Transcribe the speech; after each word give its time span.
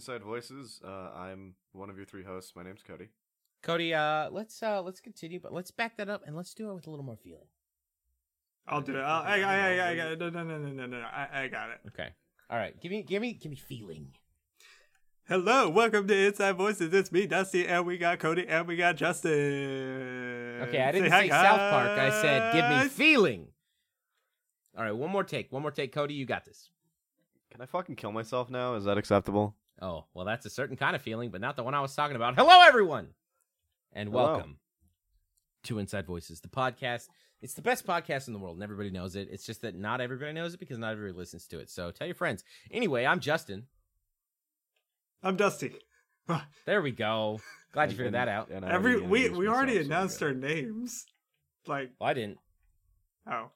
Hello, 0.00 0.16
welcome 0.16 0.18
to 0.18 0.24
Inside 0.24 0.26
Voices. 0.26 0.80
Uh, 0.84 1.10
I'm 1.14 1.54
one 1.72 1.90
of 1.90 1.96
your 1.96 2.06
three 2.06 2.24
hosts. 2.24 2.52
My 2.56 2.62
name's 2.62 2.82
Cody. 2.82 3.08
Cody, 3.62 3.92
uh, 3.92 4.30
let's 4.30 4.62
uh, 4.62 4.80
let's 4.80 5.00
continue, 5.00 5.38
but 5.40 5.52
let's 5.52 5.70
back 5.70 5.96
that 5.98 6.08
up 6.08 6.22
and 6.26 6.36
let's 6.36 6.54
do 6.54 6.70
it 6.70 6.74
with 6.74 6.86
a 6.86 6.90
little 6.90 7.04
more 7.04 7.16
feeling. 7.16 7.46
I'll 8.66 8.80
do 8.80 8.96
it. 8.96 9.00
I'll, 9.00 9.22
I, 9.22 9.40
I, 9.40 9.56
I, 9.56 9.90
I 9.90 9.96
got 9.96 10.12
it. 10.12 10.18
No, 10.18 10.30
no, 10.30 10.44
no, 10.44 10.58
no, 10.58 10.68
no, 10.70 10.86
no. 10.86 10.98
I, 10.98 11.42
I 11.42 11.48
got 11.48 11.70
it. 11.70 11.80
Okay. 11.88 12.08
All 12.48 12.56
right. 12.56 12.80
Give 12.80 12.90
me, 12.90 13.02
give 13.02 13.20
me, 13.20 13.34
give 13.34 13.50
me 13.50 13.56
feeling. 13.56 14.08
Hello, 15.28 15.68
welcome 15.68 16.06
to 16.08 16.16
Inside 16.16 16.56
Voices. 16.56 16.92
It's 16.94 17.12
me, 17.12 17.26
Dusty, 17.26 17.66
and 17.66 17.84
we 17.84 17.98
got 17.98 18.18
Cody, 18.18 18.46
and 18.48 18.66
we 18.66 18.76
got 18.76 18.96
Justin. 18.96 19.30
Okay, 20.62 20.82
I 20.82 20.92
didn't 20.92 21.10
hi, 21.10 21.22
say 21.22 21.28
South 21.28 21.70
Park. 21.70 21.98
I 21.98 22.22
said 22.22 22.54
give 22.54 22.68
me 22.70 22.88
feeling. 22.88 23.48
All 24.76 24.84
right, 24.84 24.92
one 24.96 25.10
more 25.10 25.24
take. 25.24 25.52
One 25.52 25.62
more 25.62 25.70
take, 25.70 25.92
Cody. 25.92 26.14
You 26.14 26.26
got 26.26 26.44
this. 26.46 26.70
Can 27.50 27.60
I 27.60 27.66
fucking 27.66 27.96
kill 27.96 28.12
myself 28.12 28.48
now? 28.48 28.74
Is 28.74 28.84
that 28.84 28.96
acceptable? 28.96 29.56
Oh, 29.80 30.04
well, 30.14 30.26
that's 30.26 30.44
a 30.46 30.50
certain 30.50 30.76
kind 30.76 30.94
of 30.94 31.02
feeling, 31.02 31.30
but 31.30 31.40
not 31.40 31.56
the 31.56 31.62
one 31.62 31.74
I 31.74 31.80
was 31.80 31.94
talking 31.94 32.16
about. 32.16 32.34
Hello, 32.36 32.62
everyone, 32.66 33.08
and 33.92 34.10
Hello. 34.10 34.32
welcome 34.32 34.58
to 35.64 35.78
Inside 35.78 36.06
Voices, 36.06 36.40
the 36.40 36.48
podcast. 36.48 37.08
It's 37.40 37.54
the 37.54 37.62
best 37.62 37.86
podcast 37.86 38.26
in 38.26 38.34
the 38.34 38.38
world, 38.38 38.56
and 38.56 38.62
everybody 38.62 38.90
knows 38.90 39.16
it. 39.16 39.28
It's 39.30 39.46
just 39.46 39.62
that 39.62 39.74
not 39.74 40.02
everybody 40.02 40.32
knows 40.32 40.52
it 40.52 40.60
because 40.60 40.76
not 40.78 40.92
everybody 40.92 41.16
listens 41.16 41.46
to 41.48 41.58
it. 41.60 41.70
So 41.70 41.90
tell 41.90 42.06
your 42.06 42.14
friends. 42.14 42.44
Anyway, 42.70 43.06
I'm 43.06 43.20
Justin. 43.20 43.66
I'm 45.22 45.36
Dusty. 45.36 45.74
There 46.64 46.80
we 46.80 46.92
go. 46.92 47.40
Glad 47.72 47.90
you 47.90 47.96
figured 47.96 48.14
that 48.14 48.28
out. 48.28 48.50
And 48.50 48.64
Every 48.64 48.94
already 48.96 49.06
we 49.08 49.28
we 49.30 49.48
already 49.48 49.72
myself, 49.72 49.86
so 49.86 49.90
announced 49.90 50.22
our 50.22 50.32
names. 50.34 51.06
Like, 51.66 51.90
Well, 52.00 52.08
I 52.08 52.14
didn't. 52.14 52.38
oh, 53.26 53.50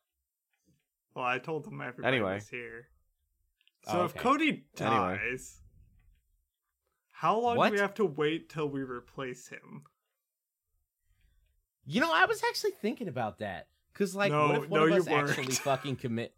well, 1.14 1.24
I 1.24 1.38
told 1.38 1.64
them 1.64 1.80
everybody 1.80 2.16
Anyway. 2.16 2.34
was 2.34 2.48
here. 2.48 2.88
Oh, 3.86 3.92
so 3.92 4.00
Oh, 4.00 4.04
if 4.06 4.10
okay. 4.12 4.18
Cody 4.20 4.64
Anyway. 4.80 5.18
dies, 5.30 5.60
how 7.24 7.38
long 7.40 7.56
What? 7.56 7.68
do 7.68 7.72
we 7.72 7.80
have 7.80 7.94
to 7.94 8.04
wait 8.04 8.50
till 8.50 8.68
we 8.68 8.82
replace 8.82 9.48
him? 9.48 9.84
You 11.86 12.02
know, 12.02 12.12
I 12.12 12.26
was 12.26 12.42
actually 12.46 12.72
thinking 12.82 13.08
about 13.08 13.38
that 13.38 13.68
because, 13.94 14.14
like, 14.14 14.30
No, 14.30 14.46
what 14.48 14.56
if 14.56 14.68
one 14.68 14.80
no, 14.80 14.84
of 14.84 14.90
you 14.90 14.96
us 14.96 15.08
actually 15.08 15.44
weren't. 15.46 15.58
fucking 15.62 15.96
commit? 15.96 16.34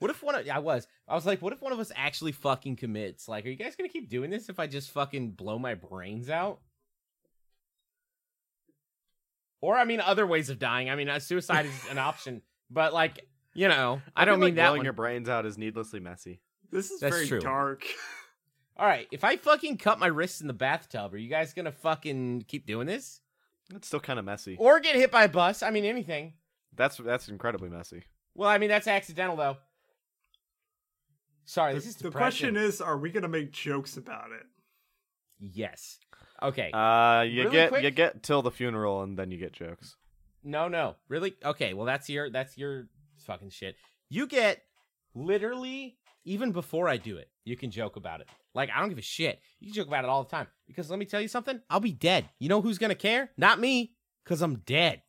What 0.00 0.10
if 0.10 0.20
one 0.20 0.34
of 0.34 0.48
I 0.48 0.58
was? 0.58 0.88
I 1.06 1.14
was 1.14 1.24
like, 1.24 1.40
what 1.40 1.52
if 1.52 1.62
one 1.62 1.72
of 1.72 1.78
us 1.78 1.92
actually 1.94 2.32
fucking 2.32 2.74
commits? 2.76 3.28
Like, 3.28 3.46
are 3.46 3.48
you 3.48 3.54
guys 3.54 3.76
gonna 3.76 3.88
keep 3.88 4.10
doing 4.10 4.28
this 4.28 4.48
if 4.48 4.58
I 4.58 4.66
just 4.66 4.90
fucking 4.90 5.32
blow 5.32 5.56
my 5.56 5.74
brains 5.74 6.28
out? 6.28 6.58
Or 9.60 9.78
I 9.78 9.84
mean, 9.84 10.00
other 10.00 10.26
ways 10.26 10.50
of 10.50 10.58
dying. 10.58 10.90
I 10.90 10.96
mean, 10.96 11.08
uh, 11.08 11.20
suicide 11.20 11.66
is 11.66 11.90
an 11.92 11.98
option, 12.10 12.42
but 12.70 12.92
like, 12.92 13.24
you 13.54 13.68
know, 13.68 14.02
I, 14.16 14.24
don't 14.24 14.40
mean 14.40 14.48
like 14.48 14.54
that 14.56 14.64
blowing 14.66 14.78
one. 14.78 14.84
your 14.84 14.94
brains 14.94 15.28
out 15.28 15.46
is 15.46 15.56
needlessly 15.56 16.00
messy. 16.00 16.40
This 16.72 16.90
is 16.90 16.98
That's 16.98 17.14
very 17.14 17.28
true. 17.28 17.40
dark. 17.40 17.84
All 18.78 18.86
right, 18.86 19.08
if 19.10 19.24
I 19.24 19.36
fucking 19.36 19.78
cut 19.78 19.98
my 19.98 20.06
wrists 20.06 20.40
in 20.40 20.46
the 20.46 20.52
bathtub, 20.52 21.12
are 21.12 21.18
you 21.18 21.28
guys 21.28 21.52
gonna 21.52 21.72
fucking 21.72 22.44
keep 22.46 22.66
doing 22.66 22.86
this? 22.86 23.20
It's 23.74 23.88
still 23.88 24.00
kind 24.00 24.18
of 24.18 24.24
messy. 24.24 24.56
Or 24.58 24.78
get 24.80 24.94
hit 24.96 25.10
by 25.10 25.24
a 25.24 25.28
bus? 25.28 25.62
I 25.62 25.70
mean, 25.70 25.84
anything. 25.84 26.34
That's 26.76 26.96
that's 26.98 27.28
incredibly 27.28 27.68
messy. 27.70 28.04
Well, 28.34 28.48
I 28.48 28.58
mean, 28.58 28.68
that's 28.68 28.86
accidental 28.86 29.36
though. 29.36 29.56
Sorry, 31.44 31.72
The, 31.72 31.80
this 31.80 31.88
is 31.88 31.96
the 31.96 32.10
question 32.10 32.56
is, 32.56 32.80
are 32.80 32.96
we 32.98 33.10
gonna 33.10 33.28
make 33.28 33.50
jokes 33.52 33.96
about 33.96 34.30
it? 34.32 34.46
Yes. 35.40 35.98
Okay. 36.42 36.70
Uh, 36.72 37.22
you 37.22 37.44
Really 37.44 37.50
get 37.52 37.68
quick? 37.70 37.82
you 37.84 37.90
get 37.90 38.22
till 38.22 38.42
the 38.42 38.50
funeral 38.50 39.02
and 39.02 39.18
then 39.18 39.30
you 39.30 39.38
get 39.38 39.52
jokes. 39.52 39.96
no, 40.44 40.68
no. 40.68 40.94
Really? 41.08 41.34
Okay. 41.44 41.74
Well, 41.74 41.86
that's 41.86 42.08
your 42.08 42.30
that's 42.30 42.56
your 42.56 42.86
fucking 43.26 43.50
shit. 43.50 43.76
You 44.08 44.26
get 44.26 44.62
literally 45.14 45.96
even 46.24 46.52
before 46.52 46.88
I 46.88 46.96
do 46.96 47.16
it, 47.16 47.28
you 47.44 47.56
can 47.56 47.70
joke 47.70 47.96
about 47.96 48.20
it. 48.20 48.28
Like 48.58 48.70
I 48.74 48.80
don't 48.80 48.88
give 48.88 48.98
a 48.98 49.02
shit. 49.02 49.40
You 49.60 49.68
can 49.68 49.74
joke 49.74 49.86
about 49.86 50.02
it 50.02 50.10
all 50.10 50.24
the 50.24 50.28
time 50.28 50.48
because 50.66 50.90
let 50.90 50.98
me 50.98 51.04
tell 51.04 51.20
you 51.20 51.28
something. 51.28 51.60
I'll 51.70 51.78
be 51.78 51.92
dead. 51.92 52.28
You 52.40 52.48
know 52.48 52.60
who's 52.60 52.76
gonna 52.76 52.96
care? 52.96 53.30
Not 53.36 53.60
me, 53.60 53.92
because 54.24 54.42
I'm 54.42 54.56
dead. 54.66 55.02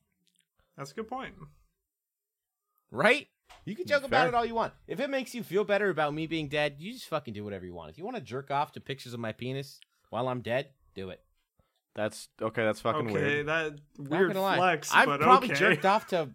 That's 0.78 0.92
a 0.92 0.94
good 0.94 1.08
point. 1.08 1.34
Right? 2.92 3.28
You 3.66 3.76
can 3.76 3.88
joke 3.88 4.04
about 4.04 4.28
it 4.28 4.36
all 4.36 4.46
you 4.46 4.54
want. 4.54 4.74
If 4.88 5.00
it 5.00 5.10
makes 5.10 5.34
you 5.34 5.42
feel 5.42 5.64
better 5.64 5.90
about 5.90 6.14
me 6.14 6.28
being 6.28 6.48
dead, 6.48 6.76
you 6.78 6.94
just 6.94 7.08
fucking 7.08 7.34
do 7.34 7.44
whatever 7.44 7.66
you 7.66 7.74
want. 7.74 7.90
If 7.90 7.98
you 7.98 8.06
want 8.06 8.18
to 8.18 8.22
jerk 8.22 8.52
off 8.52 8.72
to 8.74 8.80
pictures 8.80 9.16
of 9.16 9.20
my 9.20 9.32
penis 9.32 9.82
while 10.12 10.28
I'm 10.28 10.42
dead, 10.42 10.68
do 10.94 11.10
it. 11.10 11.24
That's 11.96 12.30
okay. 12.40 12.64
That's 12.64 12.82
fucking 12.82 13.10
okay, 13.10 13.14
weird. 13.14 13.48
that 13.48 13.80
Not 13.98 14.10
weird 14.12 14.28
gonna 14.34 14.42
lie. 14.44 14.58
flex, 14.58 14.92
I've 14.94 15.20
probably 15.20 15.50
okay. 15.50 15.60
jerked 15.60 15.88
off 15.88 16.06
to 16.08 16.30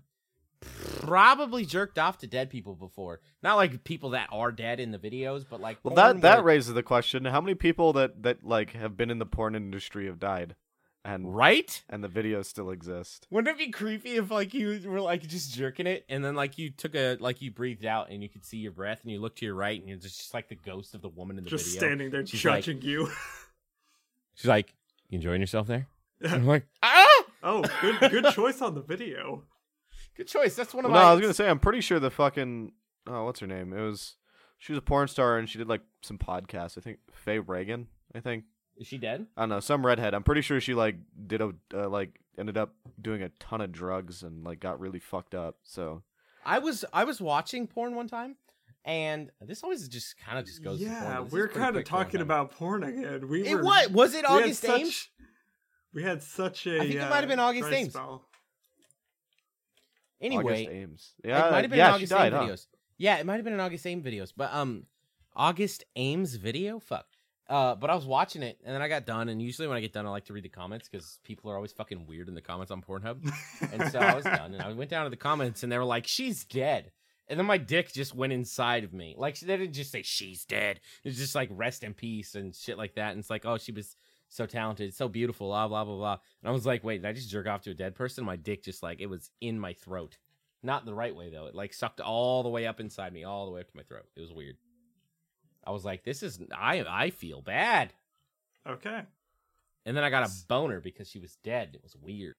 probably 1.06 1.64
jerked 1.64 1.98
off 1.98 2.18
to 2.18 2.26
dead 2.26 2.50
people 2.50 2.74
before. 2.74 3.20
Not 3.42 3.56
like 3.56 3.84
people 3.84 4.10
that 4.10 4.28
are 4.32 4.50
dead 4.52 4.80
in 4.80 4.90
the 4.90 4.98
videos, 4.98 5.44
but 5.48 5.60
like 5.60 5.78
Well, 5.82 5.94
that 5.94 6.20
that 6.22 6.36
where- 6.38 6.44
raises 6.54 6.74
the 6.74 6.82
question: 6.82 7.24
How 7.26 7.40
many 7.40 7.54
people 7.54 7.92
that 7.94 8.22
that 8.22 8.44
like 8.44 8.72
have 8.72 8.96
been 8.96 9.10
in 9.10 9.18
the 9.18 9.26
porn 9.26 9.54
industry 9.54 10.06
have 10.06 10.18
died, 10.18 10.56
and 11.04 11.34
right. 11.36 11.82
and 11.90 12.02
the 12.02 12.08
videos 12.08 12.46
still 12.46 12.70
exist? 12.70 13.26
Wouldn't 13.30 13.54
it 13.54 13.58
be 13.64 13.70
creepy 13.70 14.16
if 14.16 14.30
like 14.30 14.54
you 14.54 14.80
were 14.86 15.00
like 15.00 15.22
just 15.26 15.54
jerking 15.54 15.86
it 15.86 16.04
and 16.08 16.24
then 16.24 16.34
like 16.34 16.56
you 16.58 16.70
took 16.70 16.94
a 16.94 17.16
like 17.20 17.42
you 17.42 17.50
breathed 17.50 17.84
out 17.84 18.10
and 18.10 18.22
you 18.22 18.28
could 18.28 18.44
see 18.44 18.58
your 18.58 18.72
breath 18.72 19.00
and 19.02 19.12
you 19.12 19.20
look 19.20 19.36
to 19.36 19.44
your 19.44 19.54
right 19.54 19.78
and 19.78 19.88
you're 19.88 19.98
just, 19.98 20.16
just 20.18 20.34
like 20.34 20.48
the 20.48 20.54
ghost 20.54 20.94
of 20.94 21.02
the 21.02 21.08
woman 21.08 21.36
in 21.38 21.44
the 21.44 21.50
just 21.50 21.66
video. 21.66 21.78
standing 21.80 22.10
there 22.10 22.26
She's 22.26 22.44
like- 22.44 22.64
judging 22.64 22.82
you. 22.82 23.10
She's 24.34 24.48
like, 24.48 24.74
"You 25.08 25.16
enjoying 25.16 25.40
yourself 25.40 25.66
there?" 25.66 25.86
And 26.20 26.32
I'm 26.32 26.46
like, 26.46 26.66
"Ah, 26.82 27.24
oh, 27.42 27.64
good 27.80 28.10
good 28.10 28.32
choice 28.32 28.60
on 28.62 28.74
the 28.74 28.80
video. 28.82 29.44
Good 30.16 30.28
choice." 30.28 30.54
That's 30.54 30.74
one 30.74 30.84
of 30.84 30.90
Well, 30.90 31.02
no. 31.02 31.08
I 31.08 31.12
was 31.12 31.20
gonna 31.20 31.34
say 31.34 31.48
I'm 31.48 31.58
pretty 31.60 31.80
sure 31.80 31.98
the 31.98 32.10
fucking 32.10 32.72
oh, 33.06 33.24
what's 33.24 33.40
her 33.40 33.46
name? 33.46 33.72
It 33.72 33.80
was 33.80 34.16
she 34.58 34.72
was 34.72 34.78
a 34.78 34.82
porn 34.82 35.08
star 35.08 35.38
and 35.38 35.48
she 35.48 35.58
did 35.58 35.68
like 35.68 35.82
some 36.02 36.18
podcasts. 36.18 36.78
I 36.78 36.80
think 36.80 36.98
Faye 37.12 37.38
Reagan. 37.38 37.88
I 38.14 38.20
think 38.20 38.44
Is 38.76 38.86
she 38.86 38.98
dead? 38.98 39.26
I 39.36 39.42
don't 39.42 39.48
know 39.50 39.60
some 39.60 39.84
redhead. 39.84 40.14
I'm 40.14 40.22
pretty 40.22 40.40
sure 40.42 40.60
she 40.60 40.74
like 40.74 40.96
did 41.26 41.40
a 41.40 41.52
uh, 41.72 41.88
like 41.88 42.20
ended 42.38 42.56
up 42.56 42.74
doing 43.00 43.22
a 43.22 43.28
ton 43.40 43.60
of 43.60 43.72
drugs 43.72 44.22
and 44.22 44.44
like 44.44 44.60
got 44.60 44.80
really 44.80 44.98
fucked 45.00 45.34
up. 45.34 45.56
So 45.62 46.02
I 46.44 46.58
was 46.58 46.84
I 46.92 47.04
was 47.04 47.20
watching 47.20 47.66
porn 47.66 47.94
one 47.94 48.08
time, 48.08 48.36
and 48.84 49.30
this 49.40 49.62
always 49.62 49.88
just 49.88 50.16
kind 50.18 50.38
of 50.38 50.46
just 50.46 50.62
goes. 50.62 50.78
to 50.80 50.86
porn, 50.86 50.96
yeah, 51.02 51.20
we're 51.20 51.48
kind 51.48 51.70
of 51.76 51.84
quick 51.84 51.88
porn 51.88 52.04
talking 52.04 52.20
about 52.20 52.50
porn 52.52 52.84
again. 52.84 53.28
We 53.28 53.46
It 53.46 53.56
were 53.56 53.64
what 53.64 53.90
was 53.90 54.14
it? 54.14 54.24
we 54.28 54.32
had 54.34 54.42
August 54.42 54.60
such- 54.62 54.80
Ames? 54.80 55.08
We 55.92 56.02
had 56.02 56.22
such 56.22 56.66
a. 56.66 56.76
I 56.76 56.80
think 56.80 56.94
it 56.94 56.98
uh, 56.98 57.08
might 57.10 57.20
have 57.20 57.28
been 57.28 57.38
August 57.38 57.70
Ames. 57.72 57.92
spell. 57.92 58.24
August 60.32 60.48
Anyway, 60.66 60.82
Ames. 60.82 61.12
it 61.22 61.28
Yeah, 61.28 61.50
might 61.50 61.60
have 61.62 61.70
been 61.70 61.78
yeah, 61.78 61.88
she 61.90 61.94
August 61.94 62.12
died. 62.12 62.32
Ames 62.32 62.34
Huh? 62.34 62.46
videos. 62.54 62.66
Yeah, 62.98 63.16
it 63.18 63.26
might 63.26 63.34
have 63.36 63.44
been 63.44 63.54
an 63.54 63.60
August 63.60 63.86
Ames 63.86 64.04
videos, 64.04 64.32
but 64.36 64.52
um, 64.52 64.86
August 65.34 65.84
Ames 65.96 66.34
video. 66.36 66.78
Fuck. 66.78 67.06
Uh, 67.46 67.74
but 67.74 67.90
I 67.90 67.94
was 67.94 68.06
watching 68.06 68.42
it 68.42 68.58
and 68.64 68.74
then 68.74 68.80
I 68.80 68.88
got 68.88 69.04
done. 69.04 69.28
And 69.28 69.42
usually 69.42 69.68
when 69.68 69.76
I 69.76 69.80
get 69.80 69.92
done, 69.92 70.06
I 70.06 70.10
like 70.10 70.24
to 70.26 70.32
read 70.32 70.44
the 70.44 70.48
comments 70.48 70.88
because 70.88 71.18
people 71.24 71.50
are 71.50 71.56
always 71.56 71.72
fucking 71.72 72.06
weird 72.06 72.28
in 72.28 72.34
the 72.34 72.40
comments 72.40 72.70
on 72.70 72.80
Pornhub. 72.80 73.18
And 73.72 73.90
so 73.92 73.98
I 73.98 74.14
was 74.14 74.24
done, 74.24 74.54
and 74.54 74.62
I 74.62 74.72
went 74.72 74.90
down 74.90 75.04
to 75.04 75.10
the 75.10 75.16
comments, 75.16 75.62
and 75.62 75.70
they 75.70 75.76
were 75.76 75.84
like, 75.84 76.06
"She's 76.06 76.44
dead." 76.44 76.92
And 77.28 77.38
then 77.38 77.46
my 77.46 77.56
dick 77.58 77.92
just 77.92 78.14
went 78.14 78.32
inside 78.34 78.84
of 78.84 78.92
me. 78.92 79.14
Like 79.16 79.38
they 79.40 79.56
didn't 79.56 79.72
just 79.74 79.90
say 79.90 80.02
she's 80.02 80.44
dead. 80.44 80.80
It's 81.04 81.18
just 81.18 81.34
like 81.34 81.48
rest 81.52 81.82
in 81.82 81.94
peace 81.94 82.34
and 82.34 82.54
shit 82.54 82.76
like 82.78 82.94
that. 82.94 83.10
And 83.12 83.18
it's 83.20 83.30
like, 83.30 83.44
oh, 83.46 83.56
she 83.58 83.72
was 83.72 83.96
so 84.34 84.46
talented, 84.46 84.92
so 84.94 85.08
beautiful, 85.08 85.48
blah 85.48 85.68
blah 85.68 85.84
blah 85.84 85.96
blah. 85.96 86.18
And 86.42 86.48
I 86.48 86.50
was 86.50 86.66
like, 86.66 86.82
wait, 86.82 87.02
did 87.02 87.08
I 87.08 87.12
just 87.12 87.30
jerk 87.30 87.46
off 87.46 87.62
to 87.62 87.70
a 87.70 87.74
dead 87.74 87.94
person? 87.94 88.24
My 88.24 88.36
dick 88.36 88.64
just 88.64 88.82
like 88.82 89.00
it 89.00 89.06
was 89.06 89.30
in 89.40 89.58
my 89.60 89.72
throat, 89.74 90.18
not 90.62 90.84
the 90.84 90.94
right 90.94 91.14
way 91.14 91.30
though. 91.30 91.46
It 91.46 91.54
like 91.54 91.72
sucked 91.72 92.00
all 92.00 92.42
the 92.42 92.48
way 92.48 92.66
up 92.66 92.80
inside 92.80 93.12
me, 93.12 93.24
all 93.24 93.46
the 93.46 93.52
way 93.52 93.60
up 93.60 93.68
to 93.70 93.76
my 93.76 93.84
throat. 93.84 94.06
It 94.16 94.20
was 94.20 94.32
weird. 94.32 94.56
I 95.64 95.70
was 95.70 95.84
like, 95.84 96.04
this 96.04 96.22
is 96.22 96.40
I 96.52 96.84
I 96.88 97.10
feel 97.10 97.42
bad. 97.42 97.92
okay. 98.68 99.02
And 99.86 99.96
then 99.96 100.02
I 100.02 100.10
got 100.10 100.26
a 100.26 100.32
boner 100.48 100.80
because 100.80 101.08
she 101.10 101.18
was 101.18 101.36
dead. 101.44 101.70
It 101.74 101.82
was 101.82 101.94
weird. 101.94 102.34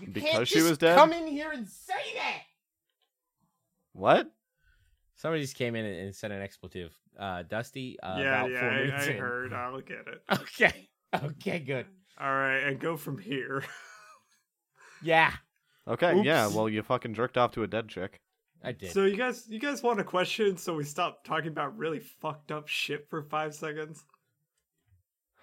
You 0.00 0.08
Because 0.08 0.30
can't 0.30 0.48
she 0.48 0.54
just 0.56 0.68
was 0.70 0.78
dead? 0.78 0.96
Come 0.96 1.12
in 1.12 1.26
here 1.26 1.50
and 1.52 1.68
say 1.68 1.92
that. 2.14 2.42
What? 3.92 4.30
Somebody 5.16 5.42
just 5.42 5.56
came 5.56 5.76
in 5.76 5.84
and, 5.84 5.96
and 6.00 6.16
said 6.16 6.30
an 6.32 6.40
expletive. 6.40 6.98
Uh, 7.20 7.42
Dusty. 7.42 7.98
Uh, 8.02 8.16
yeah, 8.18 8.38
about 8.40 8.50
yeah, 8.50 8.60
four 8.60 8.70
I, 8.96 9.02
I 9.02 9.12
heard. 9.12 9.52
I'll 9.52 9.80
get 9.82 10.06
it. 10.08 10.22
Okay. 10.32 10.88
Okay. 11.14 11.58
Good. 11.60 11.86
All 12.20 12.26
right, 12.32 12.60
and 12.60 12.80
go 12.80 12.96
from 12.96 13.18
here. 13.18 13.62
Yeah, 15.02 15.32
Okay, 15.88 16.20
yeah. 16.22 16.46
Well, 16.48 16.68
you 16.68 16.82
fucking 16.82 17.14
jerked 17.14 17.38
off 17.38 17.52
to 17.52 17.62
a 17.62 17.66
dead 17.66 17.88
chick. 17.88 18.20
I 18.62 18.72
did. 18.72 18.92
So 18.92 19.06
you 19.06 19.16
guys, 19.16 19.46
you 19.48 19.58
guys 19.58 19.82
want 19.82 19.98
a 19.98 20.04
question? 20.04 20.58
So 20.58 20.74
we 20.74 20.84
stop 20.84 21.24
talking 21.24 21.48
about 21.48 21.78
really 21.78 22.00
fucked 22.00 22.52
up 22.52 22.68
shit 22.68 23.08
for 23.08 23.22
five 23.22 23.54
seconds. 23.54 24.04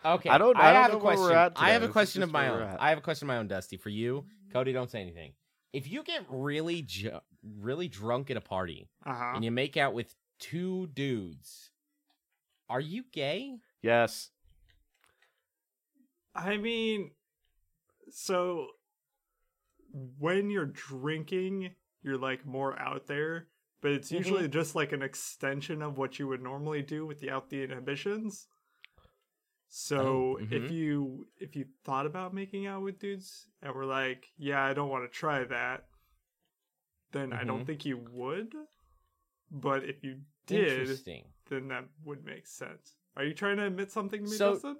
okay. 0.05 0.29
I 0.29 0.37
don't- 0.37 0.55
I 0.57 0.73
don't 0.73 0.81
have 0.83 0.91
know 0.91 0.97
a 0.99 1.03
where 1.03 1.15
question. 1.15 1.23
we're 1.23 1.33
at 1.33 1.53
I 1.55 1.71
have 1.71 1.81
a 1.81 1.87
question 1.87 2.21
of 2.21 2.31
my 2.31 2.49
own. 2.49 2.61
I 2.79 2.89
have 2.89 2.99
a 2.99 3.01
question 3.01 3.25
of 3.25 3.29
my 3.29 3.37
own, 3.37 3.47
Dusty. 3.47 3.77
For 3.77 3.89
you, 3.89 4.25
Cody, 4.53 4.73
don't 4.73 4.91
say 4.91 5.01
anything. 5.01 5.33
If 5.73 5.89
you 5.89 6.03
get 6.03 6.23
really, 6.29 6.83
ju- 6.83 7.19
really 7.59 7.87
drunk 7.87 8.29
at 8.29 8.37
a 8.37 8.41
party 8.41 8.87
Uh 9.07 9.13
huh. 9.15 9.31
and 9.35 9.43
you 9.43 9.49
make 9.51 9.75
out 9.75 9.95
with 9.95 10.13
two 10.39 10.87
dudes, 10.87 11.71
are 12.69 12.81
you 12.81 13.03
gay? 13.11 13.59
Yes. 13.81 14.29
I 16.35 16.57
mean, 16.57 17.11
so 18.09 18.67
when 20.19 20.49
you're 20.49 20.65
drinking, 20.67 21.71
you're 22.03 22.17
like 22.17 22.45
more 22.45 22.77
out 22.79 23.07
there. 23.07 23.47
but 23.79 23.91
it's 23.91 24.11
usually 24.11 24.47
just 24.47 24.73
like 24.75 24.91
an 24.91 25.03
extension 25.03 25.81
of 25.83 25.97
what 25.99 26.17
you 26.17 26.27
would 26.27 26.41
normally 26.41 26.81
do 26.81 27.05
without 27.05 27.49
the 27.49 27.63
inhibitions. 27.63 28.47
So 29.69 29.97
Oh, 29.99 30.37
if 30.49 30.63
mhm. 30.63 30.71
you 30.71 31.27
if 31.39 31.55
you 31.55 31.65
thought 31.83 32.05
about 32.07 32.33
making 32.33 32.65
out 32.67 32.81
with 32.81 32.99
dudes 32.99 33.47
and 33.61 33.73
were 33.73 33.85
like, 33.85 34.31
yeah, 34.37 34.63
I 34.63 34.73
don't 34.73 34.89
want 34.89 35.03
to 35.11 35.15
try 35.15 35.43
that, 35.43 35.85
then 37.11 37.33
I 37.33 37.43
don't 37.43 37.63
Mhm. 37.63 37.65
think 37.65 37.85
you 37.85 37.97
would. 37.97 38.53
But 39.51 39.83
if 39.85 40.03
you 40.03 40.17
did, 40.45 40.79
Interesting. 40.81 41.23
then 41.49 41.67
that 41.69 41.85
would 42.05 42.25
make 42.25 42.47
sense. 42.47 42.95
Are 43.15 43.23
you 43.23 43.33
trying 43.33 43.57
to 43.57 43.65
admit 43.65 43.91
something 43.91 44.23
to 44.23 44.29
me, 44.29 44.35
So- 44.37 44.53
Justin? 44.53 44.77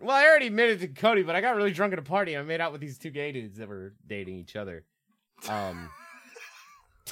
Well, 0.00 0.16
I 0.16 0.24
already 0.26 0.48
admitted 0.48 0.80
to 0.80 0.88
Cody, 0.88 1.22
but 1.22 1.36
I 1.36 1.40
got 1.40 1.54
really 1.54 1.70
drunk 1.70 1.92
at 1.92 1.98
a 1.98 2.02
party. 2.02 2.34
and 2.34 2.42
I 2.42 2.44
made 2.46 2.60
out 2.60 2.72
with 2.72 2.80
these 2.80 2.98
two 2.98 3.10
gay 3.10 3.30
dudes 3.30 3.58
that 3.58 3.68
were 3.68 3.94
dating 4.06 4.36
each 4.36 4.56
other. 4.56 4.84
Um, 5.48 5.88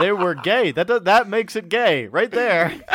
They 0.00 0.12
were 0.12 0.34
gay. 0.34 0.72
That 0.72 0.86
does, 0.86 1.02
that 1.02 1.28
makes 1.28 1.56
it 1.56 1.68
gay 1.68 2.06
right 2.06 2.30
there. 2.30 2.72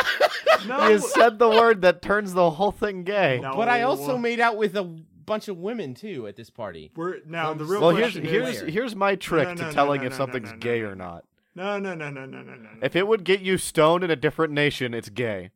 No, 0.66 0.88
You 0.88 0.98
said 0.98 1.38
the 1.38 1.48
word 1.48 1.82
that 1.82 2.02
turns 2.02 2.32
the 2.32 2.50
whole 2.50 2.72
thing 2.72 3.04
gay. 3.04 3.38
No. 3.40 3.54
but 3.54 3.68
I 3.68 3.82
also 3.82 4.16
made 4.18 4.40
out 4.40 4.56
with 4.56 4.74
a 4.74 4.82
bunch 4.82 5.46
of 5.48 5.58
women 5.58 5.94
too 5.94 6.26
at 6.26 6.34
this 6.34 6.50
party. 6.50 6.90
We're 6.96 7.18
now 7.24 7.50
From 7.50 7.58
the 7.58 7.64
real 7.66 7.80
Well, 7.82 7.90
here's 7.94 8.14
here's 8.14 8.60
here's 8.62 8.96
my 8.96 9.14
trick 9.14 9.48
no, 9.48 9.54
to 9.56 9.62
no, 9.64 9.70
telling 9.70 10.00
no, 10.00 10.06
if 10.08 10.14
something's 10.14 10.48
no, 10.48 10.54
no, 10.54 10.58
gay 10.58 10.80
no, 10.80 10.88
or 10.88 10.94
not. 10.96 11.24
No 11.56 11.78
no 11.80 11.94
no 11.94 12.10
no 12.10 12.24
no 12.26 12.42
no 12.42 12.54
no. 12.54 12.68
If 12.82 12.94
it 12.94 13.08
would 13.08 13.24
get 13.24 13.40
you 13.40 13.58
stoned 13.58 14.04
in 14.04 14.10
a 14.12 14.16
different 14.16 14.52
nation, 14.52 14.94
it's 14.94 15.08
gay. 15.08 15.50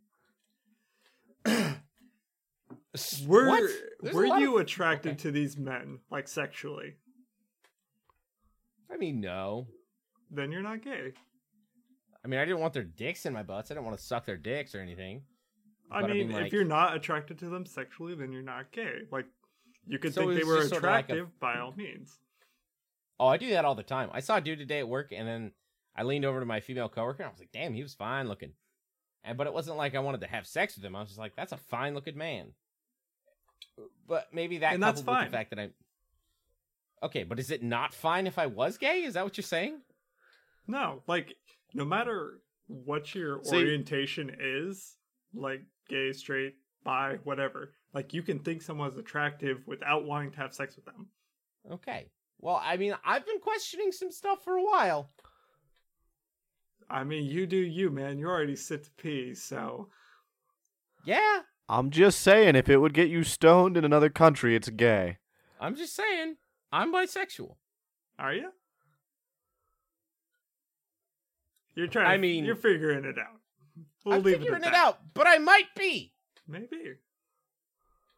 were 3.26 3.47
What? 3.49 3.70
Were 4.12 4.26
you 4.38 4.56
of- 4.56 4.62
attracted 4.62 5.12
okay. 5.12 5.19
to 5.23 5.31
these 5.31 5.56
men 5.56 6.00
like 6.11 6.26
sexually? 6.29 6.94
I 8.93 8.97
mean, 8.97 9.20
no. 9.20 9.69
Then 10.31 10.50
you're 10.50 10.62
not 10.62 10.82
gay. 10.82 11.12
I 12.25 12.29
mean, 12.29 12.41
I 12.41 12.44
didn't 12.44 12.61
want 12.61 12.75
their 12.75 12.82
dicks 12.85 13.25
in 13.26 13.32
my 13.32 13.43
butts. 13.43 13.70
I 13.70 13.75
didn't 13.75 13.87
want 13.87 13.99
to 13.99 14.05
suck 14.05 14.26
their 14.26 14.37
dicks 14.37 14.75
or 14.75 14.81
anything. 14.81 15.23
I 15.91 16.02
But 16.02 16.11
I 16.11 16.14
mean, 16.14 16.29
mean, 16.29 16.37
if 16.37 16.43
like- 16.44 16.52
you're 16.52 16.64
not 16.64 16.97
attracted 16.97 17.38
to 17.41 17.49
them 17.49 17.64
sexually, 17.67 18.14
then 18.14 18.32
you're 18.32 18.43
not 18.43 18.73
gay. 18.73 19.02
Like 19.11 19.26
you 19.87 19.99
could 19.99 20.14
So 20.14 20.23
think 20.23 20.35
they 20.41 20.44
were 20.44 20.58
just 20.58 20.70
sort 20.70 20.85
of 20.85 20.91
like 20.91 21.08
a- 21.08 21.12
attractive 21.12 21.41
by 21.41 21.58
all 21.58 21.73
means. 21.76 22.19
Oh, 23.19 23.26
I 23.26 23.37
do 23.37 23.50
that 23.50 23.64
all 23.64 23.75
the 23.75 23.82
time. 23.82 24.08
I 24.12 24.20
saw 24.20 24.37
a 24.37 24.41
dude 24.41 24.58
today 24.58 24.79
at 24.79 24.88
work, 24.88 25.12
and 25.12 25.29
then 25.29 25.52
I 26.00 26.02
leaned 26.02 26.25
over 26.25 26.41
to 26.41 26.47
my 26.47 26.61
female 26.61 26.88
coworker, 26.88 27.23
and 27.23 27.29
I 27.29 27.31
was 27.31 27.41
like, 27.41 27.52
"Damn, 27.52 27.75
he 27.75 27.82
was 27.82 27.93
fine 27.93 28.26
looking." 28.26 28.52
And 29.23 29.37
but 29.37 29.47
it 29.47 29.52
wasn't 29.52 29.76
like 29.76 29.94
I 29.94 29.99
wanted 29.99 30.23
to 30.23 30.29
have 30.29 30.47
sex 30.47 30.75
with 30.76 30.85
him. 30.85 30.97
I 30.97 31.00
was 31.00 31.11
just 31.11 31.19
like, 31.19 31.37
"That's 31.37 31.52
a 31.52 31.58
fine 31.58 31.94
looking 31.94 32.17
man." 32.17 32.55
But 34.08 34.32
maybe 34.32 34.58
that 34.58 34.73
And 34.73 34.82
that's 34.82 35.02
fine. 35.02 35.26
the 35.26 35.31
fact 35.37 35.50
that 35.50 35.58
I. 35.58 35.70
Okay, 37.02 37.23
but 37.25 37.38
is 37.38 37.50
it 37.50 37.62
not 37.62 37.93
fine 37.93 38.26
if 38.26 38.38
I 38.38 38.47
was 38.47 38.79
gay? 38.79 39.02
Is 39.02 39.12
that 39.14 39.25
what 39.25 39.37
you're 39.37 39.43
saying? 39.43 39.82
No, 40.67 41.02
like 41.06 41.35
no 41.75 41.85
matter 41.85 42.41
what 42.67 43.14
your 43.14 43.44
See- 43.44 43.56
orientation 43.56 44.35
is, 44.41 44.97
like 45.35 45.62
gay, 45.87 46.12
straight, 46.12 46.55
bi, 46.82 47.19
whatever, 47.25 47.75
like 47.93 48.14
you 48.14 48.23
can 48.23 48.38
think 48.38 48.62
someone's 48.62 48.97
attractive 48.97 49.67
without 49.67 50.05
wanting 50.06 50.31
to 50.31 50.38
have 50.38 50.55
sex 50.55 50.76
with 50.76 50.87
them. 50.87 51.08
Okay. 51.70 52.11
Well, 52.38 52.58
I 52.62 52.79
mean, 52.79 52.94
I've 53.05 53.26
been 53.26 53.41
questioning 53.41 53.93
some 53.93 54.11
stuff 54.11 54.43
for 54.43 54.56
a 54.56 54.62
while. 54.64 55.11
I 56.90 57.04
mean, 57.04 57.25
you 57.25 57.46
do 57.46 57.56
you, 57.56 57.90
man. 57.90 58.19
You're 58.19 58.31
already 58.31 58.56
sit 58.56 58.84
to 58.84 58.90
pee, 58.98 59.34
so 59.34 59.88
Yeah, 61.04 61.40
I'm 61.69 61.90
just 61.90 62.20
saying, 62.20 62.56
if 62.56 62.69
it 62.69 62.78
would 62.78 62.92
get 62.94 63.08
you 63.08 63.22
stoned 63.22 63.76
in 63.76 63.84
another 63.84 64.10
country, 64.10 64.56
it's 64.56 64.69
gay. 64.70 65.19
I'm 65.60 65.76
just 65.76 65.94
saying, 65.94 66.37
I'm 66.72 66.92
bisexual. 66.92 67.56
are 68.19 68.34
you? 68.34 68.50
You're 71.75 71.87
trying. 71.87 72.06
I 72.06 72.16
to- 72.16 72.20
mean- 72.22 72.44
you're 72.44 72.56
figuring 72.56 73.04
it 73.04 73.19
out. 73.19 73.40
We'll 74.04 74.16
I'm 74.16 74.22
leave 74.22 74.38
figuring 74.38 74.62
it, 74.62 74.66
at 74.66 74.72
it 74.72 74.76
out, 74.76 74.98
but 75.14 75.26
I 75.26 75.38
might 75.38 75.75
be. 75.76 76.12
Maybe. 76.48 76.94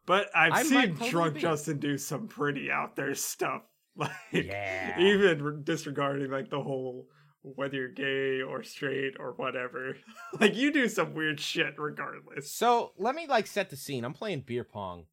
But 0.05 0.29
I've 0.35 0.53
I 0.53 0.63
seen 0.63 0.95
drunk 1.09 1.35
be. 1.35 1.41
Justin 1.41 1.77
do 1.77 1.97
some 1.97 2.27
pretty 2.27 2.71
out 2.71 2.95
there 2.95 3.13
stuff. 3.15 3.61
Like 3.95 4.09
Yeah. 4.31 4.99
even 4.99 5.43
re- 5.43 5.61
disregarding 5.63 6.31
like 6.31 6.49
the 6.49 6.59
whole 6.59 7.09
whether 7.43 7.75
you're 7.75 7.87
gay 7.89 8.41
or 8.41 8.63
straight 8.63 9.15
or 9.19 9.33
whatever. 9.33 9.97
like 10.39 10.55
you 10.55 10.71
do 10.71 10.87
some 10.87 11.13
weird 11.13 11.39
shit 11.39 11.75
regardless. 11.77 12.51
So 12.51 12.93
let 12.97 13.15
me 13.15 13.27
like 13.27 13.47
set 13.47 13.69
the 13.69 13.77
scene. 13.77 14.03
I'm 14.03 14.13
playing 14.13 14.41
beer 14.41 14.63
pong 14.63 15.05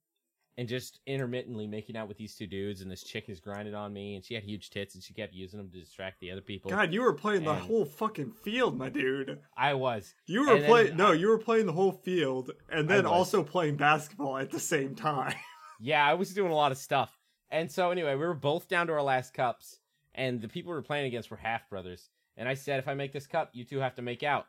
and 0.56 0.68
just 0.68 1.00
intermittently 1.06 1.66
making 1.66 1.96
out 1.96 2.06
with 2.06 2.18
these 2.18 2.34
two 2.34 2.46
dudes, 2.46 2.82
and 2.82 2.90
this 2.90 3.02
chick 3.02 3.28
is 3.28 3.40
grinding 3.40 3.74
on 3.74 3.92
me, 3.92 4.14
and 4.14 4.24
she 4.24 4.34
had 4.34 4.42
huge 4.42 4.68
tits, 4.68 4.94
and 4.94 5.02
she 5.02 5.14
kept 5.14 5.32
using 5.32 5.58
them 5.58 5.70
to 5.70 5.80
distract 5.80 6.20
the 6.20 6.30
other 6.30 6.42
people. 6.42 6.70
God, 6.70 6.92
you 6.92 7.00
were 7.00 7.14
playing 7.14 7.44
the 7.44 7.54
whole 7.54 7.86
fucking 7.86 8.32
field, 8.32 8.76
my 8.76 8.90
dude. 8.90 9.38
I 9.56 9.74
was. 9.74 10.14
You 10.26 10.46
were 10.46 10.60
playing 10.60 10.96
no, 10.96 11.12
you 11.12 11.28
were 11.28 11.38
playing 11.38 11.66
the 11.66 11.72
whole 11.72 11.92
field 11.92 12.50
and 12.70 12.88
then 12.88 13.06
also 13.06 13.42
playing 13.42 13.76
basketball 13.76 14.36
at 14.36 14.50
the 14.50 14.60
same 14.60 14.94
time. 14.94 15.34
Yeah, 15.82 16.04
I 16.04 16.12
was 16.12 16.34
doing 16.34 16.52
a 16.52 16.54
lot 16.54 16.72
of 16.72 16.76
stuff. 16.76 17.10
And 17.48 17.72
so 17.72 17.90
anyway, 17.90 18.12
we 18.12 18.26
were 18.26 18.34
both 18.34 18.68
down 18.68 18.88
to 18.88 18.92
our 18.92 19.02
last 19.02 19.32
cups, 19.32 19.78
and 20.14 20.42
the 20.42 20.48
people 20.48 20.72
we 20.72 20.76
were 20.76 20.82
playing 20.82 21.06
against 21.06 21.30
were 21.30 21.38
half 21.38 21.70
brothers. 21.70 22.10
And 22.40 22.48
I 22.48 22.54
said, 22.54 22.80
if 22.80 22.88
I 22.88 22.94
make 22.94 23.12
this 23.12 23.26
cup, 23.28 23.50
you 23.52 23.64
two 23.64 23.78
have 23.78 23.94
to 23.96 24.02
make 24.02 24.24
out. 24.24 24.46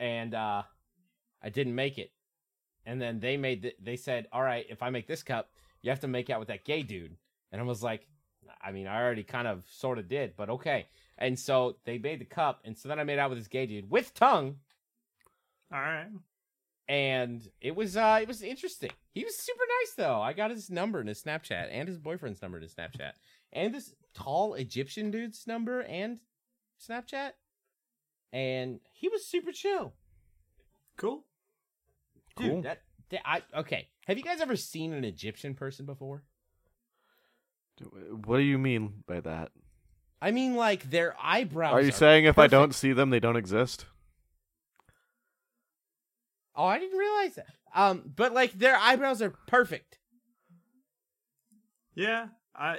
And 0.00 0.34
uh 0.34 0.62
I 1.42 1.50
didn't 1.50 1.74
make 1.76 1.98
it. 1.98 2.10
And 2.84 3.00
then 3.00 3.20
they 3.20 3.36
made 3.36 3.62
the, 3.62 3.74
they 3.80 3.96
said, 3.96 4.26
all 4.32 4.42
right, 4.42 4.66
if 4.68 4.82
I 4.82 4.90
make 4.90 5.06
this 5.06 5.22
cup, 5.22 5.50
you 5.82 5.90
have 5.90 6.00
to 6.00 6.08
make 6.08 6.30
out 6.30 6.40
with 6.40 6.48
that 6.48 6.64
gay 6.64 6.82
dude. 6.82 7.16
And 7.52 7.60
I 7.60 7.64
was 7.64 7.82
like, 7.82 8.08
I 8.62 8.72
mean, 8.72 8.86
I 8.86 9.00
already 9.00 9.22
kind 9.22 9.46
of 9.46 9.64
sort 9.68 9.98
of 9.98 10.08
did, 10.08 10.34
but 10.36 10.48
okay. 10.48 10.86
And 11.18 11.38
so 11.38 11.76
they 11.84 11.98
made 11.98 12.20
the 12.20 12.24
cup, 12.24 12.62
and 12.64 12.76
so 12.76 12.88
then 12.88 12.98
I 12.98 13.04
made 13.04 13.18
out 13.18 13.30
with 13.30 13.38
this 13.38 13.48
gay 13.48 13.66
dude 13.66 13.90
with 13.90 14.14
tongue, 14.14 14.56
All 15.72 15.80
right. 15.80 16.08
and 16.88 17.46
it 17.60 17.76
was 17.76 17.96
uh 17.96 18.18
it 18.22 18.28
was 18.28 18.42
interesting. 18.42 18.90
He 19.12 19.24
was 19.24 19.36
super 19.36 19.64
nice 19.80 19.94
though. 19.96 20.20
I 20.20 20.32
got 20.32 20.50
his 20.50 20.70
number 20.70 21.00
in 21.00 21.06
his 21.08 21.22
Snapchat 21.22 21.68
and 21.70 21.88
his 21.88 21.98
boyfriend's 21.98 22.40
number 22.40 22.56
in 22.56 22.62
his 22.62 22.74
Snapchat. 22.74 23.12
And 23.52 23.74
this 23.74 23.94
tall 24.14 24.54
Egyptian 24.54 25.10
dude's 25.10 25.46
number 25.46 25.82
and 25.82 26.18
Snapchat. 26.86 27.32
And 28.32 28.80
he 28.92 29.08
was 29.08 29.26
super 29.26 29.52
chill. 29.52 29.94
Cool. 30.96 31.24
Dude, 32.36 32.50
Cool. 32.50 32.62
that, 32.62 32.82
that 33.10 33.20
I 33.24 33.42
okay. 33.58 33.88
Have 34.06 34.18
you 34.18 34.24
guys 34.24 34.40
ever 34.40 34.56
seen 34.56 34.92
an 34.92 35.04
Egyptian 35.04 35.54
person 35.54 35.86
before? 35.86 36.22
What 38.24 38.38
do 38.38 38.42
you 38.42 38.58
mean 38.58 39.04
by 39.06 39.20
that? 39.20 39.50
I 40.20 40.30
mean 40.32 40.56
like 40.56 40.90
their 40.90 41.14
eyebrows 41.22 41.74
Are 41.74 41.80
you 41.80 41.92
saying 41.92 42.24
if 42.24 42.38
I 42.38 42.48
don't 42.48 42.74
see 42.74 42.92
them, 42.92 43.10
they 43.10 43.20
don't 43.20 43.36
exist? 43.36 43.86
Oh, 46.56 46.64
I 46.64 46.78
didn't 46.78 46.98
realize 46.98 47.34
that. 47.36 47.54
Um 47.74 48.02
but 48.16 48.34
like 48.34 48.52
their 48.52 48.76
eyebrows 48.76 49.22
are 49.22 49.30
perfect. 49.46 49.98
Yeah, 51.94 52.28
I 52.54 52.78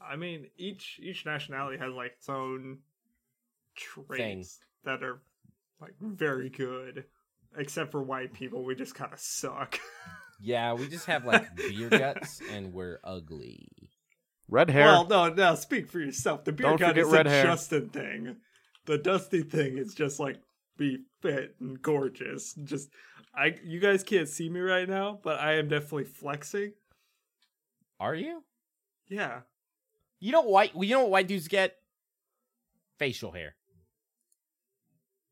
I 0.00 0.16
mean 0.16 0.48
each 0.56 1.00
each 1.02 1.26
nationality 1.26 1.78
has 1.78 1.92
like 1.92 2.12
its 2.18 2.28
own 2.28 2.78
traits 3.76 4.58
that 4.84 5.02
are 5.02 5.20
like 5.80 5.94
very 6.00 6.48
good. 6.48 7.04
Except 7.56 7.90
for 7.90 8.00
white 8.00 8.32
people, 8.32 8.64
we 8.64 8.76
just 8.76 8.94
kind 8.94 9.12
of 9.12 9.18
suck. 9.18 9.78
Yeah, 10.42 10.72
we 10.72 10.88
just 10.88 11.06
have 11.06 11.26
like 11.26 11.54
beer 11.54 11.90
guts 11.90 12.40
and 12.50 12.72
we're 12.72 12.98
ugly. 13.04 13.68
Red 14.48 14.70
hair. 14.70 14.86
Well, 14.86 15.06
no, 15.06 15.28
no, 15.28 15.54
speak 15.54 15.88
for 15.88 16.00
yourself. 16.00 16.44
The 16.44 16.52
beer 16.52 16.68
Don't 16.68 16.80
gut 16.80 16.98
is 16.98 17.08
red 17.08 17.26
a 17.26 17.30
hair. 17.30 17.44
Justin 17.44 17.90
thing. 17.90 18.36
The 18.86 18.96
Dusty 18.96 19.42
thing 19.42 19.76
is 19.76 19.94
just 19.94 20.18
like 20.18 20.40
be 20.78 21.00
fit 21.20 21.56
and 21.60 21.80
gorgeous. 21.82 22.54
Just 22.64 22.88
I 23.34 23.54
you 23.62 23.80
guys 23.80 24.02
can't 24.02 24.28
see 24.28 24.48
me 24.48 24.60
right 24.60 24.88
now, 24.88 25.20
but 25.22 25.38
I 25.38 25.58
am 25.58 25.68
definitely 25.68 26.04
flexing. 26.04 26.72
Are 28.00 28.14
you? 28.14 28.42
Yeah. 29.08 29.40
You 30.20 30.32
know 30.32 30.42
white. 30.42 30.72
You 30.74 30.94
know 30.94 31.00
what 31.02 31.10
white 31.10 31.28
dudes 31.28 31.48
get? 31.48 31.76
Facial 32.98 33.32
hair. 33.32 33.56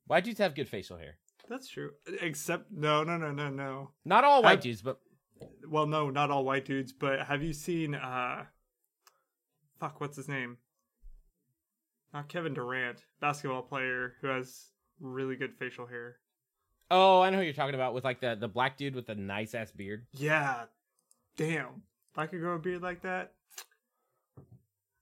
White 0.06 0.24
dudes 0.24 0.38
have 0.38 0.54
good 0.54 0.68
facial 0.68 0.96
hair. 0.96 1.18
That's 1.48 1.68
true. 1.68 1.90
Except 2.20 2.70
no, 2.70 3.04
no, 3.04 3.16
no, 3.16 3.30
no, 3.32 3.48
no. 3.50 3.90
Not 4.04 4.24
all 4.24 4.42
white 4.42 4.50
Have- 4.52 4.60
dudes, 4.60 4.82
but 4.82 4.98
Well, 5.68 5.86
no, 5.86 6.10
not 6.10 6.30
all 6.30 6.44
white 6.44 6.64
dudes, 6.64 6.92
but 6.92 7.26
have 7.26 7.42
you 7.42 7.52
seen 7.52 7.94
uh 7.94 8.44
fuck, 9.78 10.00
what's 10.00 10.16
his 10.16 10.28
name? 10.28 10.56
Not 12.12 12.28
Kevin 12.28 12.54
Durant, 12.54 13.04
basketball 13.20 13.62
player 13.62 14.14
who 14.20 14.28
has 14.28 14.68
really 15.00 15.36
good 15.36 15.54
facial 15.58 15.86
hair. 15.86 16.16
oh, 16.90 17.20
I 17.20 17.28
know 17.30 17.36
who 17.38 17.44
you're 17.44 17.52
talking 17.52 17.74
about 17.74 17.92
with 17.94 18.04
like 18.04 18.20
the 18.20 18.34
the 18.34 18.48
black 18.48 18.76
dude 18.78 18.94
with 18.94 19.06
the 19.06 19.14
nice 19.14 19.54
ass 19.54 19.70
beard. 19.70 20.06
Yeah. 20.14 20.64
Damn. 21.36 21.82
If 22.12 22.18
I 22.18 22.26
could 22.26 22.40
grow 22.40 22.54
a 22.54 22.58
beard 22.58 22.82
like 22.82 23.02
that, 23.02 23.32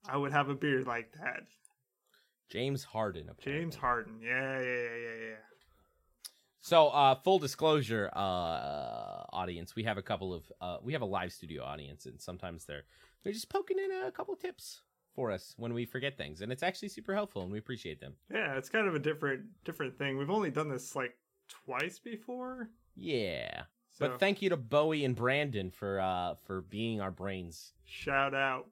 I 0.08 0.16
would 0.16 0.32
have 0.32 0.48
a 0.48 0.54
beard 0.54 0.86
like 0.86 1.12
that. 1.12 1.42
James 2.48 2.84
Harden. 2.84 3.28
apparently. 3.28 3.62
James 3.64 3.76
Harden. 3.76 4.20
Yeah, 4.22 4.60
yeah, 4.60 4.64
yeah, 4.64 4.98
yeah, 5.02 5.28
yeah. 5.30 5.34
So, 6.60 6.88
uh, 6.88 7.14
full 7.14 7.38
disclosure, 7.38 8.10
uh, 8.14 9.24
audience, 9.32 9.76
we 9.76 9.84
have 9.84 9.98
a 9.98 10.02
couple 10.02 10.34
of 10.34 10.52
uh, 10.60 10.78
we 10.82 10.92
have 10.92 11.02
a 11.02 11.06
live 11.06 11.32
studio 11.32 11.62
audience, 11.62 12.06
and 12.06 12.20
sometimes 12.20 12.64
they're 12.64 12.82
they're 13.22 13.32
just 13.32 13.48
poking 13.48 13.78
in 13.78 13.90
a 14.06 14.10
couple 14.10 14.34
of 14.34 14.40
tips 14.40 14.80
for 15.14 15.30
us 15.30 15.54
when 15.56 15.74
we 15.74 15.84
forget 15.84 16.16
things, 16.16 16.40
and 16.40 16.50
it's 16.50 16.62
actually 16.64 16.88
super 16.88 17.14
helpful, 17.14 17.42
and 17.42 17.52
we 17.52 17.58
appreciate 17.58 18.00
them. 18.00 18.14
Yeah, 18.32 18.56
it's 18.56 18.68
kind 18.68 18.88
of 18.88 18.94
a 18.94 18.98
different 18.98 19.42
different 19.64 19.96
thing. 19.96 20.18
We've 20.18 20.30
only 20.30 20.50
done 20.50 20.68
this 20.68 20.96
like 20.96 21.16
twice 21.48 21.98
before. 22.00 22.68
Yeah. 22.96 23.62
So 23.92 24.08
But 24.08 24.20
thank 24.20 24.42
you 24.42 24.50
to 24.50 24.56
Bowie 24.56 25.04
and 25.04 25.14
Brandon 25.16 25.70
for 25.70 26.00
uh 26.00 26.34
for 26.46 26.62
being 26.62 27.00
our 27.00 27.10
brains. 27.12 27.72
shout 27.84 28.34
out. 28.34 28.66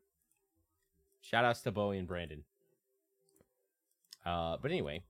Shout 1.24 1.44
outs 1.46 1.62
to 1.62 1.72
Bowie 1.72 1.96
and 1.96 2.06
Brandon. 2.06 2.44
Uh, 4.26 4.58
but 4.60 4.70
anyway, 4.70 5.02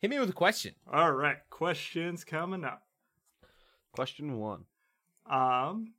hit 0.00 0.08
me 0.08 0.18
with 0.18 0.30
a 0.30 0.34
question. 0.34 0.74
All 0.90 1.12
right, 1.12 1.36
questions 1.50 2.24
coming 2.24 2.64
up. 2.64 2.82
Question 3.92 4.38
one. 4.38 4.64
Um, 5.30 5.92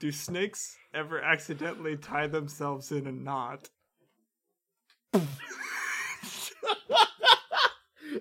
do 0.00 0.10
snakes 0.10 0.76
ever 0.92 1.22
accidentally 1.22 1.96
tie 1.96 2.26
themselves 2.26 2.90
in 2.90 3.06
a 3.06 3.12
knot? 3.12 3.70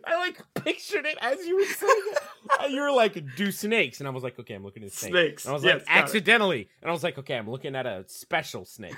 I 0.05 0.17
like 0.17 0.41
pictured 0.63 1.05
it 1.05 1.17
as 1.21 1.45
you 1.45 1.55
were 1.57 1.65
saying 1.65 2.01
it. 2.61 2.71
You 2.71 2.81
were 2.81 2.91
like, 2.91 3.21
do 3.35 3.51
snakes. 3.51 3.99
And 3.99 4.07
I 4.07 4.11
was 4.11 4.23
like, 4.23 4.39
okay, 4.39 4.53
I'm 4.53 4.63
looking 4.63 4.83
at 4.83 4.91
snakes. 4.91 5.11
Snakes. 5.11 5.45
And 5.45 5.51
I 5.51 5.53
was 5.53 5.63
Yes, 5.63 5.73
like, 5.79 5.85
got 5.85 5.95
it. 5.97 5.99
accidentally. 6.03 6.69
And 6.81 6.89
I 6.89 6.93
was 6.93 7.03
like, 7.03 7.17
okay, 7.19 7.35
I'm 7.35 7.49
looking 7.49 7.75
at 7.75 7.85
a 7.85 8.03
special 8.07 8.65
snake. 8.65 8.95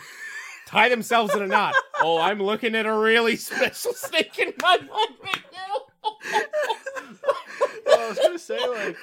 Tie 0.68 0.90
themselves 0.90 1.34
in 1.36 1.42
a 1.44 1.48
knot. 1.48 1.76
Oh, 2.02 2.20
I'm 2.20 2.40
looking 2.42 2.76
at 2.76 2.86
a 2.86 2.94
really 2.94 3.36
special 3.36 3.94
snake 3.94 4.38
in 4.40 4.54
my 4.62 4.78
mind 4.78 5.16
right 5.24 5.44
now. 5.54 6.12
Well, 7.86 8.00
I 8.00 8.10
was 8.10 8.18
gonna 8.20 8.40
say 8.40 8.58
like, 8.68 8.98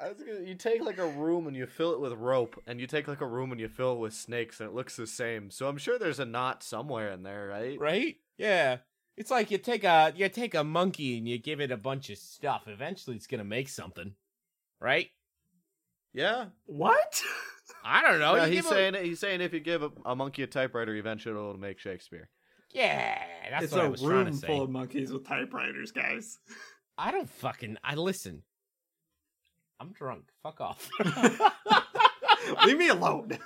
I 0.00 0.08
was 0.10 0.18
gonna. 0.22 0.40
You 0.40 0.54
take 0.54 0.82
like 0.82 0.98
a 0.98 1.06
room 1.06 1.46
and 1.46 1.56
you 1.56 1.66
fill 1.66 1.92
it 1.94 2.00
with 2.00 2.12
rope, 2.12 2.62
and 2.66 2.80
you 2.80 2.86
take 2.86 3.08
like 3.08 3.20
a 3.22 3.26
room 3.26 3.50
and 3.50 3.60
you 3.60 3.68
fill 3.68 3.94
it 3.94 3.98
with 3.98 4.12
snakes, 4.14 4.60
and 4.60 4.68
it 4.68 4.74
looks 4.74 4.94
the 4.96 5.06
same. 5.06 5.50
So 5.50 5.68
I'm 5.68 5.78
sure 5.78 5.98
there's 5.98 6.20
a 6.20 6.24
knot 6.26 6.62
somewhere 6.62 7.10
in 7.12 7.22
there, 7.22 7.48
right? 7.48 7.78
right? 7.80 8.16
Yeah. 8.36 8.78
It's 9.18 9.32
like 9.32 9.50
you 9.50 9.58
take 9.58 9.82
a 9.82 10.12
you 10.16 10.28
take 10.28 10.54
a 10.54 10.62
monkey 10.62 11.18
and 11.18 11.28
you 11.28 11.38
give 11.38 11.60
it 11.60 11.72
a 11.72 11.76
bunch 11.76 12.08
of 12.08 12.18
stuff. 12.18 12.62
Eventually, 12.68 13.16
it's 13.16 13.26
gonna 13.26 13.42
make 13.44 13.68
something, 13.68 14.14
right? 14.80 15.08
Yeah. 16.14 16.46
What? 16.66 17.20
I 17.84 18.00
don't 18.02 18.20
know. 18.20 18.36
yeah, 18.36 18.46
he's 18.46 18.62
give 18.62 18.66
a- 18.66 18.68
saying 18.68 18.94
he's 19.04 19.18
saying 19.18 19.40
if 19.40 19.52
you 19.52 19.58
give 19.60 19.82
a, 19.82 19.90
a 20.04 20.14
monkey 20.14 20.44
a 20.44 20.46
typewriter, 20.46 20.94
eventually 20.94 21.34
it'll 21.34 21.58
make 21.58 21.80
Shakespeare. 21.80 22.28
yeah, 22.70 23.20
that's 23.50 23.64
it's 23.64 23.72
what 23.72 23.82
I 23.82 23.86
a 23.86 23.90
was 23.90 24.02
trying 24.02 24.26
to 24.26 24.32
say. 24.32 24.36
It's 24.36 24.44
a 24.44 24.46
room 24.46 24.56
full 24.56 24.64
of 24.64 24.70
monkeys 24.70 25.12
with 25.12 25.26
typewriters, 25.26 25.90
guys. 25.90 26.38
I 26.96 27.10
don't 27.10 27.28
fucking. 27.28 27.76
I 27.82 27.96
listen. 27.96 28.42
I'm 29.80 29.92
drunk. 29.92 30.24
Fuck 30.44 30.60
off. 30.60 30.88
Leave 32.66 32.78
me 32.78 32.88
alone. 32.88 33.36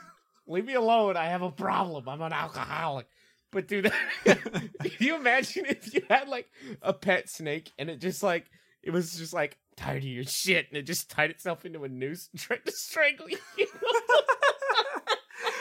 Leave 0.47 0.67
me 0.67 0.75
alone. 0.75 1.17
I 1.17 1.27
have 1.27 1.43
a 1.43 1.51
problem. 1.51 2.09
I'm 2.09 2.21
an 2.23 2.33
alcoholic. 2.33 3.07
But 3.53 3.69
dude, 3.69 3.93
can 4.25 4.71
you 4.99 5.15
imagine 5.15 5.67
if 5.67 5.93
you 5.95 6.03
had 6.11 6.27
like 6.29 6.49
a 6.81 6.93
pet 6.93 7.29
snake 7.29 7.71
and 7.79 7.89
it 7.91 8.01
just 8.01 8.23
like 8.23 8.47
it 8.83 8.91
was 8.91 9.15
just 9.17 9.33
like 9.33 9.59
tired 9.77 9.99
of 9.99 10.09
your 10.09 10.25
shit 10.25 10.67
and 10.69 10.77
it 10.79 10.83
just 10.83 11.09
tied 11.11 11.31
itself 11.31 11.65
into 11.65 11.85
a 11.85 11.89
noose 11.89 12.29
and 12.33 12.41
tried 12.41 12.65
to 12.67 12.73
strangle 12.73 13.29
you, 13.29 13.39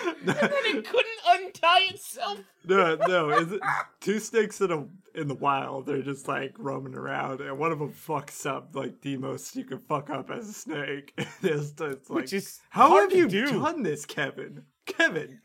and 0.05 0.27
then 0.27 0.37
it 0.65 0.85
couldn't 0.87 1.05
untie 1.27 1.87
itself. 1.89 2.39
no, 2.65 2.95
no. 3.07 3.29
Is 3.31 3.51
it 3.51 3.61
two 3.99 4.19
snakes 4.19 4.61
in 4.61 4.71
a 4.71 4.85
in 5.19 5.27
the 5.27 5.35
wild? 5.35 5.85
They're 5.85 6.01
just 6.01 6.27
like 6.27 6.53
roaming 6.57 6.95
around, 6.95 7.41
and 7.41 7.57
one 7.59 7.71
of 7.71 7.79
them 7.79 7.91
fucks 7.93 8.45
up 8.45 8.69
like 8.73 9.01
the 9.01 9.17
most 9.17 9.55
you 9.55 9.63
can 9.65 9.79
fuck 9.79 10.09
up 10.09 10.31
as 10.31 10.49
a 10.49 10.53
snake. 10.53 11.13
it's, 11.17 11.73
it's 11.79 12.09
like, 12.09 12.09
Which 12.09 12.33
is 12.33 12.59
how 12.69 12.97
have 12.99 13.13
you 13.13 13.27
do. 13.27 13.47
done 13.51 13.83
this, 13.83 14.05
Kevin? 14.05 14.63
Kevin, 14.85 15.39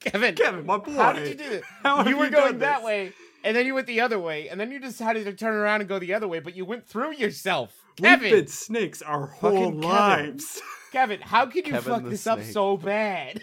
Kevin? 0.00 0.34
Kevin, 0.34 0.66
my 0.66 0.78
boy. 0.78 0.92
How 0.92 1.12
did 1.12 1.28
you 1.28 1.34
do 1.34 1.48
this? 1.48 1.64
How 1.82 2.06
you 2.06 2.16
were 2.16 2.26
you 2.26 2.30
going 2.30 2.58
that 2.58 2.78
this? 2.78 2.84
way, 2.84 3.12
and 3.44 3.56
then 3.56 3.66
you 3.66 3.74
went 3.74 3.86
the 3.86 4.00
other 4.00 4.18
way, 4.18 4.48
and 4.48 4.60
then 4.60 4.70
you 4.70 4.78
decided 4.80 5.24
to 5.24 5.32
turn 5.32 5.54
around 5.54 5.80
and 5.80 5.88
go 5.88 5.98
the 5.98 6.14
other 6.14 6.28
way, 6.28 6.40
but 6.40 6.56
you 6.56 6.64
went 6.64 6.86
through 6.86 7.14
yourself. 7.14 7.74
We've 7.98 8.10
Kevin, 8.10 8.30
been 8.30 8.46
snakes 8.46 9.02
our 9.02 9.26
whole 9.26 9.70
Kevin. 9.72 9.80
lives. 9.80 10.60
Kevin, 10.92 11.20
how 11.20 11.46
can 11.46 11.64
you 11.64 11.72
Kevin 11.72 11.92
fuck 11.92 12.02
the 12.04 12.10
this 12.10 12.26
up 12.26 12.42
so 12.42 12.76
bad? 12.76 13.40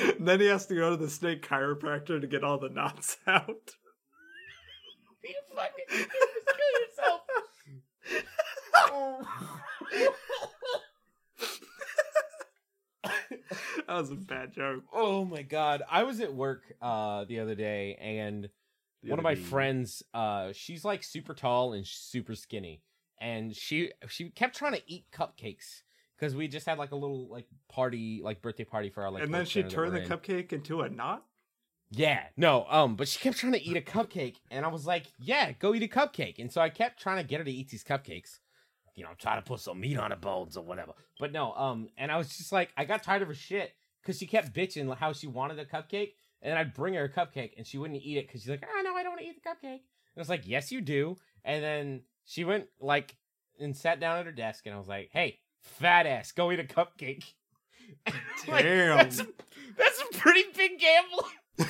And 0.00 0.28
then 0.28 0.38
he 0.40 0.46
has 0.46 0.66
to 0.66 0.74
go 0.76 0.90
to 0.90 0.96
the 0.96 1.10
snake 1.10 1.42
chiropractor 1.42 2.20
to 2.20 2.26
get 2.28 2.44
all 2.44 2.58
the 2.58 2.68
knots 2.68 3.16
out. 3.26 3.48
you 5.24 5.34
fucking 5.54 5.84
you 5.90 6.06
just 6.06 6.46
kill 6.46 6.72
yourself. 6.80 7.22
That 13.88 13.96
was 13.96 14.10
a 14.12 14.16
bad 14.16 14.52
joke. 14.52 14.84
oh 14.92 15.24
my 15.24 15.42
god, 15.42 15.82
I 15.90 16.04
was 16.04 16.20
at 16.20 16.32
work 16.34 16.62
uh 16.80 17.24
the 17.24 17.40
other 17.40 17.54
day, 17.56 17.96
and 18.00 18.48
The 19.02 19.10
one 19.10 19.18
of 19.18 19.22
my 19.24 19.34
day. 19.34 19.40
friends, 19.40 20.02
uh, 20.14 20.52
she's 20.52 20.84
like 20.84 21.02
super 21.02 21.34
tall 21.34 21.72
and 21.72 21.84
super 21.86 22.34
skinny, 22.36 22.82
and 23.18 23.56
she 23.56 23.90
she 24.08 24.28
kept 24.30 24.56
trying 24.56 24.74
to 24.74 24.82
eat 24.86 25.06
cupcakes 25.10 25.82
because 26.16 26.36
we 26.36 26.48
just 26.48 26.66
had 26.66 26.76
like 26.78 26.92
a 26.92 26.96
little 26.96 27.28
like 27.28 27.46
party, 27.68 28.20
like 28.22 28.42
birthday 28.42 28.64
party 28.64 28.90
for 28.90 29.02
our 29.04 29.10
like. 29.10 29.22
and 29.24 29.32
then 29.32 29.46
she 29.46 29.62
turned 29.62 29.94
the 29.94 30.02
in. 30.02 30.08
cupcake 30.08 30.52
into 30.52 30.82
a 30.82 30.88
knot. 30.90 31.24
Yeah, 31.90 32.24
no, 32.36 32.66
um, 32.68 32.96
but 32.96 33.08
she 33.08 33.18
kept 33.18 33.38
trying 33.38 33.54
to 33.54 33.62
eat 33.62 33.74
a 33.78 33.80
cupcake, 33.80 34.36
and 34.50 34.66
I 34.66 34.68
was 34.68 34.84
like, 34.86 35.06
"Yeah, 35.18 35.52
go 35.52 35.74
eat 35.74 35.82
a 35.82 35.88
cupcake." 35.88 36.38
And 36.38 36.52
so 36.52 36.60
I 36.60 36.68
kept 36.68 37.00
trying 37.00 37.16
to 37.16 37.26
get 37.26 37.38
her 37.38 37.44
to 37.44 37.50
eat 37.50 37.70
these 37.70 37.82
cupcakes, 37.82 38.40
you 38.98 39.04
know, 39.04 39.10
try 39.16 39.36
to 39.36 39.42
put 39.42 39.60
some 39.60 39.80
meat 39.80 39.96
on 39.96 40.10
the 40.10 40.16
bones 40.16 40.56
or 40.56 40.64
whatever. 40.64 40.92
But 41.20 41.32
no, 41.32 41.52
um, 41.54 41.88
and 41.96 42.10
I 42.10 42.16
was 42.16 42.36
just 42.36 42.50
like, 42.50 42.70
I 42.76 42.84
got 42.84 43.02
tired 43.04 43.22
of 43.22 43.28
her 43.28 43.34
shit 43.34 43.72
because 44.02 44.18
she 44.18 44.26
kept 44.26 44.52
bitching 44.52 44.92
how 44.96 45.12
she 45.12 45.28
wanted 45.28 45.58
a 45.60 45.64
cupcake, 45.64 46.14
and 46.42 46.58
I'd 46.58 46.74
bring 46.74 46.94
her 46.94 47.04
a 47.04 47.08
cupcake, 47.08 47.52
and 47.56 47.64
she 47.66 47.78
wouldn't 47.78 48.02
eat 48.02 48.18
it 48.18 48.26
because 48.26 48.42
she's 48.42 48.50
like, 48.50 48.64
"Oh 48.68 48.82
no, 48.82 48.94
I 48.94 49.02
don't 49.02 49.12
want 49.12 49.20
to 49.22 49.26
eat 49.28 49.36
the 49.42 49.48
cupcake." 49.48 49.80
And 49.80 50.16
I 50.16 50.20
was 50.20 50.28
like, 50.28 50.42
"Yes, 50.46 50.72
you 50.72 50.80
do." 50.80 51.16
And 51.44 51.62
then 51.62 52.02
she 52.24 52.44
went 52.44 52.66
like 52.80 53.16
and 53.60 53.76
sat 53.76 54.00
down 54.00 54.18
at 54.18 54.26
her 54.26 54.32
desk, 54.32 54.66
and 54.66 54.74
I 54.74 54.78
was 54.78 54.88
like, 54.88 55.10
"Hey, 55.12 55.38
fat 55.60 56.06
ass, 56.06 56.32
go 56.32 56.50
eat 56.50 56.60
a 56.60 56.64
cupcake." 56.64 57.24
Like, 58.46 58.64
Damn. 58.64 58.96
that's, 58.98 59.18
a, 59.20 59.26
that's 59.76 60.00
a 60.00 60.18
pretty 60.18 60.44
big 60.54 60.78
gamble. 60.78 61.26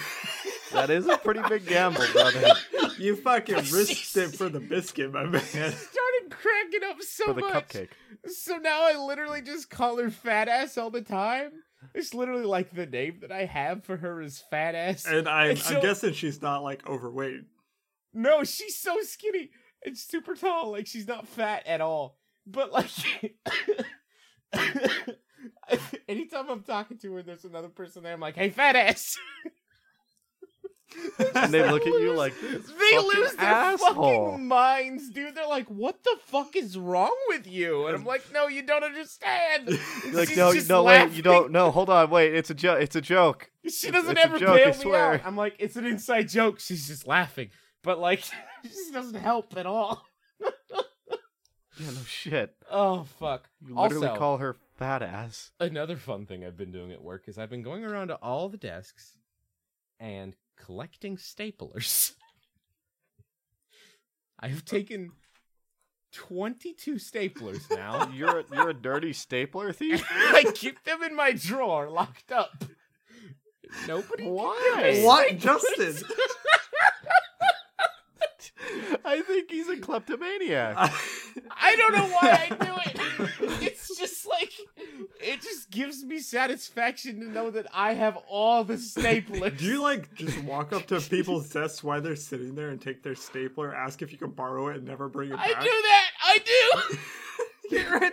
That 0.73 0.91
is 0.91 1.07
a 1.07 1.17
pretty 1.19 1.41
big 1.49 1.67
gamble, 1.67 2.05
brother. 2.13 2.49
You 2.99 3.15
fucking 3.15 3.55
risked 3.73 4.17
it 4.17 4.35
for 4.35 4.49
the 4.49 4.59
biscuit, 4.59 5.13
my 5.13 5.23
man. 5.25 5.41
started 5.45 6.31
cracking 6.31 6.81
up 6.85 7.01
so 7.01 7.27
For 7.27 7.33
the 7.35 7.41
much. 7.43 7.69
cupcake. 7.69 7.91
So 8.27 8.57
now 8.57 8.89
I 8.89 8.97
literally 8.99 9.41
just 9.41 9.71
call 9.71 9.99
her 9.99 10.11
fat 10.11 10.49
ass 10.49 10.77
all 10.77 10.91
the 10.91 11.01
time. 11.03 11.53
It's 11.95 12.13
literally 12.13 12.43
like 12.45 12.73
the 12.75 12.87
name 12.87 13.19
that 13.21 13.31
I 13.31 13.45
have 13.45 13.85
for 13.85 13.97
her 13.97 14.21
is 14.21 14.43
fat 14.51 14.75
ass. 14.75 15.07
And 15.07 15.29
I'm, 15.29 15.51
And 15.51 15.59
so- 15.61 15.77
I'm 15.77 15.81
guessing 15.81 16.13
she's 16.13 16.43
not 16.43 16.65
like 16.65 16.89
overweight. 16.89 17.43
no, 18.13 18.43
she's 18.43 18.77
so 18.77 18.97
skinny 19.03 19.51
and 19.85 19.97
super 19.97 20.35
tall. 20.35 20.73
Like 20.73 20.89
she's 20.89 21.07
not 21.07 21.29
fat 21.29 21.69
at 21.69 21.81
all. 21.81 22.19
But 22.49 22.73
like 22.73 22.91
anytime 26.09 26.49
I'm 26.51 26.63
talking 26.63 26.99
to 26.99 27.13
her, 27.15 27.23
there's 27.23 27.45
another 27.45 27.69
person 27.69 28.03
there. 28.03 28.13
I'm 28.15 28.21
like, 28.21 28.35
hey, 28.37 28.51
fat 28.51 28.75
ass. 28.77 29.17
And 31.35 31.53
they 31.53 31.69
look 31.69 31.83
at 31.87 31.93
you 32.01 32.13
like. 32.15 32.35
They 32.41 32.99
lose 32.99 33.33
their 33.35 33.47
asshole. 33.49 34.31
fucking 34.33 34.47
minds, 34.47 35.11
dude. 35.11 35.35
They're 35.35 35.47
like, 35.47 35.67
"What 35.69 36.03
the 36.05 36.17
fuck 36.27 36.57
is 36.57 36.79
wrong 36.79 37.15
with 37.29 37.47
you?" 37.47 37.87
And 37.87 37.97
I'm 37.97 38.05
like, 38.05 38.23
"No, 38.33 38.47
you 38.49 38.63
don't 38.63 38.85
understand." 38.85 39.69
Like, 40.13 40.35
no, 40.37 40.53
no, 40.69 40.83
wait, 40.85 41.13
you 41.13 41.23
don't. 41.23 41.53
No, 41.53 41.71
hold 41.71 41.91
on, 41.91 42.09
wait. 42.11 42.35
It's 42.35 42.51
a 42.51 42.55
joke. 42.55 42.81
It's 42.81 42.97
a 42.97 43.01
joke. 43.01 43.51
She 43.69 43.91
doesn't 43.91 44.17
it's 44.17 44.25
ever 44.25 44.39
joke, 44.39 44.57
bail 44.57 44.91
me 44.91 44.97
out. 44.97 45.21
I'm 45.25 45.37
like, 45.37 45.55
it's 45.59 45.77
an 45.77 45.85
inside 45.85 46.29
joke. 46.29 46.59
She's 46.61 46.87
just 46.89 47.07
laughing, 47.07 47.51
but 47.83 47.99
like, 47.99 48.21
it 48.65 48.69
just 48.69 48.93
doesn't 48.93 49.15
help 49.21 49.57
at 49.57 49.67
all. 49.67 50.05
Yeah, 51.79 51.91
no 51.91 52.01
shit. 52.07 52.57
Oh 52.71 53.05
fuck. 53.21 53.49
You 53.65 53.75
literally 53.77 54.09
Also- 54.09 54.19
call 54.19 54.39
her 54.39 54.57
fat 54.77 55.03
ass. 55.03 55.53
Another 55.61 55.97
fun 55.97 56.27
thing 56.27 56.45
I've 56.45 56.57
been 56.57 56.73
doing 56.73 56.91
at 56.93 57.03
work 57.03 57.29
is 57.29 57.39
I've 57.39 57.51
been 57.51 57.63
going 57.63 57.85
around 57.85 58.09
to 58.09 58.17
all 58.17 58.49
the 58.49 58.57
desks 58.57 59.17
and 60.01 60.35
collecting 60.65 61.17
staplers. 61.17 62.13
I 64.41 64.49
have 64.49 64.65
taken 64.65 65.13
22 66.13 66.95
staplers 66.95 67.69
now. 67.75 68.09
You're 68.15 68.41
a, 68.41 68.45
you're 68.53 68.71
a 68.71 68.75
dirty 68.75 69.13
stapler 69.13 69.73
thief. 69.73 70.05
I 70.11 70.45
keep 70.55 70.85
them 70.85 71.03
in 71.03 71.15
my 71.17 71.33
drawer 71.33 71.91
locked 71.91 72.31
up. 72.33 72.65
Nobody. 73.87 74.23
can 74.23 74.33
Why? 74.33 74.81
get 74.83 75.01
my 75.01 75.05
What, 75.07 75.29
staplers. 75.29 75.41
Justin? 75.41 76.09
I 79.05 79.23
think 79.23 79.51
he's 79.51 79.69
a 79.69 79.77
kleptomaniac. 79.77 80.77
I 81.51 81.77
don't 81.77 81.95
know 81.95 82.07
why 82.07 82.49
I 82.51 82.65
do 82.65 82.73
it. 82.91 82.95
It's 83.61 83.99
just 83.99 84.27
like 84.29 84.53
it 85.21 85.41
just 85.43 85.71
gives 85.71 86.05
me 86.05 86.19
satisfaction 86.21 87.21
to 87.21 87.27
know 87.27 87.51
that 87.51 87.67
I 87.73 87.95
have 87.95 88.17
all 88.29 88.63
the 88.63 88.75
staplers. 88.75 89.57
Do 89.59 89.65
you 89.65 89.83
like 89.83 90.15
just 90.15 90.39
walk 90.45 90.73
up 90.73 90.87
to 90.87 91.01
people's 91.01 91.49
desks 91.49 91.83
while 91.83 92.01
they're 92.01 92.15
sitting 92.17 92.55
there 92.55 92.69
and 92.71 92.81
take 92.81 93.03
their 93.03 93.15
stapler, 93.17 93.75
ask 93.75 94.03
if 94.03 94.13
you 94.13 94.19
can 94.19 94.31
borrow 94.31 94.69
it, 94.69 94.77
and 94.77 94.87
never 94.87 95.09
bring 95.09 95.31
it 95.31 95.37
back? 95.37 95.57
I 95.57 95.63
do 95.63 95.71
that. 95.71 96.11
I 96.23 96.39
do. 96.91 96.99
You're 97.71 98.03
an, 98.03 98.13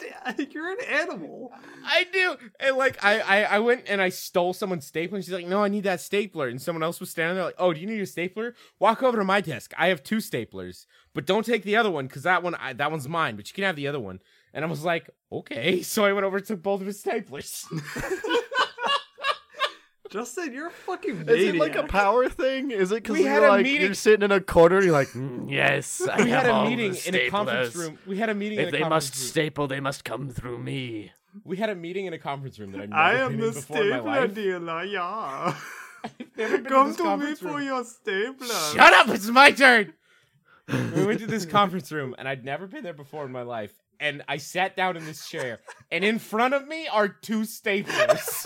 you're 0.52 0.72
an 0.72 0.78
animal. 0.90 1.52
I 1.86 2.06
do. 2.12 2.36
And 2.60 2.76
like 2.78 3.04
I, 3.04 3.20
I 3.20 3.42
I 3.44 3.60
went 3.60 3.84
and 3.88 4.02
I 4.02 4.10
stole 4.10 4.54
someone's 4.54 4.86
stapler. 4.86 5.18
And 5.18 5.24
she's 5.24 5.34
like, 5.34 5.48
"No, 5.48 5.64
I 5.64 5.68
need 5.70 5.84
that 5.84 6.02
stapler." 6.02 6.48
And 6.48 6.62
someone 6.62 6.84
else 6.84 7.00
was 7.00 7.10
standing 7.10 7.36
there 7.36 7.46
like, 7.46 7.56
"Oh, 7.58 7.72
do 7.74 7.80
you 7.80 7.88
need 7.88 8.02
a 8.02 8.06
stapler? 8.06 8.56
Walk 8.80 9.02
over 9.04 9.18
to 9.18 9.24
my 9.24 9.42
desk. 9.42 9.74
I 9.78 9.88
have 9.88 10.04
two 10.04 10.18
staplers, 10.18 10.86
but 11.14 11.26
don't 11.26 11.46
take 11.46 11.64
the 11.64 11.76
other 11.78 11.92
one 11.92 12.08
because 12.08 12.24
that 12.24 12.44
one 12.44 12.56
I, 12.56 12.74
that 12.74 12.92
one's 12.92 13.08
mine. 13.08 13.36
But 13.36 13.48
you 13.50 13.54
can 13.54 13.64
have 13.64 13.76
the 13.76 13.88
other 13.88 14.00
one." 14.00 14.20
And 14.54 14.66
I 14.66 14.68
was 14.68 14.84
like, 14.84 15.10
"Okay." 15.32 15.82
So 15.84 16.04
I 16.06 16.12
went 16.14 16.26
over 16.26 16.38
and 16.38 16.46
took 16.46 16.62
both 16.64 16.82
of 16.82 16.88
his 16.88 17.02
staplers. 17.02 17.66
Justin, 20.16 20.54
you're 20.54 20.68
a 20.68 20.72
fucking 20.72 21.28
Is 21.28 21.44
it 21.50 21.56
like 21.58 21.76
a 21.76 21.84
power 21.84 22.30
thing? 22.30 22.72
Is 22.72 22.92
it 22.92 23.04
because 23.04 23.18
We 23.18 23.24
had 23.26 23.36
you're 23.42 23.46
a 23.48 23.50
like 23.50 23.64
meeting- 23.64 23.82
you're 23.82 23.94
sitting 23.94 24.24
in 24.24 24.32
a 24.32 24.40
corner 24.40 24.78
and 24.78 24.86
you're 24.86 24.94
like, 24.94 25.10
"Mm, 25.10 25.52
yes, 25.52 26.02
I 26.12 26.24
we 26.24 26.30
have 26.30 26.44
had 26.44 26.50
a 26.52 26.54
all 26.54 26.70
meeting 26.70 26.96
in 27.06 27.16
a 27.16 27.30
conference 27.30 27.76
room. 27.76 28.00
We 28.08 28.18
had 28.18 28.30
a 28.30 28.34
meeting 28.34 28.60
in 28.60 28.68
If 28.68 28.74
a 28.74 28.78
they 28.78 28.88
must 28.88 29.14
room. 29.14 29.24
staple, 29.28 29.68
they 29.68 29.82
must 29.82 30.06
come 30.06 30.30
through 30.30 30.60
me. 30.60 31.12
we 31.44 31.58
had 31.58 31.70
a 31.70 31.76
meeting 31.76 32.06
in 32.06 32.14
a 32.14 32.18
conference 32.18 32.58
room 32.60 32.72
that 32.72 32.82
I've 32.82 32.90
never 32.90 33.02
I 33.02 33.14
am 33.16 33.32
been 33.32 33.40
the 33.42 33.48
in 33.48 33.54
before 33.56 33.78
in 33.84 33.90
my 33.90 33.96
stapler 33.98 34.22
life. 34.22 34.34
dealer, 34.34 34.84
yeah. 34.86 35.56
Never 36.38 36.54
been 36.60 36.64
to 36.66 36.70
Come 36.70 36.96
to 36.96 37.04
me 37.04 37.10
conference 37.10 37.40
for 37.40 37.60
your 37.62 37.84
stapler. 37.84 38.48
Shut 38.74 38.94
up! 38.94 39.10
It's 39.10 39.28
my 39.28 39.52
turn. 39.52 39.94
we 40.96 41.06
went 41.06 41.20
to 41.20 41.28
this 41.28 41.46
conference 41.46 41.92
room, 41.92 42.16
and 42.18 42.28
I'd 42.28 42.46
never 42.46 42.68
been 42.68 42.84
there 42.84 42.94
before 42.94 43.26
in 43.26 43.32
my 43.34 43.42
life. 43.42 43.74
And 44.00 44.24
I 44.28 44.38
sat 44.38 44.76
down 44.78 44.98
in 44.98 45.06
this 45.06 45.28
chair, 45.28 45.60
and 45.92 46.04
in 46.06 46.20
front 46.20 46.54
of 46.54 46.68
me 46.68 46.88
are 46.88 47.08
two 47.10 47.42
staplers. 47.42 48.44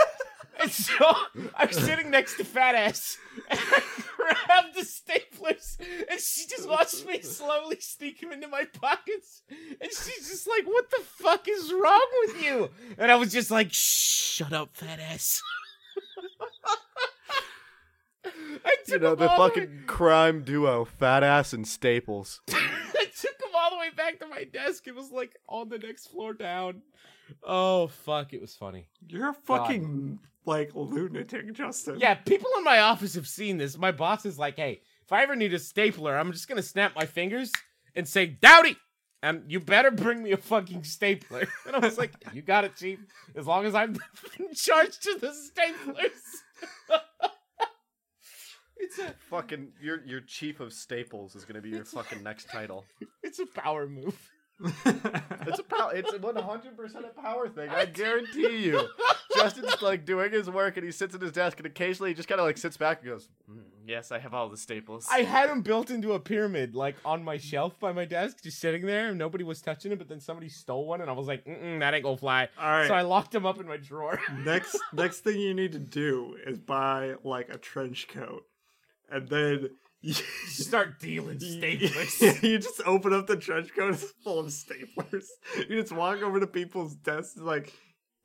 And 0.61 0.71
so 0.71 1.13
I'm 1.55 1.71
sitting 1.71 2.09
next 2.09 2.37
to 2.37 2.43
Fat 2.43 2.75
Ass, 2.75 3.17
and 3.49 3.59
I 3.59 3.81
grab 4.15 4.65
the 4.75 4.81
staplers, 4.81 5.77
and 6.09 6.19
she 6.19 6.47
just 6.47 6.67
watched 6.67 7.05
me 7.05 7.21
slowly 7.21 7.77
sneak 7.79 8.21
them 8.21 8.31
into 8.31 8.47
my 8.47 8.65
pockets. 8.65 9.43
And 9.49 9.89
she's 9.91 10.29
just 10.29 10.47
like, 10.47 10.65
"What 10.65 10.89
the 10.91 11.03
fuck 11.03 11.47
is 11.47 11.71
wrong 11.73 12.07
with 12.25 12.43
you?" 12.43 12.69
And 12.97 13.11
I 13.11 13.15
was 13.15 13.31
just 13.31 13.51
like, 13.51 13.69
"Shut 13.71 14.53
up, 14.53 14.75
Fat 14.75 14.99
Ass." 14.99 15.41
I 18.25 18.75
You 18.87 18.99
know 18.99 19.15
the 19.15 19.29
fucking 19.29 19.83
crime 19.87 20.43
duo, 20.43 20.85
fat 20.85 21.23
ass 21.23 21.53
and 21.53 21.67
Staples. 21.67 22.41
I 22.49 23.05
took 23.19 23.37
them 23.37 23.49
all 23.55 23.71
the 23.71 23.77
way 23.77 23.89
back 23.95 24.19
to 24.19 24.27
my 24.27 24.43
desk. 24.43 24.87
It 24.87 24.95
was 24.95 25.11
like 25.11 25.37
on 25.47 25.69
the 25.69 25.77
next 25.77 26.07
floor 26.07 26.33
down. 26.33 26.81
Oh 27.43 27.87
fuck, 27.87 28.33
it 28.33 28.41
was 28.41 28.55
funny. 28.55 28.89
You're 29.07 29.29
a 29.29 29.33
fucking 29.33 30.19
like 30.45 30.71
lunatic, 30.73 31.53
Justin. 31.53 31.99
Yeah, 31.99 32.15
people 32.15 32.49
in 32.57 32.63
my 32.63 32.79
office 32.79 33.13
have 33.15 33.27
seen 33.27 33.57
this. 33.57 33.77
My 33.77 33.91
boss 33.91 34.25
is 34.25 34.37
like, 34.39 34.55
"Hey, 34.57 34.81
if 35.03 35.11
I 35.11 35.23
ever 35.23 35.35
need 35.35 35.53
a 35.53 35.59
stapler, 35.59 36.17
I'm 36.17 36.31
just 36.31 36.47
gonna 36.47 36.61
snap 36.63 36.95
my 36.95 37.05
fingers 37.05 37.51
and 37.95 38.07
say 38.07 38.25
Dowdy, 38.25 38.77
and 39.21 39.43
you 39.51 39.59
better 39.59 39.91
bring 39.91 40.23
me 40.23 40.31
a 40.31 40.37
fucking 40.37 40.83
stapler." 40.83 41.47
And 41.65 41.75
I 41.75 41.79
was 41.79 41.97
like, 41.97 42.13
"You 42.33 42.41
got 42.41 42.63
it, 42.65 42.75
chief. 42.75 42.99
As 43.35 43.45
long 43.47 43.65
as 43.65 43.75
I'm 43.75 43.95
in 44.39 44.53
charge 44.53 44.97
to 44.99 45.17
the 45.19 45.27
staplers." 45.27 46.89
it's 48.77 48.99
a 48.99 49.13
Fucking 49.29 49.73
your 49.81 50.03
your 50.05 50.21
chief 50.21 50.59
of 50.59 50.73
Staples 50.73 51.35
is 51.35 51.45
gonna 51.45 51.61
be 51.61 51.69
your 51.69 51.85
fucking 51.85 52.23
next 52.23 52.49
title. 52.49 52.85
it's 53.23 53.39
a 53.39 53.45
power 53.45 53.87
move. 53.87 54.17
It's 54.61 55.59
a 55.59 55.63
power. 55.63 55.91
It's 55.95 56.13
one 56.19 56.35
hundred 56.35 56.75
percent 56.77 57.05
a 57.05 57.21
power 57.21 57.47
thing. 57.49 57.69
I 57.69 57.85
guarantee 57.85 58.65
you. 58.65 58.87
Justin's 59.35 59.81
like 59.81 60.05
doing 60.05 60.31
his 60.31 60.49
work 60.49 60.75
and 60.77 60.85
he 60.85 60.91
sits 60.91 61.15
at 61.15 61.21
his 61.21 61.31
desk 61.31 61.57
and 61.59 61.65
occasionally 61.67 62.11
he 62.11 62.13
just 62.13 62.27
kind 62.27 62.41
of 62.41 62.45
like 62.47 62.57
sits 62.57 62.75
back 62.77 62.99
and 63.01 63.09
goes, 63.09 63.29
"Mm, 63.49 63.61
"Yes, 63.87 64.11
I 64.11 64.19
have 64.19 64.33
all 64.33 64.49
the 64.49 64.57
staples." 64.57 65.07
I 65.09 65.19
had 65.21 65.49
him 65.49 65.61
built 65.61 65.89
into 65.89 66.13
a 66.13 66.19
pyramid, 66.19 66.75
like 66.75 66.95
on 67.05 67.23
my 67.23 67.37
shelf 67.37 67.79
by 67.79 67.91
my 67.93 68.05
desk, 68.05 68.43
just 68.43 68.59
sitting 68.59 68.85
there. 68.85 69.09
and 69.09 69.17
Nobody 69.17 69.43
was 69.43 69.61
touching 69.61 69.91
it, 69.91 69.97
but 69.97 70.09
then 70.09 70.19
somebody 70.19 70.49
stole 70.49 70.85
one, 70.85 70.99
and 71.01 71.09
I 71.09 71.13
was 71.13 71.27
like, 71.27 71.45
Mm-mm, 71.45 71.79
"That 71.79 71.93
ain't 71.93 72.03
gonna 72.03 72.17
fly." 72.17 72.49
All 72.59 72.67
right. 72.69 72.87
So 72.87 72.93
I 72.93 73.03
locked 73.03 73.33
him 73.33 73.45
up 73.45 73.59
in 73.59 73.67
my 73.67 73.77
drawer. 73.77 74.19
next 74.43 74.77
next 74.93 75.19
thing 75.21 75.39
you 75.39 75.53
need 75.53 75.71
to 75.71 75.79
do 75.79 76.35
is 76.45 76.57
buy 76.57 77.15
like 77.23 77.49
a 77.49 77.57
trench 77.57 78.07
coat, 78.09 78.45
and 79.09 79.27
then 79.29 79.59
you, 79.61 79.69
You 80.01 80.13
start 80.13 80.99
dealing 80.99 81.37
staplers. 81.39 82.43
you 82.43 82.57
just 82.59 82.81
open 82.85 83.13
up 83.13 83.27
the 83.27 83.35
trench 83.35 83.73
coat. 83.75 83.93
It's 83.93 84.03
full 84.23 84.39
of 84.39 84.47
staplers. 84.47 85.25
You 85.57 85.81
just 85.81 85.91
walk 85.91 86.21
over 86.21 86.39
to 86.39 86.47
people's 86.47 86.95
desks 86.95 87.37
like, 87.37 87.73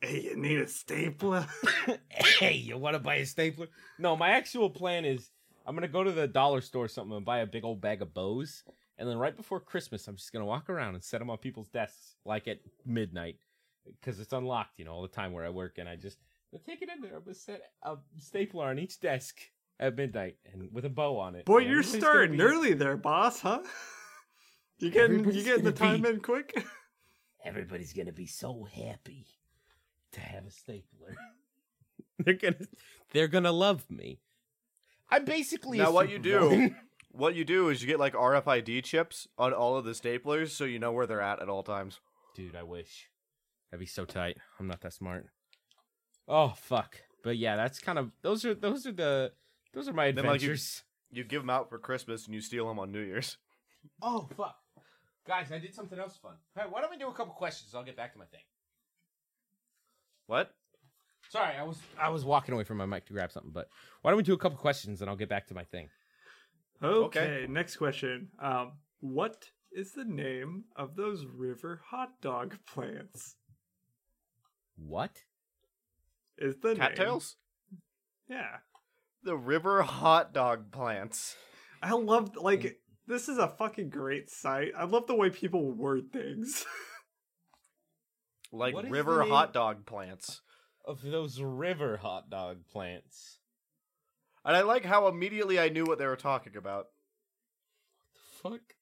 "Hey, 0.00 0.22
you 0.22 0.37
need 0.37 0.60
a 0.60 0.68
stapler?" 0.68 1.46
hey, 2.08 2.54
you 2.54 2.78
want 2.78 2.94
to 2.94 3.00
buy 3.00 3.16
a 3.16 3.26
stapler? 3.26 3.68
No, 3.98 4.16
my 4.16 4.30
actual 4.30 4.70
plan 4.70 5.04
is 5.04 5.30
I'm 5.66 5.74
gonna 5.74 5.88
go 5.88 6.04
to 6.04 6.12
the 6.12 6.28
dollar 6.28 6.60
store 6.60 6.84
or 6.84 6.88
something 6.88 7.16
and 7.16 7.26
buy 7.26 7.38
a 7.38 7.46
big 7.46 7.64
old 7.64 7.80
bag 7.80 8.02
of 8.02 8.14
bows, 8.14 8.62
and 8.96 9.08
then 9.08 9.18
right 9.18 9.37
before 9.37 9.58
Christmas, 9.58 10.06
I'm 10.06 10.16
just 10.16 10.32
gonna 10.32 10.46
walk 10.46 10.70
around 10.70 10.94
and 10.94 11.02
set 11.02 11.18
them 11.18 11.30
on 11.30 11.38
people's 11.38 11.70
desks, 11.70 12.14
like 12.24 12.46
at 12.46 12.60
midnight, 12.87 13.38
because 13.84 14.20
it's 14.20 14.32
unlocked, 14.32 14.78
you 14.78 14.84
know, 14.84 14.92
all 14.92 15.02
the 15.02 15.08
time 15.08 15.32
where 15.32 15.44
I 15.44 15.50
work, 15.50 15.78
and 15.78 15.88
I 15.88 15.96
just 15.96 16.18
I 16.54 16.58
take 16.64 16.82
it 16.82 16.88
in 16.88 17.02
there. 17.02 17.16
I'm 17.16 17.24
gonna 17.24 17.34
set 17.34 17.62
a 17.82 17.96
stapler 18.18 18.66
on 18.66 18.78
each 18.78 19.00
desk 19.00 19.40
at 19.80 19.96
midnight 19.96 20.37
and 20.52 20.68
with 20.72 20.84
a 20.84 20.88
bow 20.90 21.18
on 21.18 21.34
it. 21.34 21.44
Boy, 21.44 21.58
and 21.62 21.70
you're 21.70 21.82
starting 21.82 22.37
be- 22.37 22.42
early 22.42 22.74
there, 22.74 22.96
boss. 22.96 23.40
Huh? 23.40 23.60
You 24.80 24.90
getting 24.90 25.12
you 25.12 25.18
Everybody's 25.20 25.44
getting 25.44 25.64
the 25.64 25.72
time 25.72 26.02
be- 26.02 26.08
in 26.08 26.20
quick? 26.20 26.64
Everybody's 27.44 27.92
gonna 27.92 28.12
be 28.12 28.26
so 28.26 28.64
happy 28.74 29.26
to 30.12 30.20
have 30.20 30.44
a 30.46 30.50
stapler. 30.50 31.14
they're 32.18 32.34
gonna 32.34 32.56
they're 33.12 33.28
gonna 33.28 33.52
love 33.52 33.88
me. 33.88 34.18
I'm 35.10 35.24
basically 35.24 35.78
Now 35.78 35.92
what 35.92 36.10
you 36.10 36.18
do- 36.18 36.74
What 37.12 37.37
you 37.37 37.44
do 37.44 37.68
is 37.68 37.80
you 37.80 37.87
get 37.87 38.00
like 38.00 38.14
RFID 38.14 38.82
chips 38.82 39.28
on 39.38 39.52
all 39.52 39.76
of 39.76 39.84
the 39.84 39.92
staplers 39.92 40.48
so 40.50 40.64
you 40.64 40.80
know 40.80 40.90
where 40.90 41.06
they're 41.06 41.20
at 41.20 41.40
at 41.40 41.48
all 41.48 41.62
times. 41.62 42.00
Dude, 42.34 42.56
I 42.56 42.64
wish. 42.64 43.08
That'd 43.70 43.78
be 43.80 43.87
so 43.87 44.04
tight. 44.04 44.38
I'm 44.58 44.66
not 44.66 44.80
that 44.80 44.92
smart. 44.92 45.28
Oh 46.26 46.54
fuck. 46.56 46.96
But 47.22 47.37
yeah, 47.37 47.54
that's 47.54 47.78
kind 47.78 47.98
of 48.00 48.10
those 48.22 48.44
are 48.44 48.54
those 48.54 48.84
are 48.88 48.92
the 48.92 49.32
those 49.74 49.88
are 49.88 49.92
my 49.92 50.12
Then, 50.12 50.24
like, 50.26 50.40
you- 50.40 50.46
adventures. 50.50 50.82
You 51.10 51.22
give 51.22 51.42
them 51.42 51.50
out 51.50 51.68
for 51.68 51.78
Christmas 51.78 52.24
and 52.26 52.34
you 52.34 52.40
steal 52.40 52.66
them 52.66 52.78
on 52.78 52.90
New 52.92 53.00
Year's. 53.00 53.37
Oh 54.00 54.26
fuck. 54.37 54.56
Guys, 55.26 55.52
I 55.52 55.58
did 55.58 55.74
something 55.74 55.98
else 55.98 56.16
fun. 56.16 56.37
Hey, 56.56 56.62
why 56.68 56.80
don't 56.80 56.90
we 56.90 56.96
do 56.96 57.08
a 57.08 57.12
couple 57.12 57.34
questions? 57.34 57.74
I'll 57.74 57.84
get 57.84 57.96
back 57.96 58.14
to 58.14 58.18
my 58.18 58.24
thing. 58.24 58.40
What? 60.26 60.54
Sorry, 61.28 61.54
I 61.56 61.62
was 61.64 61.78
I 61.98 62.08
was 62.08 62.24
walking 62.24 62.54
away 62.54 62.64
from 62.64 62.78
my 62.78 62.87
mic 62.87 63.04
to 63.06 63.12
grab 63.12 63.30
something, 63.30 63.52
but 63.52 63.68
why 64.02 64.10
don't 64.10 64.16
we 64.16 64.22
do 64.22 64.32
a 64.32 64.38
couple 64.38 64.56
questions 64.58 65.00
and 65.02 65.10
I'll 65.10 65.16
get 65.16 65.28
back 65.28 65.46
to 65.48 65.54
my 65.54 65.64
thing. 65.64 65.88
Okay, 66.82 67.20
Okay. 67.20 67.46
next 67.48 67.76
question. 67.76 68.30
Um, 68.38 68.72
what 69.00 69.50
is 69.72 69.92
the 69.92 70.04
name 70.04 70.64
of 70.76 70.96
those 70.96 71.24
river 71.26 71.82
hot 71.84 72.20
dog 72.22 72.56
plants? 72.66 73.37
What? 74.76 75.24
Is 76.38 76.56
the 76.56 76.68
name? 76.68 76.76
Cattails? 76.78 77.37
Yeah, 78.28 78.56
The 79.24 79.37
river 79.37 79.82
hot 79.82 80.32
dog 80.34 80.70
plants. 80.70 81.34
I 81.82 81.92
love 81.92 82.37
like 82.37 82.60
mm. 82.60 82.74
this 83.06 83.28
is 83.28 83.38
a 83.38 83.48
fucking 83.48 83.88
great 83.90 84.28
site. 84.30 84.72
I 84.76 84.84
love 84.84 85.06
the 85.06 85.14
way 85.14 85.30
people 85.30 85.72
word 85.72 86.12
things. 86.12 86.64
Like 88.52 88.74
What 88.74 88.84
is 88.84 88.90
river 88.92 89.16
the 89.16 89.22
name- 89.24 89.30
hot 89.32 89.52
dog 89.52 89.84
plants. 89.87 90.40
Of 90.84 91.02
those 91.02 91.40
river 91.40 91.96
hot 91.96 92.28
dog 92.30 92.58
plants. 92.70 93.38
And 94.44 94.54
I 94.56 94.60
like 94.60 94.84
how 94.84 95.08
immediately 95.08 95.58
I 95.58 95.70
knew 95.70 95.84
what 95.84 95.98
they 95.98 96.06
were 96.06 96.14
talking 96.14 96.54
about. 96.56 96.87
What 98.42 98.52
the 98.52 98.58
fuck. 98.60 98.74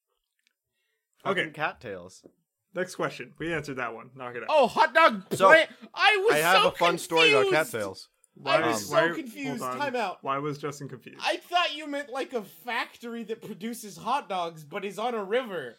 Okay. 1.25 1.41
Fucking 1.43 1.53
cattails. 1.55 2.27
next 2.75 2.97
question. 2.97 3.33
We 3.39 3.55
answered 3.55 3.77
that 3.77 3.95
one. 3.95 4.11
Knock 4.17 4.35
it 4.35 4.43
out. 4.43 4.49
Oh, 4.51 4.67
hot 4.67 4.93
dog 4.93 5.23
So, 5.33 5.47
plant. 5.47 5.71
I 5.95 6.17
was 6.27 6.35
I 6.35 6.39
have 6.39 6.63
so 6.63 6.69
a 6.69 6.73
fun 6.73 6.99
story 6.99 7.31
about 7.33 7.45
confused. 7.45 7.73
cattails. 7.73 8.09
Why 8.35 8.57
I 8.57 8.67
was 8.67 8.77
Um, 8.79 8.83
so 8.89 8.95
why- 9.09 9.15
confused. 9.15 9.63
Time 9.63 9.97
out. 9.97 10.19
Why 10.23 10.39
was 10.39 10.59
Justin 10.59 10.89
confused? 10.89 11.21
I 11.23 11.37
thought 11.37 11.75
you 11.75 11.87
meant 11.87 12.11
like 12.11 12.33
a 12.33 12.43
factory 12.43 13.23
that 13.25 13.43
produces 13.43 13.97
hot 13.97 14.29
dogs, 14.29 14.65
but 14.65 14.85
is 14.85 14.99
on 14.99 15.15
a 15.15 15.23
river. 15.25 15.77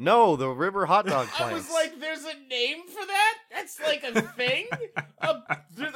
No, 0.00 0.36
the 0.36 0.48
river 0.48 0.86
hot 0.86 1.06
dog 1.06 1.28
I 1.40 1.52
was 1.52 1.68
like, 1.70 1.98
"There's 1.98 2.24
a 2.24 2.34
name 2.48 2.86
for 2.86 3.04
that? 3.04 3.34
That's 3.50 3.80
like 3.80 4.04
a 4.04 4.22
thing? 4.22 4.66
Uh, 5.20 5.40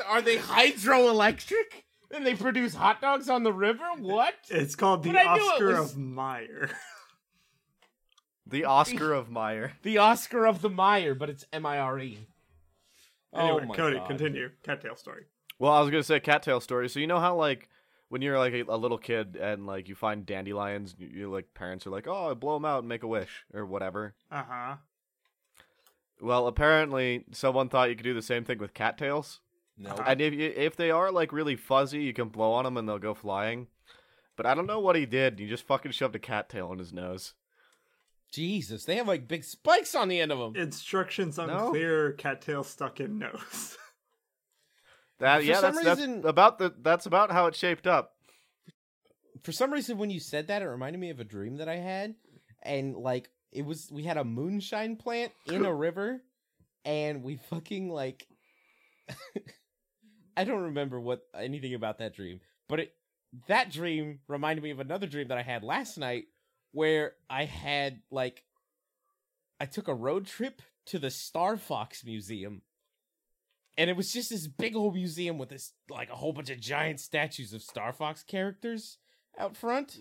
are 0.09 0.21
they 0.23 0.39
hydroelectric? 0.39 1.85
And 2.11 2.27
they 2.27 2.35
produce 2.35 2.75
hot 2.75 3.01
dogs 3.01 3.31
on 3.31 3.43
the 3.43 3.53
river? 3.53 3.85
What? 3.99 4.35
it's 4.51 4.75
called 4.75 5.03
the 5.03 5.13
But 5.13 5.27
I 5.27 5.37
knew 5.37 5.43
it 5.49 5.53
Oscar 5.53 5.81
was- 5.81 5.93
of 5.93 5.99
Meyer. 5.99 6.71
the 8.47 8.65
Oscar 8.65 9.13
of 9.13 9.31
Meyer. 9.31 9.73
The 9.83 9.99
Oscar 9.99 10.47
of 10.47 10.63
the 10.63 10.69
Meyer, 10.71 11.15
but 11.15 11.31
it's 11.31 11.45
M 11.53 11.65
I 11.65 11.79
R 11.79 11.99
E. 12.01 12.19
Anyway, 13.35 13.61
oh 13.63 13.67
my 13.67 13.75
Cody, 13.77 13.97
God. 13.99 14.09
continue. 14.09 14.51
Cattail 14.63 14.97
story. 14.97 15.25
Well, 15.63 15.71
I 15.71 15.81
was 15.81 15.91
gonna 15.91 16.03
say 16.03 16.19
cattail 16.19 16.59
story. 16.59 16.89
So 16.89 16.99
you 16.99 17.07
know 17.07 17.21
how 17.21 17.37
like 17.37 17.69
when 18.09 18.21
you're 18.21 18.37
like 18.37 18.53
a, 18.53 18.63
a 18.63 18.77
little 18.77 18.99
kid 18.99 19.37
and 19.41 19.65
like 19.65 19.89
you 19.89 19.95
find 19.95 20.27
dandelions, 20.27 20.97
you, 20.99 21.07
you 21.07 21.31
like 21.31 21.55
parents 21.55 21.87
are 21.87 21.91
like, 21.91 22.09
"Oh, 22.09 22.35
blow 22.35 22.55
them 22.55 22.65
out 22.65 22.81
and 22.81 22.89
make 22.89 23.05
a 23.05 23.07
wish" 23.07 23.45
or 23.55 23.65
whatever. 23.65 24.17
Uh 24.29 24.43
huh. 24.43 24.77
Well, 26.21 26.49
apparently 26.49 27.27
someone 27.31 27.69
thought 27.69 27.91
you 27.91 27.95
could 27.95 28.03
do 28.03 28.13
the 28.13 28.23
same 28.23 28.43
thing 28.43 28.59
with 28.59 28.75
cattails. 28.75 29.39
No. 29.79 29.95
And 30.05 30.21
if 30.21 30.35
you, 30.35 30.53
if 30.57 30.75
they 30.75 30.91
are 30.91 31.13
like 31.13 31.33
really 31.33 31.55
fuzzy, 31.55 32.03
you 32.03 32.13
can 32.13 32.29
blow 32.29 32.55
on 32.55 32.65
them 32.65 32.77
and 32.77 32.89
they'll 32.89 32.99
go 32.99 33.15
flying. 33.15 33.69
But 34.35 34.47
I 34.47 34.57
don't 34.57 34.67
know 34.67 34.81
what 34.81 34.97
he 34.97 35.07
did. 35.07 35.39
He 35.39 35.47
just 35.47 35.65
fucking 35.69 35.93
shoved 35.93 36.17
a 36.17 36.19
cattail 36.19 36.73
in 36.73 36.81
his 36.81 36.93
nose. 36.93 37.35
Jesus, 38.33 38.85
they 38.85 38.97
have 38.97 39.07
like 39.07 39.29
big 39.29 39.45
spikes 39.45 39.95
on 39.95 40.09
the 40.09 40.19
end 40.19 40.33
of 40.33 40.41
them. 40.41 40.61
Instructions 40.61 41.37
No. 41.37 41.45
unclear. 41.45 42.15
Cattail 42.15 42.65
stuck 42.65 42.99
in 42.99 43.21
nose. 43.21 43.77
That 45.23 45.39
For 45.39 45.45
yeah, 45.45 45.61
some 45.61 45.75
that's, 45.77 45.85
that's 45.85 46.01
reason- 46.01 46.27
about 46.27 46.59
the 46.59 46.75
that's 46.83 47.07
about 47.07 47.31
how 47.31 47.47
it 47.47 47.55
shaped 47.55 47.87
up. 47.87 48.13
For 49.45 49.53
some 49.53 49.73
reason, 49.73 49.97
when 49.97 50.11
you 50.11 50.19
said 50.19 50.49
that, 50.49 50.63
it 50.63 50.67
reminded 50.67 50.99
me 50.99 51.11
of 51.11 51.21
a 51.21 51.25
dream 51.25 51.59
that 51.59 51.69
I 51.69 51.77
had, 51.77 52.17
and 52.61 52.97
like 52.97 53.31
it 53.53 53.65
was 53.65 53.89
we 53.93 54.03
had 54.03 54.17
a 54.17 54.25
moonshine 54.25 54.97
plant 54.97 55.31
in 55.47 55.65
a 55.65 55.73
river, 55.87 56.21
and 56.85 57.23
we 57.23 57.37
fucking 57.37 57.89
like. 57.89 58.27
I 60.37 60.43
don't 60.45 60.63
remember 60.63 60.99
what 60.99 61.23
anything 61.39 61.75
about 61.75 61.99
that 61.99 62.15
dream, 62.17 62.41
but 62.69 62.81
it 62.81 62.95
that 63.47 63.71
dream 63.71 64.19
reminded 64.27 64.63
me 64.65 64.71
of 64.71 64.81
another 64.81 65.07
dream 65.07 65.29
that 65.29 65.39
I 65.39 65.43
had 65.43 65.63
last 65.63 65.99
night, 65.99 66.25
where 66.73 67.13
I 67.31 67.45
had 67.45 68.01
like, 68.11 68.43
I 69.61 69.67
took 69.67 69.87
a 69.87 69.95
road 69.95 70.27
trip 70.27 70.63
to 70.87 70.99
the 70.99 71.11
Star 71.11 71.57
Fox 71.57 72.05
Museum 72.05 72.63
and 73.79 73.89
it 73.91 73.97
was 73.97 74.13
just 74.13 74.31
this 74.31 74.47
big 74.47 74.77
old 74.77 74.95
museum 74.95 75.39
with 75.39 75.49
this 75.49 75.73
like 75.91 76.11
a 76.11 76.15
whole 76.15 76.33
bunch 76.33 76.51
of 76.51 76.61
giant 76.61 77.01
statues 77.01 77.53
of 77.53 77.63
Star 77.63 77.93
Fox 77.93 78.23
characters 78.23 78.99
out 79.39 79.57
front. 79.57 79.99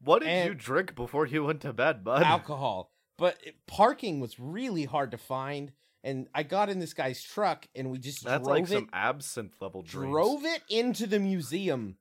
What 0.00 0.20
did 0.20 0.28
And- 0.28 0.48
you 0.48 0.54
drink 0.54 0.94
before 0.94 1.26
you 1.26 1.44
went 1.44 1.60
to 1.62 1.72
bed, 1.72 2.04
bud? 2.04 2.22
Alcohol, 2.22 2.92
but 3.16 3.38
it, 3.44 3.66
parking 3.66 4.20
was 4.20 4.38
really 4.38 4.84
hard 4.84 5.10
to 5.12 5.18
find. 5.18 5.72
And 6.02 6.28
I 6.34 6.42
got 6.42 6.68
in 6.68 6.80
this 6.80 6.92
guy's 6.92 7.22
truck, 7.22 7.66
and 7.74 7.90
we 7.90 7.98
just 7.98 8.22
That's 8.24 8.44
drove 8.44 8.56
like 8.58 8.64
it, 8.64 8.68
some 8.68 8.90
absinthe 8.92 9.54
level 9.62 9.80
drinks. 9.80 10.10
drove 10.12 10.44
it 10.44 10.62
into 10.68 11.06
the 11.06 11.18
museum, 11.18 11.96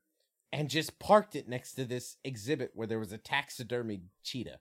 and 0.52 0.70
just 0.70 1.00
parked 1.00 1.38
it 1.38 1.48
next 1.48 1.76
to 1.76 1.86
this 1.86 2.18
exhibit 2.26 2.72
where 2.74 2.86
there 2.86 3.00
was 3.00 3.14
a 3.14 3.18
taxidermied 3.18 4.02
cheetah. 4.22 4.60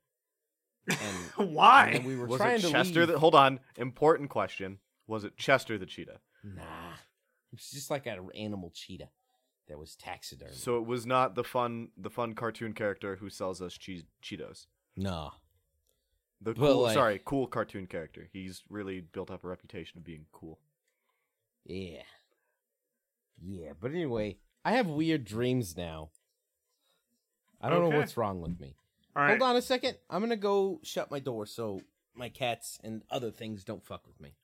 And, 0.89 0.99
and 1.39 1.55
Why? 1.57 1.91
then 1.95 2.05
we 2.05 2.15
were 2.15 2.27
Was 2.27 2.37
trying 2.39 2.59
it 2.59 2.63
to 2.63 2.71
Chester? 2.71 3.01
leave. 3.01 3.09
That, 3.09 3.19
hold 3.19 3.35
on, 3.35 3.59
important 3.77 4.31
question. 4.31 4.79
Was 5.07 5.25
it 5.25 5.37
Chester 5.37 5.79
the 5.79 5.87
cheetah? 5.87 6.21
Nah, 6.45 6.93
it 7.53 7.57
was 7.57 7.71
just 7.71 7.91
like 7.91 8.07
an 8.07 8.29
animal 8.35 8.71
cheetah 8.75 9.09
that 9.69 9.79
was 9.79 9.95
taxidermy. 9.97 10.53
So 10.55 10.79
it 10.79 10.87
was 10.87 11.07
not 11.07 11.35
the 11.35 11.45
fun 11.45 11.89
the 11.97 12.11
fun 12.11 12.35
cartoon 12.35 12.73
character 12.73 13.17
who 13.17 13.31
sells 13.31 13.61
us 13.63 13.75
cheese 13.75 14.05
Cheetos. 14.23 14.67
no, 14.97 15.33
The 16.41 16.55
But, 16.55 16.61
cool, 16.61 16.83
like- 16.83 16.95
sorry, 16.95 17.21
cool 17.25 17.47
cartoon 17.47 17.87
character. 17.87 18.29
He's 18.33 18.63
really 18.69 19.01
built 19.01 19.31
up 19.31 19.45
a 19.45 19.49
reputation 19.49 19.99
of 19.99 20.05
being 20.05 20.27
cool. 20.33 20.59
Yeah. 21.65 22.03
Yeah, 23.45 23.73
but 23.81 23.93
anyway, 23.93 24.39
I 24.65 24.73
have 24.73 24.87
weird 24.87 25.25
dreams 25.25 25.77
now. 25.77 26.11
I 27.61 27.69
don't 27.69 27.89
know 27.89 27.97
what's 27.97 28.17
wrong 28.17 28.41
with 28.41 28.59
me. 28.61 28.75
All 29.15 29.23
right. 29.23 29.31
Hold 29.39 29.43
on 29.43 29.57
a 29.57 29.63
second. 29.63 29.97
I'm 30.11 30.21
going 30.21 30.31
to 30.31 30.37
go 30.37 30.81
shut 30.83 31.11
my 31.11 31.19
door 31.21 31.47
so 31.47 31.81
my 32.15 32.29
cats 32.29 32.79
and 32.83 33.03
other 33.11 33.31
things 33.31 33.63
don't 33.65 33.85
fuck 33.85 34.07
with 34.07 34.21
me. 34.21 34.35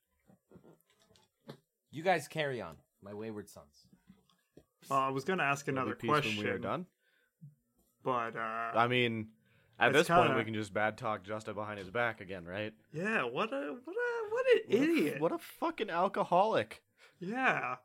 You 1.91 2.03
guys 2.03 2.27
carry 2.27 2.61
on, 2.61 2.75
my 3.01 3.13
wayward 3.13 3.49
sons. 3.49 3.85
Uh, 4.89 4.95
I 4.95 5.09
was 5.09 5.23
gonna 5.23 5.43
ask 5.43 5.67
another 5.67 5.95
peace 5.95 6.09
question. 6.09 6.37
when 6.37 6.45
we 6.45 6.51
are 6.51 6.57
done. 6.59 6.85
But 8.03 8.35
uh, 8.35 8.71
I 8.75 8.87
mean, 8.87 9.29
at 9.79 9.93
this 9.93 10.07
point, 10.07 10.21
kinda- 10.27 10.37
we 10.37 10.43
can 10.45 10.53
just 10.53 10.73
bad 10.73 10.97
talk 10.97 11.23
Justa 11.23 11.53
behind 11.53 11.79
his 11.79 11.89
back 11.89 12.21
again, 12.21 12.45
right? 12.45 12.73
yeah, 12.93 13.23
what 13.23 13.51
a 13.53 13.75
what 13.83 13.95
a 13.95 14.29
what 14.31 14.45
an 14.55 14.61
What 14.67 14.79
a- 14.79 14.83
idiot. 14.83 15.19
What 15.21 15.31
a 15.31 15.37
fucking 15.37 15.89
alcoholic. 15.89 16.81
Yeah. 17.19 17.75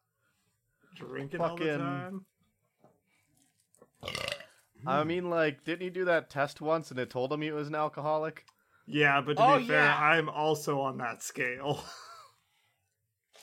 Drinking 0.94 1.40
all 1.40 1.56
the 1.56 1.76
time. 1.76 2.24
I 4.86 5.02
mean, 5.02 5.30
like, 5.30 5.64
didn't 5.64 5.80
he 5.80 5.90
do 5.90 6.04
that 6.04 6.28
test 6.30 6.60
once 6.60 6.90
and 6.90 7.00
it 7.00 7.08
told 7.10 7.32
him 7.32 7.40
he 7.40 7.50
was 7.50 7.68
an 7.68 7.74
alcoholic? 7.74 8.44
Yeah, 8.86 9.20
but 9.22 9.38
to 9.38 9.42
Oh, 9.42 9.58
be 9.58 9.66
fair, 9.66 9.78
yeah. 9.82 9.98
I'm 9.98 10.28
also 10.28 10.80
on 10.80 10.98
that 10.98 11.22
scale. 11.22 11.82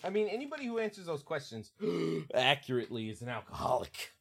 I 0.03 0.09
mean, 0.09 0.27
anybody 0.27 0.65
who 0.65 0.79
answers 0.79 1.05
those 1.05 1.23
questions 1.23 1.71
accurately 2.33 3.09
is 3.09 3.21
an 3.21 3.29
alcoholic. 3.29 4.13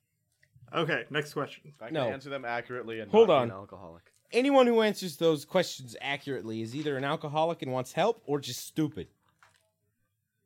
okay, 0.74 1.04
next 1.10 1.32
question. 1.34 1.72
I 1.80 1.86
can 1.86 1.94
No. 1.94 2.08
answer 2.10 2.28
them 2.30 2.44
accurately 2.44 3.00
and 3.00 3.10
Hold 3.10 3.28
not 3.28 3.34
be 3.34 3.36
on. 3.38 3.50
an 3.50 3.54
alcoholic. 3.56 4.02
Anyone 4.32 4.66
who 4.66 4.80
answers 4.82 5.16
those 5.16 5.44
questions 5.44 5.96
accurately 6.00 6.62
is 6.62 6.76
either 6.76 6.96
an 6.96 7.02
alcoholic 7.04 7.62
and 7.62 7.72
wants 7.72 7.92
help 7.94 8.22
or 8.26 8.38
just 8.38 8.64
stupid. 8.64 9.08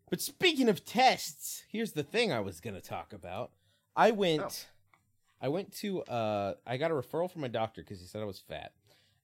But 0.08 0.20
speaking 0.20 0.68
of 0.68 0.84
tests, 0.84 1.64
here's 1.68 1.92
the 1.92 2.02
thing 2.02 2.32
I 2.32 2.40
was 2.40 2.60
going 2.60 2.74
to 2.74 2.80
talk 2.80 3.12
about. 3.12 3.50
I 3.96 4.10
went 4.10 4.42
Oh. 4.42 4.50
I 5.40 5.48
went 5.48 5.72
to 5.78 6.02
uh 6.04 6.54
I 6.66 6.78
got 6.78 6.90
a 6.90 6.94
referral 6.94 7.30
from 7.30 7.42
my 7.42 7.48
doctor 7.48 7.82
cuz 7.82 8.00
he 8.00 8.06
said 8.06 8.22
I 8.22 8.24
was 8.24 8.38
fat. 8.38 8.72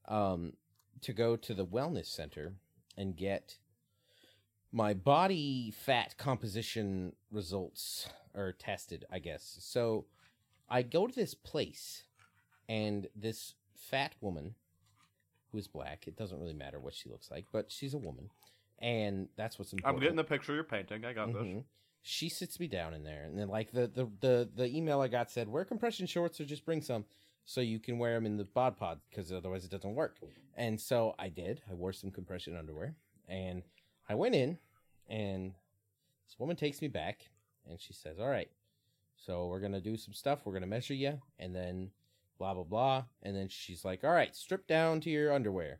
Um 0.06 0.54
to 1.00 1.12
go 1.14 1.36
to 1.36 1.54
the 1.54 1.64
wellness 1.64 2.06
center 2.06 2.54
and 2.96 3.16
get 3.16 3.56
my 4.72 4.94
body 4.94 5.72
fat 5.72 6.16
composition 6.16 7.14
results 7.30 8.08
are 8.34 8.52
tested, 8.52 9.04
I 9.10 9.18
guess. 9.18 9.56
So 9.60 10.06
I 10.68 10.82
go 10.82 11.06
to 11.06 11.14
this 11.14 11.34
place 11.34 12.04
and 12.68 13.08
this 13.16 13.54
fat 13.74 14.12
woman 14.20 14.54
who 15.50 15.58
is 15.58 15.66
black, 15.66 16.06
it 16.06 16.16
doesn't 16.16 16.38
really 16.38 16.54
matter 16.54 16.78
what 16.78 16.94
she 16.94 17.08
looks 17.08 17.30
like, 17.30 17.46
but 17.52 17.72
she's 17.72 17.94
a 17.94 17.98
woman. 17.98 18.30
And 18.78 19.28
that's 19.36 19.58
what's 19.58 19.72
important. 19.72 19.96
I'm 19.96 20.00
getting 20.00 20.16
the 20.16 20.24
picture 20.24 20.54
you're 20.54 20.64
painting. 20.64 21.04
I 21.04 21.12
got 21.12 21.32
this. 21.32 21.42
Mhm. 21.42 21.64
She 22.02 22.30
sits 22.30 22.58
me 22.58 22.66
down 22.66 22.94
in 22.94 23.02
there, 23.04 23.24
and 23.24 23.38
then 23.38 23.48
like 23.48 23.72
the, 23.72 23.86
the 23.88 24.08
the 24.20 24.48
the 24.54 24.74
email 24.74 25.02
I 25.02 25.08
got 25.08 25.30
said, 25.30 25.48
wear 25.48 25.66
compression 25.66 26.06
shorts 26.06 26.40
or 26.40 26.46
just 26.46 26.64
bring 26.64 26.80
some, 26.80 27.04
so 27.44 27.60
you 27.60 27.78
can 27.78 27.98
wear 27.98 28.14
them 28.14 28.24
in 28.24 28.38
the 28.38 28.44
bod 28.44 28.78
pod 28.78 29.00
because 29.10 29.30
otherwise 29.30 29.66
it 29.66 29.70
doesn't 29.70 29.94
work. 29.94 30.16
And 30.56 30.80
so 30.80 31.14
I 31.18 31.28
did. 31.28 31.60
I 31.70 31.74
wore 31.74 31.92
some 31.92 32.10
compression 32.10 32.56
underwear, 32.56 32.94
and 33.28 33.62
I 34.10 34.14
went 34.14 34.34
in, 34.34 34.58
and 35.08 35.52
this 36.26 36.38
woman 36.38 36.56
takes 36.56 36.82
me 36.82 36.88
back, 36.88 37.30
and 37.68 37.80
she 37.80 37.92
says, 37.92 38.18
"All 38.18 38.28
right, 38.28 38.50
so 39.16 39.46
we're 39.46 39.60
gonna 39.60 39.80
do 39.80 39.96
some 39.96 40.14
stuff. 40.14 40.44
We're 40.44 40.52
gonna 40.52 40.66
measure 40.66 40.94
you, 40.94 41.22
and 41.38 41.54
then 41.54 41.92
blah 42.36 42.54
blah 42.54 42.64
blah." 42.64 43.04
And 43.22 43.36
then 43.36 43.48
she's 43.48 43.84
like, 43.84 44.02
"All 44.02 44.10
right, 44.10 44.34
strip 44.34 44.66
down 44.66 45.00
to 45.02 45.10
your 45.10 45.32
underwear," 45.32 45.78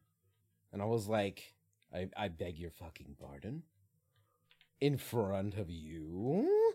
and 0.72 0.80
I 0.80 0.84
was 0.84 1.08
like, 1.08 1.54
"I 1.92 2.08
I 2.16 2.28
beg 2.28 2.56
your 2.56 2.70
fucking 2.70 3.16
pardon." 3.20 3.64
in 4.80 4.96
front 4.96 5.56
of 5.56 5.70
you. 5.70 6.74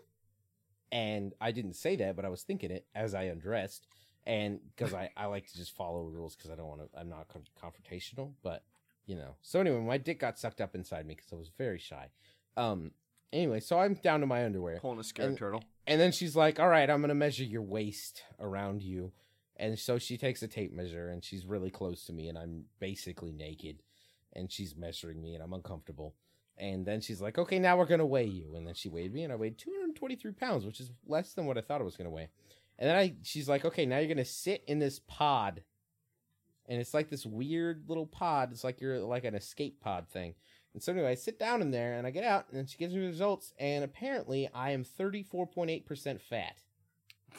And 0.92 1.34
I 1.40 1.50
didn't 1.50 1.74
say 1.74 1.96
that, 1.96 2.14
but 2.14 2.24
I 2.24 2.28
was 2.28 2.42
thinking 2.42 2.70
it 2.70 2.86
as 2.94 3.14
I 3.14 3.24
undressed. 3.24 3.88
And 4.24 4.60
because 4.76 4.94
I, 4.94 5.10
I 5.16 5.26
like 5.26 5.46
to 5.48 5.56
just 5.56 5.74
follow 5.74 6.04
rules 6.04 6.36
because 6.36 6.50
I 6.50 6.54
don't 6.54 6.68
want 6.68 6.80
to, 6.82 6.98
I'm 6.98 7.08
not 7.08 7.28
con- 7.28 7.42
confrontational, 7.60 8.32
but 8.42 8.62
you 9.06 9.16
know. 9.16 9.36
So 9.42 9.60
anyway, 9.60 9.80
my 9.80 9.98
dick 9.98 10.20
got 10.20 10.38
sucked 10.38 10.60
up 10.60 10.74
inside 10.74 11.06
me 11.06 11.14
because 11.14 11.32
I 11.32 11.36
was 11.36 11.50
very 11.56 11.78
shy. 11.78 12.10
Um, 12.56 12.92
anyway, 13.32 13.60
so 13.60 13.78
I'm 13.78 13.94
down 13.94 14.20
to 14.20 14.26
my 14.26 14.44
underwear. 14.44 14.78
Pulling 14.80 14.98
a 15.00 15.04
scared 15.04 15.30
And- 15.30 15.38
turtle. 15.38 15.62
And 15.86 16.00
then 16.00 16.10
she's 16.10 16.34
like, 16.34 16.58
"All 16.58 16.68
right, 16.68 16.90
I'm 16.90 17.00
gonna 17.00 17.14
measure 17.14 17.44
your 17.44 17.62
waist 17.62 18.22
around 18.40 18.82
you." 18.82 19.12
And 19.56 19.78
so 19.78 19.98
she 19.98 20.18
takes 20.18 20.42
a 20.42 20.48
tape 20.48 20.72
measure, 20.72 21.08
and 21.08 21.24
she's 21.24 21.46
really 21.46 21.70
close 21.70 22.04
to 22.06 22.12
me, 22.12 22.28
and 22.28 22.36
I'm 22.36 22.64
basically 22.80 23.32
naked, 23.32 23.82
and 24.32 24.50
she's 24.50 24.74
measuring 24.76 25.22
me, 25.22 25.34
and 25.34 25.42
I'm 25.44 25.52
uncomfortable. 25.52 26.14
And 26.58 26.84
then 26.84 27.00
she's 27.00 27.20
like, 27.20 27.38
"Okay, 27.38 27.58
now 27.60 27.76
we're 27.78 27.86
gonna 27.86 28.04
weigh 28.04 28.24
you." 28.26 28.56
And 28.56 28.66
then 28.66 28.74
she 28.74 28.88
weighed 28.88 29.14
me, 29.14 29.22
and 29.22 29.32
I 29.32 29.36
weighed 29.36 29.58
223 29.58 30.32
pounds, 30.32 30.66
which 30.66 30.80
is 30.80 30.90
less 31.06 31.32
than 31.34 31.46
what 31.46 31.56
I 31.56 31.60
thought 31.60 31.80
I 31.80 31.84
was 31.84 31.96
gonna 31.96 32.10
weigh. 32.10 32.28
And 32.78 32.88
then 32.90 32.96
I, 32.96 33.14
she's 33.22 33.48
like, 33.48 33.64
"Okay, 33.64 33.86
now 33.86 33.98
you're 33.98 34.08
gonna 34.08 34.24
sit 34.24 34.64
in 34.66 34.78
this 34.80 34.98
pod." 35.06 35.62
And 36.68 36.80
it's 36.80 36.94
like 36.94 37.08
this 37.08 37.24
weird 37.24 37.88
little 37.88 38.06
pod. 38.06 38.50
It's 38.52 38.64
like 38.64 38.80
you're 38.80 38.98
like 38.98 39.24
an 39.24 39.34
escape 39.34 39.80
pod 39.80 40.08
thing. 40.08 40.34
And 40.74 40.82
so 40.82 40.92
anyway, 40.92 41.12
I 41.12 41.14
sit 41.14 41.38
down 41.38 41.62
in 41.62 41.70
there 41.70 41.94
and 41.94 42.06
I 42.06 42.10
get 42.10 42.24
out, 42.24 42.52
and 42.52 42.68
she 42.68 42.76
gives 42.76 42.92
me 42.92 43.00
the 43.00 43.06
results, 43.06 43.54
and 43.58 43.82
apparently 43.82 44.50
I 44.52 44.72
am 44.72 44.84
34.8% 44.84 46.20
fat. 46.20 46.56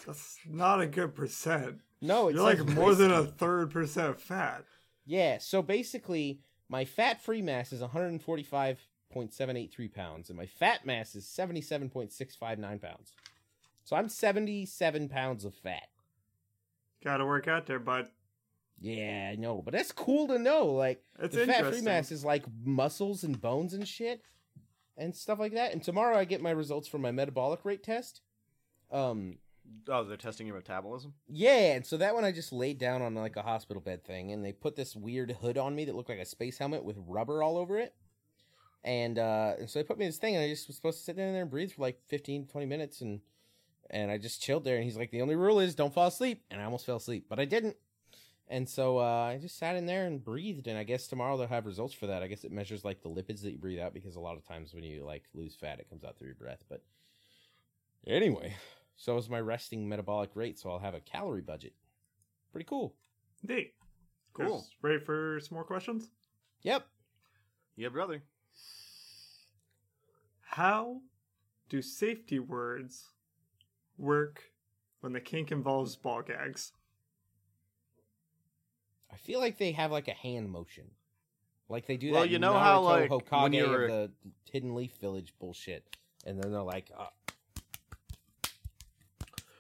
That's 0.06 0.40
not 0.50 0.82
a 0.82 0.88
good 0.88 1.14
percent. 1.14 1.82
No, 2.02 2.30
it's 2.30 2.36
You're 2.36 2.44
like 2.44 2.68
more 2.70 2.96
than 2.96 3.12
a 3.12 3.24
third 3.24 3.70
percent 3.72 4.20
fat. 4.20 4.64
Yeah, 5.06 5.38
so 5.38 5.62
basically, 5.62 6.42
my 6.68 6.84
fat-free 6.84 7.42
mass 7.42 7.72
is 7.72 7.82
145.783 7.82 9.94
pounds, 9.94 10.30
and 10.30 10.38
my 10.38 10.48
fat 10.48 10.86
mass 10.86 11.16
is 11.16 11.26
77.659 11.26 12.82
pounds. 12.82 13.14
So 13.84 13.96
I'm 13.96 14.10
77 14.10 15.10
pounds 15.10 15.46
of 15.46 15.54
fat. 15.54 15.88
Gotta 17.04 17.26
work 17.26 17.48
out 17.48 17.68
there, 17.68 17.80
but 17.80 18.12
Yeah, 18.80 19.30
I 19.32 19.36
know, 19.36 19.62
but 19.64 19.74
that's 19.74 19.92
cool 19.92 20.28
to 20.28 20.38
know. 20.38 20.68
Like, 20.68 21.04
it's 21.20 21.36
the 21.36 21.46
fat-free 21.48 21.82
mass 21.82 22.12
is 22.12 22.24
like 22.24 22.46
muscles 22.64 23.24
and 23.24 23.40
bones 23.40 23.74
and 23.74 23.88
shit, 23.88 24.22
and 24.96 25.16
stuff 25.16 25.40
like 25.40 25.54
that. 25.54 25.74
And 25.74 25.82
tomorrow 25.82 26.18
I 26.18 26.26
get 26.26 26.42
my 26.42 26.52
results 26.52 26.88
from 26.88 27.02
my 27.02 27.12
metabolic 27.12 27.66
rate 27.66 27.84
test. 27.84 28.22
Um, 28.92 29.40
Oh, 29.90 30.04
they're 30.04 30.18
testing 30.18 30.48
your 30.48 30.56
metabolism. 30.56 31.14
Yeah, 31.28 31.76
and 31.76 31.86
so 31.86 31.98
that 31.98 32.14
one 32.14 32.24
I 32.24 32.32
just 32.32 32.54
laid 32.54 32.78
down 32.78 33.02
on 33.02 33.16
like 33.16 33.36
a 33.36 33.42
hospital 33.42 33.82
bed 33.82 34.04
thing, 34.04 34.32
and 34.32 34.44
they 34.44 34.52
put 34.52 34.76
this 34.76 34.96
weird 34.96 35.32
hood 35.42 35.58
on 35.58 35.76
me 35.76 35.86
that 35.86 35.96
looked 35.96 36.10
like 36.10 36.20
a 36.20 36.26
space 36.26 36.58
helmet 36.58 36.84
with 36.84 36.98
rubber 37.06 37.44
all 37.44 37.58
over 37.58 37.78
it. 37.78 37.94
And 38.84 39.20
uh, 39.20 39.56
and 39.60 39.70
so 39.70 39.80
they 39.80 39.84
put 39.84 39.98
me 39.98 40.06
in 40.06 40.10
this 40.10 40.18
thing, 40.18 40.36
and 40.36 40.44
I 40.44 40.50
just 40.50 40.68
was 40.68 40.76
supposed 40.76 41.00
to 41.00 41.04
sit 41.04 41.18
down 41.18 41.34
there 41.34 41.42
and 41.42 41.52
breathe 41.52 41.72
for 41.72 41.82
like 41.82 42.00
15, 42.08 42.48
20 42.48 42.66
minutes, 42.66 43.02
and 43.02 43.22
and 43.90 44.12
I 44.12 44.18
just 44.18 44.42
chilled 44.42 44.64
there. 44.64 44.76
And 44.76 44.84
he's 44.84 44.98
like, 44.98 45.12
the 45.12 45.22
only 45.22 45.36
rule 45.36 45.60
is 45.60 45.76
don't 45.76 45.94
fall 45.94 46.08
asleep, 46.08 46.44
and 46.52 46.62
I 46.62 46.66
almost 46.66 46.86
fell 46.86 46.98
asleep, 46.98 47.26
but 47.30 47.40
I 47.40 47.46
didn't. 47.46 47.76
And 48.50 48.68
so 48.68 49.00
uh, 49.00 49.26
I 49.26 49.40
just 49.42 49.58
sat 49.58 49.76
in 49.76 49.86
there 49.86 50.06
and 50.06 50.24
breathed, 50.24 50.68
and 50.68 50.78
I 50.78 50.84
guess 50.84 51.08
tomorrow 51.08 51.38
they'll 51.38 51.48
have 51.48 51.66
results 51.66 51.94
for 51.94 52.08
that. 52.08 52.24
I 52.24 52.28
guess 52.28 52.46
it 52.46 52.52
measures 52.52 52.86
like 52.86 53.02
the 53.02 53.10
lipids 53.10 53.42
that 53.42 53.52
you 53.52 53.58
breathe 53.58 53.80
out 53.80 53.94
because 53.94 54.16
a 54.16 54.22
lot 54.22 54.38
of 54.38 54.48
times 54.48 54.74
when 54.74 54.84
you 54.84 55.04
like 55.04 55.24
lose 55.34 55.56
fat, 55.56 55.80
it 55.80 55.90
comes 55.90 56.06
out 56.06 56.18
through 56.18 56.28
your 56.28 56.36
breath. 56.36 56.64
But 56.70 56.82
anyway, 58.06 58.56
so 58.96 59.18
is 59.18 59.30
my 59.30 59.42
resting 59.42 59.90
metabolic 59.90 60.30
rate, 60.34 60.58
so 60.58 60.70
I'll 60.70 60.80
have 60.80 60.94
a 60.94 61.02
calorie 61.02 61.42
budget. 61.42 61.74
Pretty 62.54 62.66
cool. 62.66 62.96
Neat. 63.44 63.74
Cool. 64.34 64.60
Guys 64.60 64.70
Ready 64.82 65.00
for 65.00 65.40
some 65.42 65.56
more 65.56 65.66
questions? 65.66 66.10
Yep. 66.62 66.86
Yeah, 67.76 67.90
brother. 67.90 68.24
How 70.42 71.02
do 71.70 71.82
safety 71.82 72.40
words 72.40 73.10
work 73.98 74.42
when 75.02 75.12
the 75.12 75.20
kink 75.20 75.52
involves 75.52 75.96
ball 75.96 76.22
gags? 76.22 76.72
I 79.12 79.16
feel 79.18 79.40
like 79.40 79.58
they 79.58 79.72
have 79.74 79.92
like 79.92 80.08
a 80.08 80.14
hand 80.14 80.50
motion, 80.52 80.92
like 81.70 81.86
they 81.88 81.98
do 81.98 82.12
Well, 82.12 82.22
that. 82.24 82.30
you 82.30 82.40
know 82.40 82.54
how, 82.58 82.82
Naruto 82.82 82.86
like, 82.86 83.10
Hokage 83.10 83.44
when 83.44 83.54
you're- 83.54 83.84
of 83.86 83.90
the 83.92 84.12
Hidden 84.52 84.76
Leaf 84.76 84.94
Village 85.00 85.34
bullshit, 85.40 85.96
and 86.26 86.42
then 86.42 86.52
they're 86.52 86.62
like, 86.62 86.92
uh, 86.98 87.06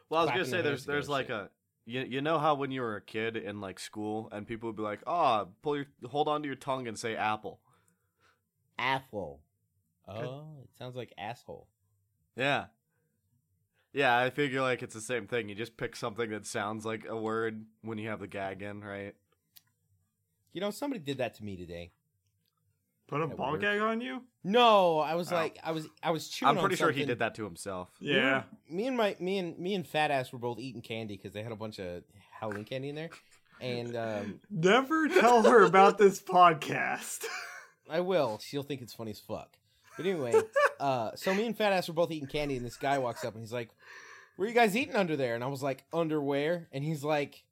Well, 0.09 0.21
I 0.21 0.23
was 0.23 0.27
Clapping 0.31 0.39
gonna 0.41 0.45
say 0.45 0.51
their 0.51 0.63
there's 0.63 0.79
hands 0.81 0.85
there's 0.85 1.05
together, 1.05 1.11
like 1.11 1.27
shit. 1.27 1.35
a 1.35 1.49
you, 1.89 2.01
you 2.15 2.21
know 2.21 2.37
how 2.39 2.55
when 2.55 2.71
you 2.71 2.81
were 2.81 2.95
a 2.97 3.01
kid 3.01 3.37
in 3.37 3.61
like 3.61 3.79
school 3.79 4.29
and 4.31 4.45
people 4.47 4.67
would 4.69 4.75
be 4.75 4.83
like, 4.83 5.01
"Oh, 5.07 5.47
pull 5.61 5.77
your 5.77 5.85
hold 6.05 6.27
on 6.27 6.41
to 6.41 6.47
your 6.47 6.55
tongue 6.55 6.87
and 6.87 6.97
say 6.99 7.15
apple." 7.15 7.59
apple. 8.79 9.41
Oh, 10.07 10.59
it 10.63 10.69
sounds 10.77 10.95
like 10.95 11.11
asshole. 11.17 11.67
Yeah. 12.35 12.67
Yeah, 13.91 14.17
I 14.17 14.29
figure 14.29 14.61
like 14.61 14.83
it's 14.83 14.93
the 14.93 15.01
same 15.01 15.27
thing. 15.27 15.49
You 15.49 15.55
just 15.55 15.75
pick 15.77 15.95
something 15.95 16.29
that 16.29 16.45
sounds 16.45 16.85
like 16.85 17.05
a 17.07 17.17
word 17.17 17.65
when 17.81 17.97
you 17.97 18.07
have 18.09 18.19
the 18.19 18.27
gag 18.27 18.61
in, 18.61 18.81
right? 18.83 19.15
You 20.57 20.61
know, 20.61 20.71
somebody 20.71 20.99
did 21.03 21.19
that 21.19 21.35
to 21.35 21.43
me 21.43 21.55
today. 21.55 21.91
Put 23.07 23.21
a 23.21 23.27
That 23.27 23.37
ball 23.37 23.51
works. 23.51 23.61
gag 23.61 23.79
on 23.79 24.01
you? 24.01 24.23
No, 24.43 24.97
I 24.97 25.13
was 25.13 25.31
Oh. 25.31 25.35
like, 25.35 25.59
I 25.63 25.69
was, 25.71 25.85
I 26.01 26.09
was 26.09 26.29
chewing. 26.29 26.49
I'm 26.49 26.57
pretty 26.57 26.73
on 26.73 26.77
sure 26.79 26.91
he 26.91 27.05
did 27.05 27.19
that 27.19 27.35
to 27.35 27.43
himself. 27.43 27.91
We 28.01 28.15
Yeah. 28.15 28.37
were- 28.67 28.75
me 28.75 28.87
and 28.87 28.97
my, 28.97 29.15
me 29.19 29.37
and 29.37 29.59
me 29.59 29.75
and 29.75 29.85
Fat 29.87 30.09
Ass 30.09 30.33
were 30.33 30.39
both 30.39 30.57
eating 30.57 30.81
candy 30.81 31.15
because 31.15 31.31
they 31.33 31.43
had 31.43 31.51
a 31.51 31.55
bunch 31.55 31.77
of 31.79 32.01
Halloween 32.39 32.65
candy 32.65 32.89
in 32.89 32.95
there, 32.95 33.11
and 33.61 33.95
um, 33.95 34.41
Never 34.49 35.07
tell 35.09 35.43
her 35.43 35.63
about 35.63 35.99
this 35.99 36.19
podcast. 36.23 37.23
I 37.87 37.99
will. 37.99 38.39
She'll 38.39 38.63
think 38.63 38.81
it's 38.81 38.95
funny 38.95 39.11
as 39.11 39.19
fuck. 39.19 39.59
But 39.95 40.07
anyway, 40.07 40.33
uh, 40.79 41.11
so 41.13 41.35
me 41.35 41.45
and 41.45 41.55
Fat 41.55 41.71
Ass 41.71 41.87
were 41.87 41.93
both 41.93 42.09
eating 42.09 42.27
candy, 42.27 42.57
and 42.57 42.65
this 42.65 42.77
guy 42.77 42.97
walks 42.97 43.23
up 43.23 43.35
and 43.35 43.43
he's 43.43 43.53
like, 43.53 43.69
"Where 44.37 44.47
you 44.47 44.55
guys 44.55 44.75
eating 44.75 44.95
under 44.95 45.15
there?" 45.15 45.35
And 45.35 45.43
I 45.43 45.47
was 45.49 45.61
like, 45.61 45.83
"Underwear." 45.93 46.67
And 46.71 46.83
he's 46.83 47.03
like, 47.03 47.43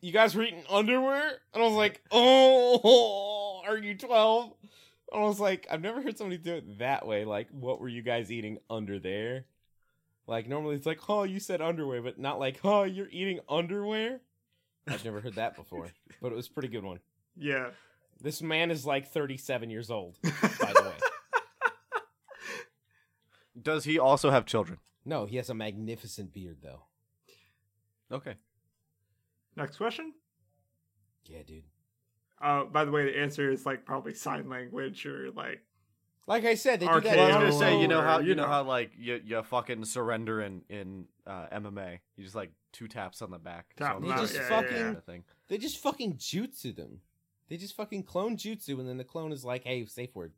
"You 0.00 0.12
guys 0.12 0.34
were 0.34 0.42
eating 0.42 0.64
underwear?" 0.70 1.38
And 1.54 1.62
I 1.62 1.66
was 1.66 1.74
like, 1.74 2.02
"Oh, 2.10 3.62
are 3.66 3.76
you 3.78 3.96
12?" 3.96 4.52
I 5.14 5.20
was 5.20 5.38
like, 5.38 5.68
I've 5.70 5.80
never 5.80 6.02
heard 6.02 6.18
somebody 6.18 6.36
do 6.36 6.54
it 6.56 6.78
that 6.78 7.06
way. 7.06 7.24
Like, 7.24 7.48
what 7.52 7.80
were 7.80 7.88
you 7.88 8.02
guys 8.02 8.32
eating 8.32 8.58
under 8.68 8.98
there? 8.98 9.44
Like, 10.26 10.48
normally 10.48 10.74
it's 10.74 10.84
like, 10.84 11.08
oh, 11.08 11.22
you 11.22 11.38
said 11.38 11.60
underwear, 11.62 12.02
but 12.02 12.18
not 12.18 12.40
like, 12.40 12.58
oh, 12.64 12.82
you're 12.82 13.08
eating 13.10 13.38
underwear. 13.48 14.20
I've 14.88 15.04
never 15.04 15.20
heard 15.20 15.36
that 15.36 15.54
before, 15.54 15.88
but 16.20 16.32
it 16.32 16.34
was 16.34 16.48
a 16.48 16.50
pretty 16.50 16.68
good 16.68 16.84
one. 16.84 16.98
yeah. 17.36 17.70
This 18.20 18.40
man 18.42 18.70
is 18.70 18.84
like 18.86 19.08
37 19.08 19.68
years 19.70 19.90
old, 19.90 20.18
by 20.22 20.72
the 20.74 20.82
way. 20.82 22.00
Does 23.60 23.84
he 23.84 23.98
also 23.98 24.30
have 24.30 24.46
children? 24.46 24.78
No, 25.04 25.26
he 25.26 25.36
has 25.36 25.50
a 25.50 25.54
magnificent 25.54 26.32
beard, 26.32 26.58
though. 26.62 26.82
Okay. 28.10 28.34
Next 29.56 29.76
question. 29.78 30.12
Yeah, 31.26 31.42
dude. 31.46 31.64
Uh, 32.40 32.64
by 32.64 32.84
the 32.84 32.90
way, 32.90 33.06
the 33.06 33.18
answer 33.18 33.50
is 33.50 33.64
like 33.64 33.84
probably 33.84 34.14
sign 34.14 34.48
language 34.48 35.06
or 35.06 35.30
like 35.32 35.62
Like 36.26 36.44
I 36.44 36.54
said, 36.54 36.80
they 36.80 36.86
do 36.86 37.00
that. 37.00 37.16
Well, 37.16 37.24
I 37.38 37.44
was 37.44 37.54
gonna 37.56 37.70
say, 37.70 37.80
you 37.80 37.88
know 37.88 38.00
or, 38.00 38.04
how 38.04 38.18
you 38.18 38.28
you 38.28 38.34
know 38.34 38.42
know. 38.42 38.48
how 38.48 38.62
like 38.64 38.92
you 38.98 39.20
you 39.24 39.42
fucking 39.42 39.84
surrender 39.86 40.42
in 40.42 40.62
in 40.68 41.06
uh, 41.26 41.46
MMA. 41.52 42.00
You 42.16 42.24
just 42.24 42.36
like 42.36 42.52
two 42.72 42.88
taps 42.88 43.22
on 43.22 43.30
the 43.30 43.38
back. 43.38 43.74
Tap 43.76 43.94
So 43.94 44.00
them 44.00 44.18
just 44.18 44.34
yeah, 44.34 44.40
yeah, 44.42 44.48
fucking 44.48 44.76
yeah. 44.76 44.92
the 44.92 45.00
thing. 45.00 45.24
They 45.48 45.56
just 45.58 45.78
fucking 45.78 46.16
jutsu 46.16 46.76
them. 46.76 47.00
They 47.48 47.56
just 47.56 47.74
fucking 47.74 48.02
clone 48.02 48.36
jutsu, 48.36 48.78
and 48.78 48.88
then 48.88 48.98
the 48.98 49.04
clone 49.04 49.32
is 49.32 49.44
like, 49.44 49.64
"Hey, 49.64 49.84
safe 49.86 50.14
word." 50.14 50.32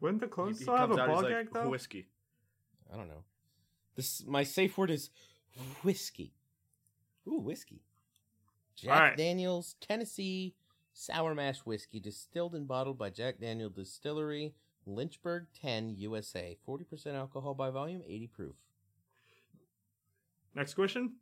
wouldn't 0.00 0.20
the 0.20 0.26
He, 0.26 0.30
clones 0.32 0.58
he 0.58 0.64
still 0.64 0.76
have 0.76 0.90
a 0.90 1.00
out, 1.00 1.08
ball 1.08 1.22
gag 1.22 1.32
like 1.32 1.52
though? 1.52 1.68
whiskey. 1.68 2.08
I 2.92 2.96
don't 2.96 3.08
know. 3.08 3.24
This 3.96 4.24
my 4.26 4.42
safe 4.44 4.76
word 4.78 4.90
is 4.90 5.10
whiskey. 5.82 6.32
Ooh, 7.28 7.40
whiskey. 7.40 7.82
Jack 8.76 9.00
right. 9.00 9.16
Daniels 9.16 9.76
Tennessee 9.80 10.54
Sour 10.92 11.34
Mash 11.34 11.60
Whiskey, 11.60 12.00
distilled 12.00 12.54
and 12.54 12.68
bottled 12.68 12.98
by 12.98 13.10
Jack 13.10 13.40
Daniel 13.40 13.68
Distillery, 13.68 14.54
Lynchburg, 14.86 15.46
10, 15.60 15.96
USA. 15.98 16.56
40% 16.66 17.14
alcohol 17.14 17.54
by 17.54 17.70
volume, 17.70 18.02
80 18.06 18.26
proof. 18.28 18.54
Next 20.54 20.74
question. 20.74 21.14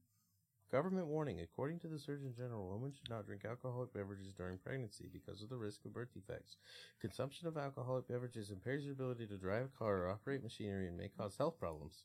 Government 0.70 1.06
warning. 1.06 1.40
According 1.40 1.80
to 1.80 1.88
the 1.88 1.98
Surgeon 1.98 2.34
General, 2.34 2.68
women 2.68 2.92
should 2.92 3.10
not 3.10 3.26
drink 3.26 3.44
alcoholic 3.44 3.92
beverages 3.92 4.32
during 4.32 4.58
pregnancy 4.58 5.08
because 5.12 5.42
of 5.42 5.50
the 5.50 5.56
risk 5.56 5.84
of 5.84 5.92
birth 5.92 6.12
defects. 6.14 6.56
Consumption 7.00 7.46
of 7.46 7.58
alcoholic 7.58 8.08
beverages 8.08 8.50
impairs 8.50 8.84
your 8.84 8.92
ability 8.92 9.26
to 9.26 9.36
drive 9.36 9.66
a 9.66 9.78
car 9.78 10.04
or 10.04 10.08
operate 10.08 10.42
machinery 10.42 10.88
and 10.88 10.96
may 10.96 11.08
cause 11.08 11.36
health 11.36 11.58
problems. 11.58 12.04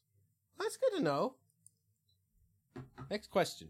That's 0.60 0.78
good 0.78 0.98
to 0.98 1.04
know. 1.04 1.36
Next 3.10 3.30
question. 3.30 3.70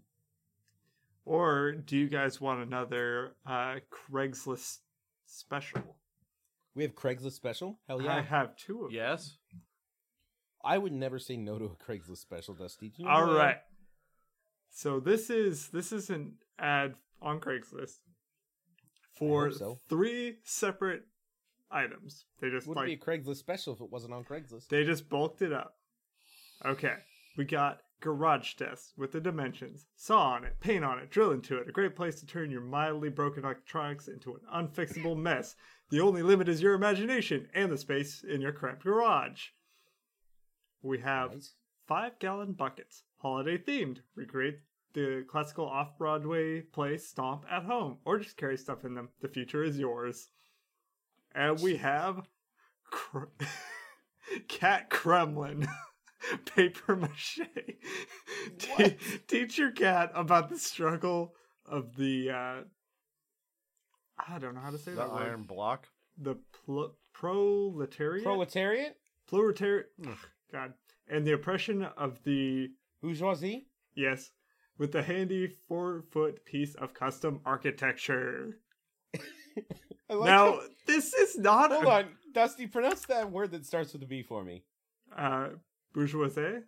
Or 1.28 1.74
do 1.74 1.98
you 1.98 2.08
guys 2.08 2.40
want 2.40 2.62
another 2.66 3.34
uh, 3.46 3.76
Craigslist 3.92 4.78
special? 5.26 5.82
We 6.74 6.84
have 6.84 6.96
Craigslist 6.96 7.34
special. 7.34 7.80
Hell 7.88 8.02
yeah. 8.02 8.16
I 8.16 8.22
have 8.22 8.56
two 8.56 8.84
of 8.84 8.92
them. 8.92 8.96
Yes. 8.96 9.36
I 10.64 10.78
would 10.78 10.94
never 10.94 11.20
say 11.20 11.36
no 11.36 11.60
to 11.60 11.66
a 11.66 11.70
Craigslist 11.92 12.20
special, 12.20 12.54
Dusty. 12.54 12.90
Do 12.90 13.02
you 13.04 13.06
know 13.10 13.12
All 13.12 13.26
who 13.26 13.32
I 13.32 13.34
am? 13.34 13.38
right. 13.40 13.58
So 14.70 15.02
this 15.02 15.30
is 15.30 15.68
this 15.70 15.92
is 15.92 16.10
an 16.10 16.36
ad 16.60 16.96
on 17.22 17.42
Craigslist 17.42 17.98
for 19.18 19.52
so. 19.52 19.78
three 19.90 20.38
separate 20.46 21.04
items. 21.70 22.24
They 22.40 22.50
just 22.50 22.68
Wouldn't 22.68 22.88
like 22.88 23.00
be 23.06 23.12
a 23.12 23.18
Craigslist 23.18 23.38
special 23.38 23.74
if 23.74 23.82
it 23.82 23.92
wasn't 23.92 24.14
on 24.14 24.24
Craigslist. 24.24 24.70
they 24.70 24.86
just 24.86 25.10
bulked 25.10 25.42
it 25.42 25.52
up. 25.52 25.74
Okay, 26.66 26.94
we 27.38 27.44
got 27.44 27.80
garage 28.00 28.54
desk 28.56 28.92
with 28.98 29.12
the 29.12 29.20
dimensions, 29.22 29.86
saw 29.96 30.30
on 30.34 30.44
it, 30.44 30.60
paint 30.60 30.86
on 30.86 31.00
it, 31.00 31.10
drill 31.10 31.32
into 31.32 31.58
it. 31.58 31.68
A 31.68 31.72
great 31.72 31.96
place 31.96 32.20
to 32.20 32.26
turn 32.26 32.52
your 32.52 32.62
mildly 32.62 33.10
broken 33.10 33.44
electronics 33.44 34.08
into 34.08 34.36
an 34.36 34.42
unfixable 34.68 35.18
mess. 35.18 35.56
The 35.90 36.00
only 36.02 36.22
limit 36.22 36.48
is 36.50 36.62
your 36.62 36.74
imagination 36.74 37.48
and 37.54 37.72
the 37.72 37.78
space 37.78 38.24
in 38.24 38.42
your 38.42 38.52
cramped 38.52 38.84
garage. 38.84 39.48
We 40.82 41.00
have 41.00 41.32
Nice. 41.34 41.54
five 41.88 42.20
gallon 42.20 42.54
buckets, 42.54 43.04
holiday 43.18 43.58
themed. 43.58 44.00
Recreate 44.16 44.60
the 44.94 45.26
classical 45.28 45.66
off 45.68 45.98
Broadway 45.98 46.62
play 46.62 46.98
Stomp 46.98 47.46
at 47.50 47.64
home, 47.64 47.98
or 48.06 48.20
just 48.20 48.38
carry 48.38 48.58
stuff 48.58 48.86
in 48.86 48.94
them. 48.96 49.10
The 49.22 49.28
future 49.28 49.64
is 49.64 49.78
yours. 49.80 50.30
And 51.34 51.60
we 51.62 51.78
have 51.78 52.28
cr- 52.90 53.26
Cat 54.48 54.90
Kremlin. 54.90 55.68
Paper 56.56 56.96
mache. 56.96 57.40
Te- 58.58 58.98
teach 59.28 59.58
your 59.58 59.72
cat 59.72 60.12
about 60.16 60.50
the 60.50 60.58
struggle 60.58 61.34
of 61.66 61.96
the. 61.96 62.30
Uh, 62.32 62.56
I 64.28 64.40
don't 64.40 64.56
know 64.56 64.62
how 64.62 64.72
to 64.72 64.78
say 64.78 64.92
The 64.92 64.98
that 64.98 65.12
word. 65.12 65.22
iron 65.28 65.44
block. 65.44 65.88
The 66.18 66.36
pl- 66.66 66.96
proletariat. 67.14 68.24
Proletariat? 68.24 68.96
proletariat. 69.28 69.88
Ugh. 70.08 70.18
God, 70.52 70.74
and 71.10 71.26
the 71.26 71.34
oppression 71.34 71.84
of 71.84 72.24
the 72.24 72.70
Bourgeoisie? 73.04 73.68
Yes, 73.96 74.32
with 74.78 74.92
the 74.94 75.04
handy 75.04 75.56
four 75.68 76.04
foot 76.12 76.44
piece 76.46 76.74
of 76.76 76.94
custom 76.94 77.42
architecture. 77.46 78.58
I 80.10 80.14
like 80.14 80.26
now, 80.30 80.46
how- 80.54 80.62
this 80.88 81.14
is 81.14 81.38
not 81.38 81.72
Hold 81.72 81.84
a, 81.86 81.90
on, 81.90 82.06
Dusty, 82.34 82.66
pronounce 82.68 83.06
that 83.08 83.30
word 83.32 83.52
that 83.52 83.66
starts 83.66 83.94
with 83.94 84.02
a 84.04 84.06
B 84.06 84.24
for 84.24 84.44
me. 84.44 84.64
uh, 85.16 85.50
bourgeoisie. 85.98 86.60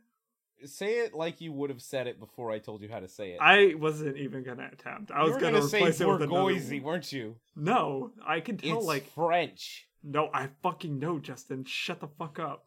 Say 0.65 0.99
it 0.99 1.13
like 1.13 1.39
you 1.39 1.53
would 1.53 1.69
have 1.69 1.81
said 1.81 2.07
it 2.07 2.19
before 2.19 2.51
I 2.51 2.59
told 2.59 2.81
you 2.81 2.89
how 2.89 2.99
to 2.99 3.07
say 3.07 3.31
it. 3.31 3.37
I 3.39 3.75
wasn't 3.75 4.17
even 4.17 4.43
gonna 4.43 4.69
attempt. 4.73 5.09
I 5.11 5.23
you 5.23 5.31
was 5.31 5.41
gonna, 5.41 5.59
gonna 5.59 5.69
say 5.69 5.77
replace 5.77 6.01
it 6.01 6.07
with 6.07 6.21
another. 6.23 6.27
Bourgeoisie, 6.41 6.79
one. 6.81 6.93
weren't 6.93 7.13
you? 7.13 7.35
No, 7.55 8.11
I 8.27 8.41
can 8.41 8.57
tell. 8.57 8.77
It's 8.77 8.85
like, 8.85 9.09
French. 9.13 9.87
no, 10.03 10.29
I 10.33 10.49
fucking 10.61 10.99
know, 10.99 11.17
Justin. 11.19 11.63
Shut 11.63 12.01
the 12.01 12.07
fuck 12.07 12.39
up. 12.39 12.65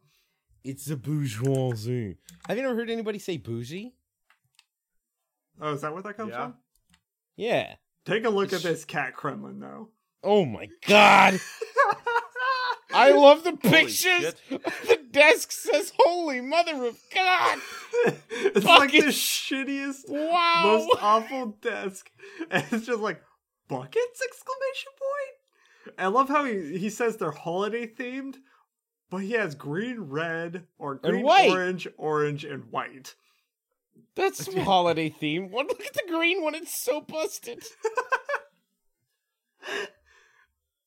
It's 0.64 0.87
the 0.87 0.96
bourgeoisie. 0.96 2.16
Have 2.48 2.57
you 2.57 2.64
ever 2.64 2.75
heard 2.75 2.88
anybody 2.88 3.18
say 3.18 3.37
bougie? 3.37 3.92
Oh, 5.61 5.75
is 5.75 5.83
that 5.83 5.92
where 5.92 6.03
that 6.03 6.16
comes 6.16 6.31
Yeah. 6.31 6.37
from? 6.44 6.55
Yeah. 7.37 7.75
Take 8.07 8.25
a 8.25 8.31
look 8.31 8.53
at 8.55 8.61
Sh- 8.61 8.64
this 8.64 8.85
cat 8.87 9.14
Kremlin, 9.14 9.61
though. 9.61 9.88
Oh 10.22 10.44
my 10.46 10.68
god. 10.88 11.38
I 12.94 13.11
love 13.11 13.42
the 13.44 13.51
Holy 13.51 13.70
pictures 13.70 13.96
shit. 13.98 14.37
the 14.51 15.01
desk 15.12 15.53
says 15.53 15.92
"Holy 15.98 16.40
Mother 16.40 16.87
of 16.87 16.98
God." 17.14 17.59
it's 18.31 18.64
like 18.64 18.90
the 18.92 18.98
shittiest, 19.09 20.09
Wow. 20.09 20.62
most 20.64 20.90
awful 21.01 21.46
desk, 21.61 22.11
and 22.51 22.64
it's 22.72 22.87
just 22.87 23.01
like 23.01 23.22
buckets! 23.68 24.22
Exclamation 24.25 24.92
point! 24.98 25.96
I 25.98 26.07
love 26.09 26.29
how 26.29 26.44
he 26.44 26.79
he 26.79 26.90
says 26.90 27.16
they're 27.16 27.31
holiday 27.31 27.87
themed, 27.87 28.37
but 29.11 29.18
he 29.18 29.33
has 29.33 29.55
green, 29.55 30.01
red, 30.01 30.66
or 30.79 30.96
green, 30.96 31.25
orange, 31.25 31.87
orange, 31.96 32.44
and 32.44 32.64
white. 32.70 33.14
That's 34.14 34.44
some 34.53 34.57
holiday 34.57 35.11
theme. 35.11 35.51
One 35.51 35.66
look 35.66 35.85
at 35.85 35.94
the 35.94 36.05
green 36.09 36.42
one; 36.42 36.55
it's 36.55 36.77
so 36.77 37.01
busted. 37.01 37.62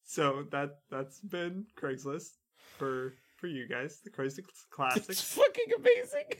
So 0.07 0.45
that 0.51 0.79
that's 0.89 1.19
been 1.19 1.65
Craigslist 1.77 2.38
for 2.77 3.15
for 3.45 3.49
you 3.49 3.67
guys, 3.67 3.99
the 4.03 4.10
Crazy 4.10 4.43
classic. 4.71 5.05
It's 5.08 5.21
fucking 5.36 5.65
amazing. 5.77 6.39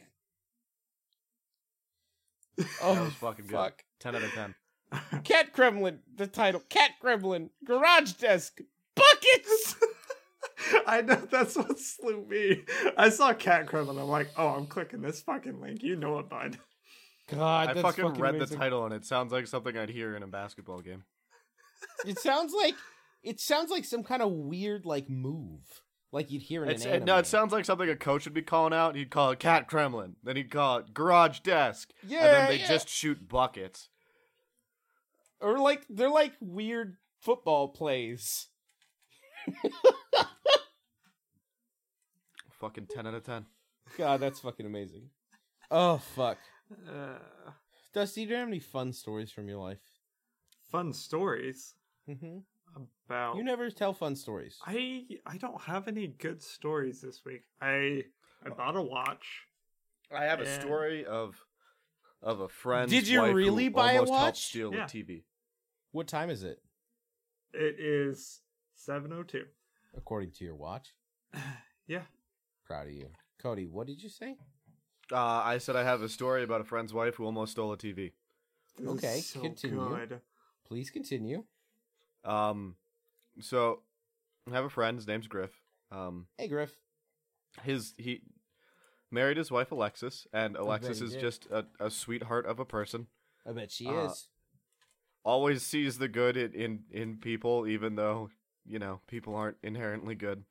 Oh, 2.82 2.96
that 2.96 3.04
was 3.04 3.14
fucking 3.16 3.48
good. 3.48 3.54
fuck. 3.54 3.84
Ten 4.00 4.16
out 4.16 4.24
of 4.24 4.32
ten. 4.32 4.56
Cat 5.26 5.52
Kremlin, 5.52 6.00
the 6.16 6.26
title. 6.26 6.62
Cat 6.70 6.92
Kremlin, 7.02 7.50
Garage 7.66 8.14
Desk, 8.14 8.60
Buckets! 8.96 9.76
I 10.88 11.02
know 11.02 11.16
that's 11.30 11.58
what 11.58 11.78
slew 11.78 12.26
me. 12.26 12.64
I 12.96 13.10
saw 13.10 13.34
Cat 13.34 13.68
Kremlin. 13.68 13.98
I'm 13.98 14.08
like, 14.08 14.30
oh, 14.38 14.48
I'm 14.48 14.68
clicking 14.68 15.02
this 15.02 15.22
fucking 15.22 15.60
link. 15.60 15.84
You 15.84 15.98
know 15.98 16.18
it, 16.20 16.30
bud. 16.30 16.58
God, 17.30 17.72
I 17.72 17.74
fucking, 17.82 18.06
fucking 18.06 18.22
read 18.22 18.36
amazing. 18.36 18.58
the 18.58 18.64
title 18.64 18.86
and 18.86 18.94
it 18.94 19.04
sounds 19.04 19.34
like 19.34 19.48
something 19.48 19.78
I'd 19.78 19.90
hear 19.90 20.16
in 20.16 20.24
a 20.24 20.28
basketball 20.28 20.80
game. 20.80 21.04
It 22.06 22.20
sounds 22.20 22.54
like 22.54 22.76
it 23.22 23.42
sounds 23.42 23.70
like 23.70 23.84
some 23.84 24.04
kind 24.04 24.22
of 24.22 24.32
weird 24.32 24.86
like 24.86 25.10
move, 25.10 25.82
like 26.16 26.32
you'd 26.32 26.42
hear 26.44 26.64
in 26.64 26.70
It's, 26.72 26.86
an 26.86 26.94
it, 26.94 27.04
no, 27.04 27.18
it 27.18 27.28
sounds 27.28 27.52
like 27.52 27.66
something 27.66 27.90
a 27.90 27.96
coach 27.96 28.24
would 28.26 28.34
be 28.34 28.42
calling 28.42 28.74
out. 28.74 28.96
He'd 28.96 29.10
call 29.12 29.32
it 29.32 29.40
Cat 29.40 29.68
Kremlin. 29.68 30.16
Then 30.24 30.38
he'd 30.38 30.50
call 30.50 30.78
it 30.78 30.94
Garage 30.94 31.42
Desk. 31.42 31.92
yeah, 32.08 32.20
and 32.20 32.28
then 32.34 32.48
they 32.50 32.60
yeah. 32.60 32.68
just 32.68 32.88
shoot 32.90 33.28
buckets. 33.28 33.90
or 35.42 35.60
like 35.60 35.86
they're 35.90 36.10
like 36.10 36.32
weird 36.40 36.96
football 37.20 37.68
plays. 37.68 38.48
Fucking 42.60 42.88
10 42.88 43.06
out 43.08 43.14
of 43.14 43.24
10. 43.24 43.46
God, 43.98 44.20
that's 44.20 44.40
fucking 44.40 44.66
amazing. 44.66 45.10
Oh 45.70 45.98
fuck, 45.98 46.38
Uh, 46.90 47.20
Dusty, 47.94 48.26
do 48.26 48.32
you 48.32 48.38
have 48.38 48.48
any 48.48 48.60
fun 48.60 48.94
stories 48.94 49.32
from 49.32 49.48
your 49.48 49.58
life? 49.60 49.80
fun 50.72 50.92
stories 50.94 51.76
Mm-hmm. 52.10 52.40
About. 52.76 53.36
You 53.38 53.44
never 53.44 53.70
tell 53.70 53.94
fun 53.94 54.16
stories. 54.16 54.58
I 54.66 55.06
I 55.26 55.38
don't 55.38 55.62
have 55.62 55.88
any 55.88 56.08
good 56.08 56.42
stories 56.42 57.02
this 57.02 57.24
week. 57.26 57.44
I 57.62 58.04
I 58.46 58.50
bought 58.50 58.76
a 58.76 58.82
watch. 58.82 59.26
I 60.16 60.26
have 60.26 60.40
a 60.40 60.62
story 60.62 61.06
of 61.06 61.36
of 62.22 62.40
a 62.40 62.48
friend. 62.50 62.90
Did 62.90 63.08
you 63.08 63.24
really 63.34 63.70
buy 63.70 63.94
a 63.94 64.04
watch? 64.04 64.46
steal 64.46 64.74
Yeah. 64.74 64.86
a 64.86 64.88
TV. 64.88 65.24
What 65.92 66.08
time 66.08 66.30
is 66.30 66.44
it, 66.44 66.62
It 67.54 67.80
is 67.80 68.42
seven 68.76 69.14
oh 69.14 69.24
two. 69.24 69.46
according 69.96 70.32
to 70.34 70.46
your 70.46 70.56
watch? 70.56 70.94
Yeah. 71.88 72.02
Proud 72.66 72.88
of 72.88 72.94
you, 72.94 73.12
Cody. 73.40 73.68
What 73.68 73.86
did 73.86 74.02
you 74.02 74.10
say? 74.10 74.38
Uh, 75.12 75.18
I 75.46 75.60
said 75.60 75.76
I 75.76 75.84
have 75.84 76.02
a 76.02 76.10
story 76.10 76.42
about 76.42 76.62
a 76.62 76.64
friend's 76.64 76.92
wife 76.96 77.14
who 77.16 77.26
almost 77.26 77.52
stole 77.52 77.72
a 77.74 77.78
TV. 77.78 78.14
This 78.80 78.88
Okay, 78.90 79.18
is 79.20 79.28
so 79.28 79.40
continue. 79.40 79.88
good. 79.88 80.20
Please 80.68 80.90
continue. 80.90 81.44
Um, 82.26 82.76
so 83.40 83.82
I 84.50 84.54
have 84.56 84.66
a 84.66 84.70
friend. 84.70 84.98
His 84.98 85.08
name's 85.08 85.28
Griff. 85.28 85.52
Um, 85.92 86.28
Hey, 86.38 86.48
Griff. 86.48 86.76
his 87.64 87.94
he 87.98 88.22
married 89.12 89.38
his 89.38 89.52
wife 89.52 89.72
Alexis, 89.72 90.28
and 90.34 90.56
Alexis 90.56 91.02
is 91.02 91.12
did. 91.14 91.22
just 91.22 91.46
a, 91.52 91.66
a 91.80 91.90
sweetheart 91.90 92.46
of 92.46 92.60
a 92.60 92.66
person. 92.66 93.08
I 93.48 93.52
bet 93.52 93.72
she 93.72 93.88
Uh, 93.88 94.06
is. 94.08 94.28
Always 95.24 95.64
sees 95.64 95.98
the 95.98 96.08
good 96.08 96.38
in, 96.38 96.54
in 96.54 96.84
in 96.92 97.18
people, 97.18 97.66
even 97.68 97.96
though 97.96 98.30
you 98.66 98.78
know 98.80 99.02
people 99.08 99.36
aren't 99.36 99.58
inherently 99.64 100.16
good. 100.16 100.44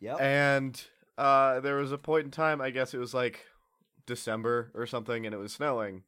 Yep. 0.00 0.20
And 0.20 0.80
uh, 1.16 1.58
there 1.60 1.76
was 1.76 1.90
a 1.90 1.98
point 1.98 2.26
in 2.26 2.30
time, 2.30 2.60
I 2.60 2.70
guess 2.70 2.94
it 2.94 2.98
was 2.98 3.14
like 3.14 3.44
December 4.06 4.70
or 4.74 4.86
something, 4.86 5.26
and 5.26 5.34
it 5.34 5.38
was 5.38 5.52
snowing. 5.52 6.04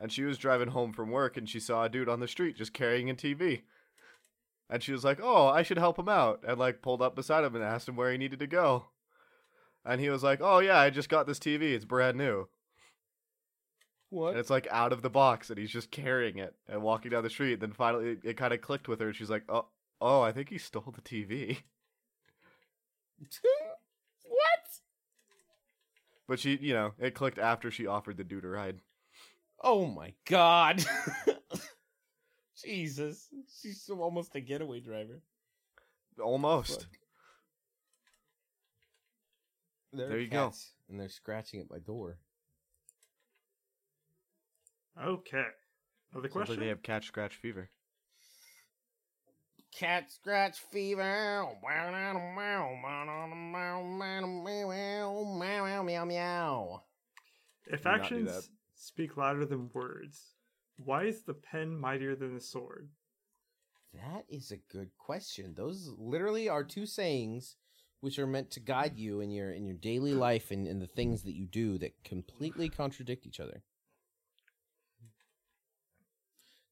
And 0.00 0.12
she 0.12 0.22
was 0.22 0.38
driving 0.38 0.68
home 0.68 0.92
from 0.92 1.10
work, 1.10 1.36
and 1.36 1.48
she 1.48 1.58
saw 1.58 1.84
a 1.84 1.88
dude 1.88 2.08
on 2.08 2.20
the 2.20 2.28
street 2.28 2.56
just 2.56 2.72
carrying 2.72 3.10
a 3.10 3.14
TV. 3.14 3.62
And 4.70 4.82
she 4.82 4.92
was 4.92 5.04
like, 5.04 5.18
"Oh, 5.22 5.48
I 5.48 5.62
should 5.62 5.78
help 5.78 5.98
him 5.98 6.08
out," 6.08 6.44
and 6.46 6.58
like 6.58 6.82
pulled 6.82 7.02
up 7.02 7.16
beside 7.16 7.44
him 7.44 7.54
and 7.54 7.64
asked 7.64 7.88
him 7.88 7.96
where 7.96 8.12
he 8.12 8.18
needed 8.18 8.38
to 8.38 8.46
go. 8.46 8.86
And 9.84 10.00
he 10.00 10.10
was 10.10 10.22
like, 10.22 10.40
"Oh 10.42 10.58
yeah, 10.58 10.78
I 10.78 10.90
just 10.90 11.08
got 11.08 11.26
this 11.26 11.38
TV. 11.38 11.74
It's 11.74 11.84
brand 11.84 12.16
new." 12.18 12.48
what? 14.10 14.30
And 14.30 14.38
it's 14.38 14.50
like 14.50 14.66
out 14.70 14.92
of 14.92 15.02
the 15.02 15.10
box, 15.10 15.50
and 15.50 15.58
he's 15.58 15.70
just 15.70 15.90
carrying 15.90 16.38
it 16.38 16.54
and 16.68 16.82
walking 16.82 17.10
down 17.10 17.22
the 17.22 17.30
street. 17.30 17.54
And 17.54 17.62
Then 17.62 17.72
finally, 17.72 18.10
it, 18.10 18.20
it 18.24 18.36
kind 18.36 18.52
of 18.54 18.60
clicked 18.60 18.88
with 18.88 19.00
her, 19.00 19.08
and 19.08 19.16
she's 19.16 19.30
like, 19.30 19.44
"Oh, 19.48 19.66
oh, 20.00 20.20
I 20.20 20.32
think 20.32 20.48
he 20.50 20.58
stole 20.58 20.94
the 20.94 21.02
TV." 21.02 21.58
what? 24.24 24.80
But 26.26 26.38
she, 26.38 26.58
you 26.60 26.74
know, 26.74 26.92
it 26.98 27.14
clicked 27.14 27.38
after 27.38 27.70
she 27.70 27.86
offered 27.86 28.16
the 28.16 28.24
dude 28.24 28.44
a 28.44 28.48
ride. 28.48 28.80
Oh 29.62 29.86
my 29.86 30.14
god. 30.26 30.84
Jesus. 32.64 33.28
She's 33.60 33.88
almost 33.90 34.34
a 34.34 34.40
getaway 34.40 34.80
driver. 34.80 35.20
Almost. 36.22 36.80
Fuck. 36.82 36.90
There, 39.92 40.08
There 40.08 40.18
you 40.18 40.28
go. 40.28 40.52
And 40.88 41.00
they're 41.00 41.08
scratching 41.08 41.60
at 41.60 41.70
my 41.70 41.78
door. 41.78 42.18
Okay. 45.02 45.44
Another 46.12 46.28
Sounds 46.28 46.32
question. 46.32 46.54
like 46.56 46.60
they 46.60 46.68
have 46.68 46.82
catch 46.82 47.06
scratch 47.06 47.36
fever. 47.36 47.70
Cat 49.74 50.10
scratch 50.10 50.58
fever. 50.72 51.46
Meow 55.82 56.04
meow. 56.04 56.82
if 57.66 57.82
Do 57.82 57.88
not 57.88 57.98
do 57.98 58.02
actions 58.02 58.32
that. 58.32 58.48
Speak 58.78 59.16
louder 59.16 59.44
than 59.44 59.70
words, 59.74 60.34
why 60.82 61.04
is 61.04 61.22
the 61.22 61.34
pen 61.34 61.76
mightier 61.76 62.14
than 62.14 62.34
the 62.34 62.40
sword? 62.40 62.88
That 63.92 64.24
is 64.28 64.50
a 64.52 64.58
good 64.72 64.90
question. 64.96 65.54
Those 65.54 65.90
literally 65.98 66.48
are 66.48 66.62
two 66.64 66.86
sayings 66.86 67.56
which 68.00 68.18
are 68.18 68.26
meant 68.26 68.50
to 68.52 68.60
guide 68.60 68.96
you 68.96 69.20
in 69.20 69.30
your 69.30 69.50
in 69.50 69.66
your 69.66 69.74
daily 69.76 70.14
life 70.14 70.50
and 70.52 70.66
in 70.68 70.78
the 70.78 70.86
things 70.86 71.24
that 71.24 71.34
you 71.34 71.46
do 71.46 71.78
that 71.78 71.92
completely 72.04 72.68
contradict 72.68 73.26
each 73.26 73.40
other. 73.40 73.62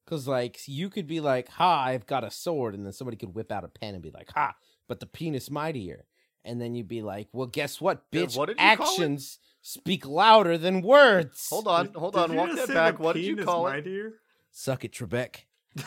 Cause 0.07 0.29
like 0.29 0.61
you 0.69 0.89
could 0.89 1.09
be 1.09 1.19
like, 1.21 1.49
"Ha, 1.49 1.85
I've 1.87 2.07
got 2.07 2.23
a 2.23 2.31
sword," 2.31 2.75
and 2.75 2.87
then 2.87 2.93
somebody 2.93 3.17
could 3.17 3.35
whip 3.35 3.51
out 3.51 3.65
a 3.65 3.69
pen 3.69 3.95
and 3.95 4.03
be 4.03 4.13
like, 4.13 4.31
"Ha, 4.35 4.55
but 4.87 5.01
the 5.01 5.07
penis 5.07 5.51
mightier." 5.51 6.07
And 6.45 6.61
then 6.61 6.77
you'd 6.77 6.87
be 6.87 7.03
like, 7.03 7.27
"Well, 7.33 7.49
guess 7.49 7.81
what, 7.81 8.05
Yeah, 8.13 8.23
bitch? 8.23 8.37
what 8.37 8.47
did 8.47 8.61
you 8.61 8.77
call 8.77 8.87
it? 8.87 8.93
Actions 9.01 9.39
speak 9.67 10.07
louder 10.07 10.57
than 10.59 10.83
words." 10.83 11.49
Hold 11.51 11.67
on, 11.69 11.93
hold 11.95 12.15
did 12.15 12.23
on, 12.23 12.31
you 12.33 12.37
walk 12.37 12.57
that 12.57 12.69
back. 12.69 12.99
What 12.99 13.15
did 13.15 13.25
you 13.25 13.37
pen 13.37 13.43
is 13.43 13.47
call 13.47 13.67
it? 13.67 13.71
mightier? 13.71 14.13
Suck 14.51 14.85
it, 14.85 14.93
Trebek. 14.93 15.45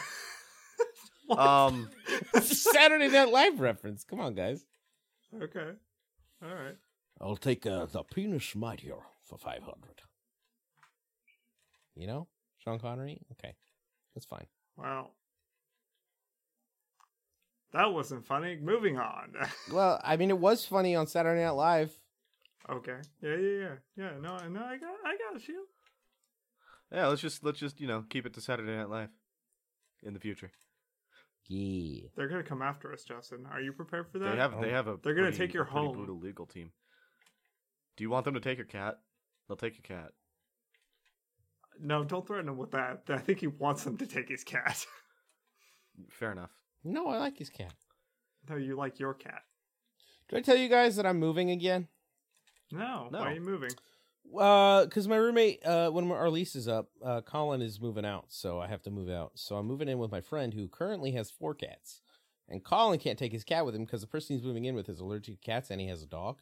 Um, 1.38 1.90
Saturday 2.42 3.08
Night 3.08 3.30
Live 3.30 3.60
reference. 3.60 4.04
Come 4.04 4.20
on, 4.20 4.34
guys. 4.34 4.66
okay. 5.44 5.74
All 6.44 6.50
right. 6.56 6.76
I'll 7.22 7.36
take 7.38 7.66
uh, 7.66 7.86
the 7.86 8.04
penis 8.04 8.56
mightier 8.56 8.98
for 9.26 9.38
500. 9.38 9.76
You 11.96 12.08
know? 12.08 12.28
Sean 12.58 12.80
Connery? 12.80 13.22
Okay. 13.34 13.54
That's 14.16 14.26
fine. 14.26 14.48
Wow. 14.78 15.10
That 17.74 17.94
wasn't 17.94 18.26
funny. 18.26 18.58
Moving 18.60 18.98
on. 18.98 19.34
Well, 19.72 20.02
I 20.04 20.18
mean, 20.18 20.32
it 20.32 20.40
was 20.40 20.66
funny 20.66 20.96
on 20.96 21.06
Saturday 21.06 21.44
Night 21.44 21.52
Live. 21.52 22.00
Okay. 22.72 22.98
Yeah, 23.22 23.36
yeah, 23.36 23.60
yeah. 23.60 23.76
Yeah, 23.98 24.12
no, 24.22 24.38
no, 24.48 24.64
I 24.64 24.78
got 24.78 24.96
I 25.06 25.16
got 25.18 25.36
a 25.36 25.40
shield. 25.40 25.66
yeah, 26.92 27.08
let's 27.08 27.22
just 27.22 27.44
let's 27.44 27.60
just 27.60 27.80
you 27.80 27.88
know 27.88 28.04
keep 28.10 28.26
it 28.26 28.34
to 28.36 28.42
Saturday 28.42 28.76
Night 28.76 28.90
Live 28.90 29.10
in 30.04 30.14
the 30.14 30.20
future. 30.20 30.52
Yeah. 31.48 32.08
They're 32.16 32.28
gonna 32.28 32.44
come 32.44 32.62
after 32.62 32.94
us, 32.94 33.04
Justin. 33.04 33.46
Are 33.52 33.60
you 33.62 33.74
prepared 33.74 34.08
for 34.12 34.20
that? 34.20 34.32
They 34.32 34.38
have 34.38 34.62
they 34.62 34.70
have 34.72 34.88
a 34.88 34.98
They're 35.04 35.14
gonna 35.16 35.28
pretty- 35.30 35.38
take 35.48 35.54
your 35.54 35.64
a 35.64 35.66
pretty 35.68 35.86
home. 35.88 35.96
brutal 35.98 36.20
legal 36.20 36.46
team. 36.46 36.72
Do 37.98 38.04
you 38.04 38.10
want 38.10 38.26
them 38.26 38.36
to 38.36 38.40
take 38.40 38.58
your 38.58 38.68
cat? 38.68 38.96
They'll 39.48 39.58
take 39.58 39.74
your 39.76 39.98
cat. 40.00 40.12
No, 41.82 42.04
don't 42.04 42.28
threaten 42.28 42.50
him 42.50 42.58
with 42.58 42.72
that. 42.72 43.04
I 43.10 43.18
think 43.18 43.40
he 43.40 43.48
wants 43.48 43.84
them 43.84 43.98
to 43.98 44.06
take 44.06 44.30
his 44.30 44.44
cat. 44.44 44.86
Fair 46.10 46.32
enough. 46.32 46.52
No, 46.84 47.08
I 47.08 47.18
like 47.18 47.38
his 47.38 47.50
cat. 47.50 47.74
no, 48.50 48.56
you 48.56 48.76
like 48.76 49.00
your 49.00 49.14
cat. 49.14 49.42
Did 50.30 50.38
I 50.40 50.42
tell 50.42 50.56
you 50.56 50.70
guys 50.70 50.96
that 50.98 51.06
I'm 51.06 51.18
moving 51.20 51.50
again? 51.52 51.88
No, 52.72 53.10
No. 53.12 53.20
why 53.20 53.32
are 53.32 53.34
you 53.34 53.42
moving? 53.42 53.72
Uh, 54.38 54.86
because 54.86 55.08
my 55.08 55.16
roommate, 55.16 55.66
uh, 55.66 55.90
when 55.90 56.12
our 56.12 56.30
lease 56.30 56.56
is 56.56 56.68
up, 56.68 56.90
uh, 57.04 57.22
Colin 57.22 57.62
is 57.62 57.82
moving 57.82 58.06
out, 58.06 58.26
so 58.28 58.60
I 58.60 58.68
have 58.68 58.82
to 58.84 58.92
move 58.92 59.10
out. 59.10 59.32
So 59.36 59.56
I'm 59.58 59.66
moving 59.66 59.88
in 59.90 59.98
with 59.98 60.12
my 60.12 60.22
friend 60.22 60.54
who 60.54 60.68
currently 60.68 61.12
has 61.14 61.32
four 61.32 61.56
cats, 61.56 62.02
and 62.48 62.64
Colin 62.64 63.00
can't 63.00 63.18
take 63.18 63.32
his 63.32 63.44
cat 63.44 63.66
with 63.66 63.74
him 63.76 63.86
because 63.86 64.02
the 64.02 64.08
person 64.08 64.36
he's 64.36 64.46
moving 64.46 64.66
in 64.66 64.76
with 64.76 64.88
is 64.88 65.00
allergic 65.00 65.42
to 65.42 65.46
cats 65.46 65.72
and 65.72 65.82
he 65.82 65.88
has 65.88 66.04
a 66.04 66.08
dog. 66.08 66.42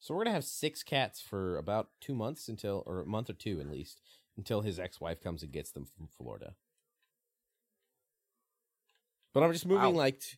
So 0.00 0.12
we're 0.14 0.24
gonna 0.24 0.34
have 0.34 0.44
six 0.44 0.82
cats 0.82 1.22
for 1.22 1.56
about 1.56 1.88
two 2.00 2.14
months 2.14 2.48
until, 2.48 2.82
or 2.84 3.00
a 3.00 3.06
month 3.06 3.30
or 3.30 3.34
two 3.34 3.58
at 3.60 3.70
least, 3.70 4.02
until 4.36 4.60
his 4.60 4.78
ex-wife 4.78 5.22
comes 5.22 5.42
and 5.42 5.50
gets 5.52 5.70
them 5.70 5.86
from 5.86 6.08
Florida. 6.08 6.56
But 9.32 9.42
I'm 9.44 9.52
just 9.52 9.66
moving 9.66 9.92
Wow. 9.94 9.98
like 9.98 10.20
t- 10.20 10.36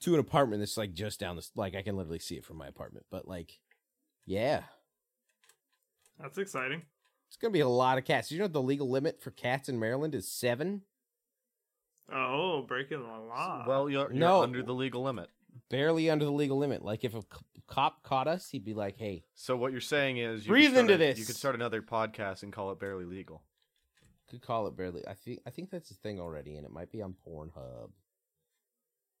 to 0.00 0.14
an 0.14 0.20
apartment 0.20 0.60
that's 0.60 0.76
like 0.76 0.92
just 0.92 1.20
down 1.20 1.36
this. 1.36 1.52
Like 1.54 1.76
I 1.76 1.82
can 1.82 1.96
literally 1.96 2.18
see 2.18 2.34
it 2.36 2.44
from 2.44 2.56
my 2.56 2.66
apartment. 2.66 3.06
But 3.10 3.28
like, 3.28 3.60
yeah, 4.26 4.62
That's 6.20 6.36
exciting. 6.38 6.82
it's 7.28 7.36
gonna 7.36 7.52
be 7.52 7.60
a 7.60 7.68
lot 7.68 7.96
of 7.98 8.04
cats. 8.04 8.30
You 8.30 8.38
know 8.40 8.48
the 8.48 8.60
legal 8.62 8.90
limit 8.90 9.22
for 9.22 9.30
cats 9.30 9.68
in 9.68 9.78
Maryland 9.78 10.14
is 10.14 10.28
seven. 10.30 10.82
Oh, 12.12 12.62
breaking 12.62 13.02
the 13.02 13.06
law. 13.08 13.64
Well, 13.66 13.88
you're, 13.90 14.02
you're 14.12 14.12
No. 14.12 14.42
under 14.42 14.62
the 14.62 14.72
legal 14.74 15.02
limit. 15.02 15.28
Barely 15.70 16.08
under 16.10 16.24
the 16.24 16.30
legal 16.30 16.56
limit. 16.58 16.84
Like 16.84 17.02
if 17.04 17.14
a 17.14 17.22
c- 17.22 17.26
cop 17.66 18.02
caught 18.04 18.28
us, 18.28 18.48
he'd 18.50 18.64
be 18.64 18.74
like, 18.74 18.96
"Hey, 18.96 19.24
So 19.34 19.56
what 19.56 19.72
you're 19.72 19.80
saying 19.80 20.18
is, 20.18 20.44
you 20.46 20.50
Breathe 20.52 20.66
could 20.66 20.72
start 20.74 20.90
into 20.90 20.94
a- 20.94 20.98
this. 20.98 21.18
You 21.18 21.24
could 21.24 21.34
start 21.36 21.54
another 21.56 21.82
podcast 21.82 22.42
and 22.44 22.52
call 22.52 22.70
it 22.72 22.78
barely 22.78 23.04
legal. 23.06 23.42
could 24.28 24.42
call 24.42 24.66
it 24.66 24.76
barely." 24.76 25.06
I 25.08 25.14
think 25.14 25.40
I 25.46 25.50
think 25.50 25.70
that's 25.70 25.90
a 25.90 25.94
thing 25.94 26.20
already, 26.20 26.56
and 26.56 26.64
it 26.66 26.70
might 26.70 26.90
be 26.92 27.00
on 27.02 27.14
Pornhub. 27.26 27.90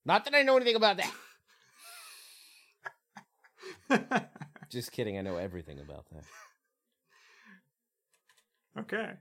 Not 0.04 0.24
that 0.26 0.34
I 0.34 0.42
know 0.42 0.56
anything 0.56 0.76
about 0.76 0.98
that. 3.88 4.30
Just 4.70 4.92
kidding. 4.92 5.18
I 5.18 5.22
know 5.22 5.36
everything 5.36 5.80
about 5.80 6.06
that. 6.12 6.24
okay. 8.80 9.12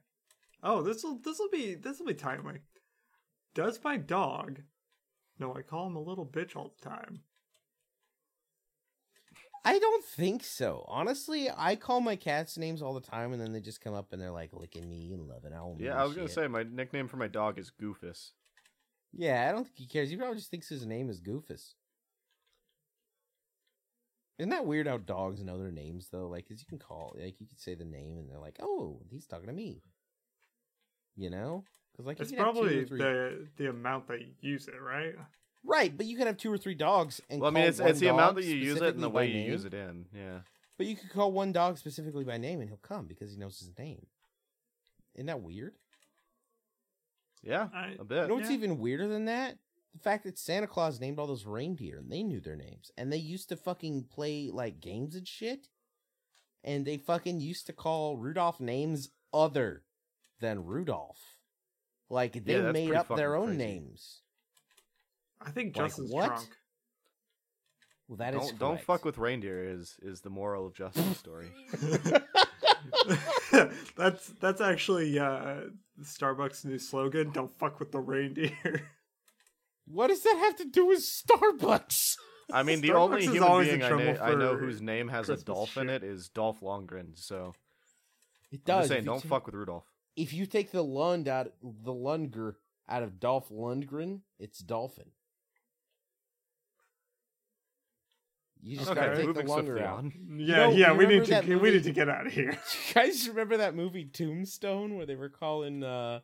Oh, 0.63 0.81
this 0.81 1.03
will 1.03 1.19
this 1.19 1.39
will 1.39 1.49
be 1.49 1.75
this 1.75 1.99
will 1.99 2.07
be 2.07 2.13
timely. 2.13 2.59
Does 3.53 3.79
my 3.83 3.97
dog? 3.97 4.61
No, 5.39 5.53
I 5.53 5.61
call 5.61 5.87
him 5.87 5.95
a 5.95 6.01
little 6.01 6.25
bitch 6.25 6.55
all 6.55 6.73
the 6.81 6.89
time. 6.89 7.21
I 9.63 9.79
don't 9.79 10.05
think 10.05 10.43
so. 10.43 10.85
Honestly, 10.87 11.49
I 11.55 11.75
call 11.75 11.99
my 11.99 12.15
cats 12.15 12.57
names 12.57 12.83
all 12.83 12.93
the 12.93 13.01
time, 13.01 13.33
and 13.33 13.41
then 13.41 13.51
they 13.51 13.59
just 13.59 13.81
come 13.81 13.95
up 13.95 14.13
and 14.13 14.21
they're 14.21 14.29
like 14.31 14.51
licking 14.53 14.87
me 14.87 15.11
and 15.11 15.27
loving 15.27 15.53
on 15.53 15.77
me. 15.77 15.85
Yeah, 15.85 15.99
I 15.99 16.05
was 16.05 16.15
gonna 16.15 16.29
say 16.29 16.47
my 16.47 16.63
nickname 16.63 17.07
for 17.07 17.17
my 17.17 17.27
dog 17.27 17.57
is 17.57 17.71
Goofus. 17.81 18.31
Yeah, 19.11 19.47
I 19.49 19.51
don't 19.51 19.63
think 19.63 19.77
he 19.77 19.87
cares. 19.87 20.09
He 20.09 20.17
probably 20.17 20.37
just 20.37 20.51
thinks 20.51 20.69
his 20.69 20.85
name 20.85 21.09
is 21.09 21.21
Goofus. 21.21 21.73
Isn't 24.37 24.49
that 24.49 24.65
weird 24.65 24.87
how 24.87 24.97
dogs 24.97 25.43
know 25.43 25.57
their 25.57 25.71
names 25.71 26.09
though? 26.11 26.27
Like, 26.27 26.47
cause 26.49 26.59
you 26.59 26.65
can 26.67 26.79
call, 26.79 27.15
like, 27.17 27.39
you 27.39 27.47
could 27.47 27.59
say 27.59 27.73
the 27.75 27.85
name, 27.85 28.17
and 28.17 28.29
they're 28.29 28.39
like, 28.39 28.57
"Oh, 28.61 29.01
he's 29.09 29.25
talking 29.27 29.47
to 29.47 29.53
me." 29.53 29.81
You 31.15 31.29
know, 31.29 31.63
because 31.91 32.05
like 32.05 32.19
It's 32.19 32.31
you 32.31 32.37
could 32.37 32.45
have 32.45 32.53
two 32.55 32.59
or 32.59 32.63
probably 32.63 32.85
three- 32.85 32.97
the 32.99 33.47
the 33.55 33.69
amount 33.69 34.07
that 34.09 34.19
you 34.21 34.33
use 34.41 34.67
it, 34.67 34.81
right? 34.81 35.15
right, 35.63 35.95
but 35.95 36.05
you 36.05 36.17
can 36.17 36.27
have 36.27 36.35
two 36.37 36.51
or 36.51 36.57
three 36.57 36.75
dogs, 36.75 37.21
and 37.29 37.39
Well, 37.39 37.49
I 37.49 37.53
mean, 37.53 37.63
it's 37.63 37.79
one 37.79 37.89
it's 37.89 37.99
the 37.99 38.07
amount 38.09 38.35
that 38.35 38.43
you 38.43 38.55
use 38.55 38.81
it 38.81 38.93
and 38.95 39.01
the 39.03 39.09
way 39.09 39.27
you 39.27 39.33
name. 39.35 39.51
use 39.51 39.63
it 39.65 39.73
in. 39.73 40.05
Yeah. 40.13 40.41
But 40.77 40.87
you 40.87 40.97
could 40.97 41.09
call 41.09 41.31
one 41.31 41.53
dog 41.53 41.77
specifically 41.77 42.25
by 42.25 42.37
name, 42.37 42.59
and 42.59 42.69
he'll 42.69 42.77
come 42.77 43.07
because 43.07 43.31
he 43.31 43.37
knows 43.37 43.57
his 43.59 43.71
name. 43.79 44.05
Isn't 45.15 45.27
that 45.27 45.41
weird? 45.41 45.75
Yeah, 47.41 47.69
I- 47.73 47.95
a 47.97 48.03
bit. 48.03 48.23
You 48.23 48.27
know 48.27 48.35
what's 48.35 48.49
Yeah. 48.49 48.55
even 48.57 48.79
weirder 48.79 49.07
than 49.07 49.25
that? 49.25 49.57
The 49.95 50.01
fact 50.01 50.25
that 50.25 50.37
Santa 50.37 50.67
Claus 50.67 50.99
named 50.99 51.19
all 51.19 51.27
those 51.27 51.45
reindeer 51.45 51.99
and 51.99 52.11
they 52.11 52.21
knew 52.21 52.41
their 52.41 52.57
names. 52.57 52.91
And 52.97 53.11
they 53.11 53.17
used 53.17 53.47
to 53.49 53.55
fucking 53.55 54.05
play 54.11 54.49
like 54.51 54.81
games 54.81 55.15
and 55.15 55.25
shit. 55.27 55.69
And 56.65 56.85
they 56.85 56.97
fucking 56.97 57.39
used 57.39 57.65
to 57.67 57.73
call 57.73 58.17
Rudolph 58.17 58.59
names 58.59 59.09
other 59.33 59.83
than 60.41 60.65
Rudolph. 60.65 61.21
Like 62.09 62.43
they 62.43 62.61
Yeah, 62.61 62.71
made 62.73 62.93
up 62.93 63.07
their 63.15 63.35
own 63.35 63.55
crazy. 63.55 63.57
names. 63.57 64.21
I 65.41 65.51
think 65.51 65.77
Like 65.77 65.85
Justin's 65.87 66.11
what? 66.11 66.27
drunk. 66.27 66.47
Well, 68.09 68.17
that 68.17 68.35
is 68.35 68.49
don't 68.49 68.59
don't 68.59 68.81
fuck 68.81 69.05
with 69.05 69.17
reindeer 69.17 69.63
is 69.63 69.95
is 70.01 70.21
the 70.21 70.29
moral 70.29 70.67
of 70.67 70.75
Justin's 70.75 71.17
story. 71.17 71.47
that's 73.95 74.27
that's 74.41 74.61
actually 74.61 75.17
uh 75.17 75.61
Starbucks' 76.03 76.65
new 76.65 76.77
slogan. 76.77 77.31
Don't 77.31 77.57
fuck 77.57 77.79
with 77.79 77.91
the 77.91 77.99
reindeer. 77.99 78.89
What 79.85 80.07
does 80.07 80.23
that 80.23 80.37
have 80.37 80.55
to 80.57 80.65
do 80.65 80.85
with 80.87 80.99
Starbucks? 80.99 82.15
I 82.51 82.63
mean, 82.63 82.81
the 82.81 82.89
Starbucks 82.89 82.95
only 82.95 83.25
is 83.25 83.31
human 83.31 83.63
being 83.63 83.83
I, 83.83 83.89
know, 83.89 84.17
I 84.21 84.35
know 84.35 84.55
whose 84.55 84.81
name 84.81 85.07
has 85.09 85.29
a 85.29 85.33
Christmas 85.33 85.43
Dolph 85.43 85.77
in 85.77 85.89
it 85.89 86.03
is 86.03 86.29
Dolph 86.29 86.61
Lundgren. 86.61 87.17
So 87.17 87.53
It 88.51 88.57
I'm 88.57 88.61
does. 88.65 88.79
just 88.81 88.89
saying, 88.89 88.99
If 88.99 89.05
don't 89.05 89.21
ta- 89.21 89.27
fuck 89.29 89.45
with 89.45 89.55
Rudolph. 89.55 89.85
If 90.15 90.33
you 90.33 90.45
take 90.45 90.71
the 90.71 90.83
Lund 90.83 91.27
out, 91.27 91.51
the 91.61 91.91
Lundger 91.93 92.55
out 92.87 93.03
of 93.03 93.19
Dolph 93.19 93.49
Lundgren, 93.49 94.21
it's 94.39 94.59
Dolphin. 94.59 95.11
You 98.61 98.77
just 98.77 98.89
Okay, 98.89 98.99
gotta 98.99 99.11
take 99.15 99.21
the 99.21 99.27
moving 99.27 99.47
Lunger 99.47 99.79
out. 99.79 99.97
on. 99.99 100.13
yeah, 100.37 100.55
know, 100.55 100.71
yeah. 100.71 100.93
We 100.93 101.05
need 101.05 101.25
to 101.25 101.31
that 101.31 101.45
we 101.47 101.55
need 101.71 101.83
to 101.83 101.91
get 101.91 102.09
out 102.09 102.25
of 102.25 102.33
here. 102.33 102.51
You 102.87 102.93
guys 102.95 103.27
remember 103.29 103.57
that 103.57 103.75
movie 103.75 104.05
Tombstone 104.05 104.97
where 104.97 105.05
they 105.05 105.15
were 105.15 105.29
calling 105.29 105.83
uh 105.83 106.21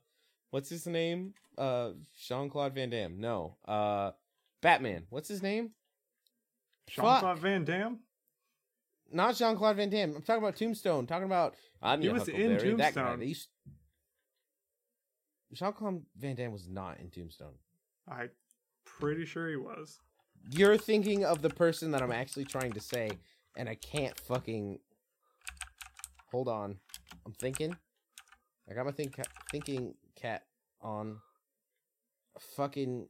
what's 0.52 0.70
his 0.70 0.86
name? 0.86 1.34
Uh 1.58 1.91
Jean 2.28 2.49
Claude 2.49 2.74
Van 2.76 2.89
Damme. 2.89 3.20
No. 3.20 3.58
Uh 3.66 4.12
Batman. 4.62 5.06
What's 5.10 5.28
his 5.28 5.41
name? 5.41 5.72
Jean 6.88 7.20
Claude 7.20 7.39
Van 7.39 7.64
Damme. 7.66 7.99
Not 9.12 9.36
Jean 9.36 9.58
Claude 9.58 9.76
Van 9.76 9.89
Damme. 9.89 10.16
I'm 10.16 10.22
talking 10.22 10.43
about 10.43 10.56
Tombstone. 10.56 11.08
talking 11.08 11.26
about 11.26 11.56
I'm 11.82 12.02
He 12.02 12.10
was 12.10 12.28
in 12.28 12.36
Huckleberry, 12.36 12.76
that 12.76 12.93
guy. 12.95 13.02
Tombstone. 13.02 13.20
They 13.20 13.26
used... 13.26 13.47
Jean 15.54 15.74
Claude 15.74 16.02
Van 16.18 16.36
Damme 16.36 16.52
was 16.52 16.70
not 16.70 16.99
in 16.99 17.10
Tombstone. 17.10 17.56
I'm 18.08 18.30
pretty 18.86 19.26
sure 19.26 19.49
he 19.49 19.58
was. 19.58 19.99
You're 20.49 20.78
thinking 20.78 21.26
of 21.26 21.41
the 21.41 21.49
person 21.49 21.91
that 21.91 22.02
I'm 22.02 22.12
actually 22.12 22.45
trying 22.45 22.72
to 22.74 22.80
say, 22.80 23.12
and 23.56 23.70
I 23.70 23.76
can't 23.76 24.18
fucking. 24.20 24.80
Hold 26.32 26.47
on, 26.47 26.78
I'm 27.26 27.34
thinking. 27.34 27.76
I 28.70 28.74
got 28.74 28.86
my 28.86 28.91
think 28.91 29.16
thinking 29.51 29.95
cat 30.16 30.43
on. 30.82 31.18
Fucking. 32.55 33.07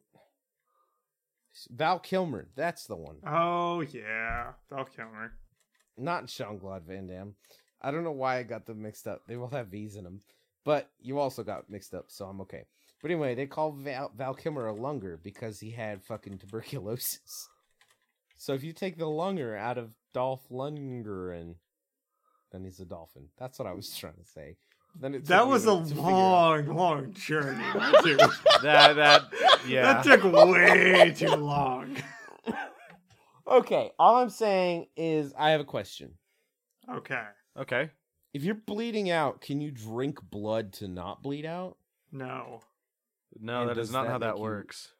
Val 1.69 1.99
Kilmer, 1.99 2.47
that's 2.55 2.85
the 2.85 2.95
one. 2.95 3.17
Oh 3.25 3.81
yeah, 3.81 4.53
Val 4.69 4.85
Kilmer. 4.85 5.33
Not 5.97 6.27
Jean 6.27 6.59
Claude 6.59 6.83
Van 6.87 7.07
Damme. 7.07 7.35
I 7.81 7.91
don't 7.91 8.03
know 8.03 8.11
why 8.11 8.37
I 8.37 8.43
got 8.43 8.65
them 8.65 8.81
mixed 8.81 9.05
up. 9.07 9.23
They 9.27 9.35
both 9.35 9.51
have 9.51 9.67
V's 9.67 9.95
in 9.95 10.05
them, 10.05 10.21
but 10.63 10.89
you 10.99 11.19
also 11.19 11.43
got 11.43 11.69
mixed 11.69 11.93
up, 11.93 12.05
so 12.07 12.25
I'm 12.25 12.41
okay. 12.41 12.65
But 13.01 13.11
anyway, 13.11 13.35
they 13.35 13.47
call 13.47 13.71
Val, 13.71 14.11
Val 14.15 14.33
Kilmer 14.33 14.67
a 14.67 14.73
lunger 14.73 15.19
because 15.21 15.59
he 15.59 15.71
had 15.71 16.03
fucking 16.03 16.37
tuberculosis. 16.37 17.49
So 18.37 18.55
if 18.55 18.63
you 18.63 18.73
take 18.73 18.97
the 18.97 19.07
lunger 19.07 19.55
out 19.55 19.77
of 19.77 19.93
Dolph 20.15 20.49
Lundgren, 20.49 21.57
then 22.51 22.63
he's 22.63 22.79
a 22.79 22.85
dolphin. 22.85 23.27
That's 23.37 23.59
what 23.59 23.67
I 23.67 23.73
was 23.73 23.95
trying 23.99 24.15
to 24.15 24.25
say. 24.25 24.55
Then 24.99 25.15
it 25.15 25.25
That 25.25 25.47
was 25.47 25.65
a 25.65 25.73
minute 25.75 25.83
to 25.89 25.95
figure 25.95 26.09
out. 26.09 26.67
long, 26.67 26.67
long 26.75 27.13
journey. 27.13 27.63
dude. 28.03 28.19
That 28.61 28.93
that 28.95 29.23
yeah. 29.67 30.01
That 30.01 30.03
took 30.03 30.23
way 30.31 31.13
too 31.15 31.29
long. 31.35 31.95
Okay, 33.47 33.91
all 33.99 34.17
I'm 34.17 34.29
saying 34.29 34.87
is 34.95 35.33
I 35.37 35.51
have 35.51 35.61
a 35.61 35.65
question. 35.65 36.13
Okay. 36.89 37.23
okay. 37.57 37.89
If 38.33 38.43
you're 38.43 38.55
bleeding 38.55 39.09
out, 39.09 39.41
can 39.41 39.59
you 39.59 39.71
drink 39.71 40.19
blood 40.21 40.73
to 40.73 40.87
not 40.87 41.21
bleed 41.21 41.45
out? 41.45 41.77
No. 42.11 42.61
No, 43.39 43.61
And 43.61 43.69
that 43.71 43.77
is 43.77 43.91
not 43.91 44.03
that 44.03 44.11
how 44.11 44.17
that 44.19 44.27
make 44.31 44.37
you- 44.37 44.41
works. 44.43 44.93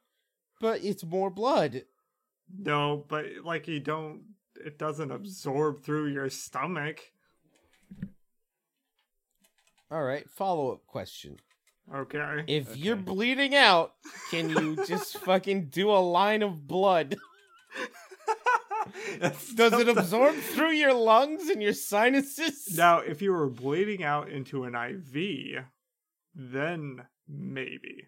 But 0.59 0.83
it's 0.83 1.03
more 1.03 1.29
blood. 1.29 1.83
No, 2.55 3.05
but 3.07 3.25
like 3.43 3.67
you 3.67 3.79
don't 3.79 4.23
it 4.55 4.77
doesn't 4.77 5.11
absorb 5.11 5.83
through 5.83 6.07
your 6.07 6.29
stomach. 6.29 6.99
All 9.91 10.03
right, 10.03 10.29
follow 10.29 10.71
up 10.71 10.87
question. 10.87 11.35
Okay. 11.93 12.45
If 12.47 12.77
you're 12.77 12.95
bleeding 12.95 13.53
out, 13.53 13.93
can 14.29 14.49
you 14.49 14.77
just 14.87 15.17
fucking 15.17 15.65
do 15.65 15.91
a 15.91 15.99
line 15.99 16.43
of 16.43 16.65
blood? 16.65 17.17
Does 19.19 19.73
it 19.73 19.89
absorb 19.89 20.35
through 20.35 20.71
your 20.71 20.93
lungs 20.93 21.49
and 21.49 21.61
your 21.61 21.73
sinuses? 21.73 22.73
Now, 22.77 22.99
if 22.99 23.21
you 23.21 23.33
were 23.33 23.49
bleeding 23.49 24.03
out 24.03 24.29
into 24.29 24.63
an 24.63 24.75
IV, 24.75 25.65
then 26.33 27.01
maybe. 27.27 28.07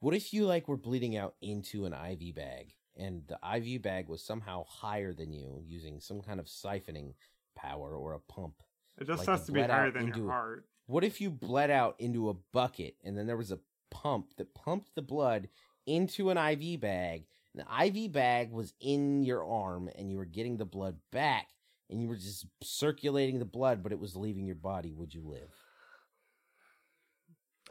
What 0.00 0.14
if 0.14 0.32
you 0.32 0.46
like 0.46 0.68
were 0.68 0.78
bleeding 0.78 1.16
out 1.16 1.34
into 1.42 1.84
an 1.84 1.92
IV 1.92 2.34
bag 2.34 2.72
and 2.96 3.22
the 3.28 3.38
IV 3.56 3.82
bag 3.82 4.08
was 4.08 4.24
somehow 4.24 4.64
higher 4.64 5.12
than 5.12 5.32
you 5.32 5.62
using 5.66 6.00
some 6.00 6.22
kind 6.22 6.40
of 6.40 6.46
siphoning 6.46 7.12
power 7.54 7.94
or 7.94 8.14
a 8.14 8.20
pump? 8.20 8.54
It 9.02 9.06
just 9.08 9.26
Like 9.26 9.38
has 9.38 9.46
to 9.46 9.52
be 9.52 9.60
bled 9.60 9.70
higher 9.70 9.86
out 9.88 9.94
than 9.94 10.06
into- 10.06 10.20
your 10.20 10.30
heart. 10.30 10.66
What 10.86 11.04
if 11.04 11.20
you 11.20 11.30
bled 11.30 11.70
out 11.70 11.96
into 11.98 12.28
a 12.28 12.34
bucket 12.34 12.96
and 13.04 13.16
then 13.16 13.26
there 13.26 13.36
was 13.36 13.50
a 13.52 13.58
pump 13.90 14.34
that 14.36 14.54
pumped 14.54 14.94
the 14.94 15.02
blood 15.02 15.48
into 15.86 16.30
an 16.30 16.38
IV 16.38 16.80
bag? 16.80 17.26
And 17.54 17.64
the 17.66 17.84
IV 18.04 18.12
bag 18.12 18.50
was 18.52 18.74
in 18.80 19.22
your 19.22 19.44
arm 19.44 19.88
and 19.96 20.10
you 20.10 20.16
were 20.18 20.24
getting 20.24 20.56
the 20.56 20.64
blood 20.64 20.98
back 21.10 21.48
and 21.90 22.00
you 22.00 22.08
were 22.08 22.16
just 22.16 22.46
circulating 22.62 23.38
the 23.38 23.44
blood, 23.44 23.82
but 23.82 23.92
it 23.92 23.98
was 23.98 24.16
leaving 24.16 24.46
your 24.46 24.54
body. 24.56 24.92
Would 24.92 25.12
you 25.14 25.22
live? 25.26 25.50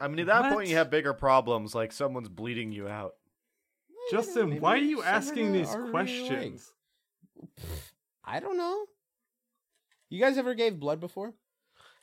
I 0.00 0.08
mean, 0.08 0.18
at 0.20 0.26
that 0.26 0.42
What? 0.42 0.52
point, 0.54 0.68
you 0.68 0.76
have 0.76 0.90
bigger 0.90 1.12
problems, 1.14 1.74
like 1.74 1.92
someone's 1.92 2.28
bleeding 2.28 2.72
you 2.72 2.88
out. 2.88 3.14
Justin, 4.10 4.60
why 4.60 4.74
are 4.74 4.76
you 4.78 5.02
asking 5.02 5.52
these 5.52 5.68
artery 5.68 5.84
in 5.84 5.84
your 5.84 5.84
leg. 5.84 5.92
questions? 5.92 6.72
Pfft, 7.60 7.92
I 8.24 8.40
don't 8.40 8.56
know. 8.56 8.86
You 10.12 10.20
guys 10.20 10.36
ever 10.36 10.52
gave 10.52 10.78
blood 10.78 11.00
before? 11.00 11.32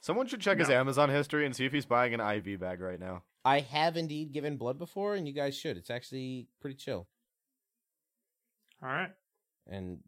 Someone 0.01 0.25
should 0.25 0.41
check 0.41 0.57
his 0.57 0.71
Amazon 0.71 1.11
history 1.11 1.45
and 1.45 1.55
see 1.55 1.65
if 1.65 1.71
he's 1.71 1.85
buying 1.85 2.11
an 2.15 2.19
IV 2.19 2.59
bag 2.59 2.81
right 2.81 2.99
now. 2.99 3.21
I 3.45 3.59
have 3.59 3.97
indeed 3.97 4.31
given 4.31 4.57
blood 4.57 4.79
before, 4.79 5.13
and 5.13 5.27
you 5.27 5.33
guys 5.33 5.55
should. 5.55 5.77
It's 5.77 5.91
actually 5.91 6.47
pretty 6.59 6.75
chill. 6.75 7.05
All 8.81 8.89
right. 8.89 9.11
And 9.69 9.99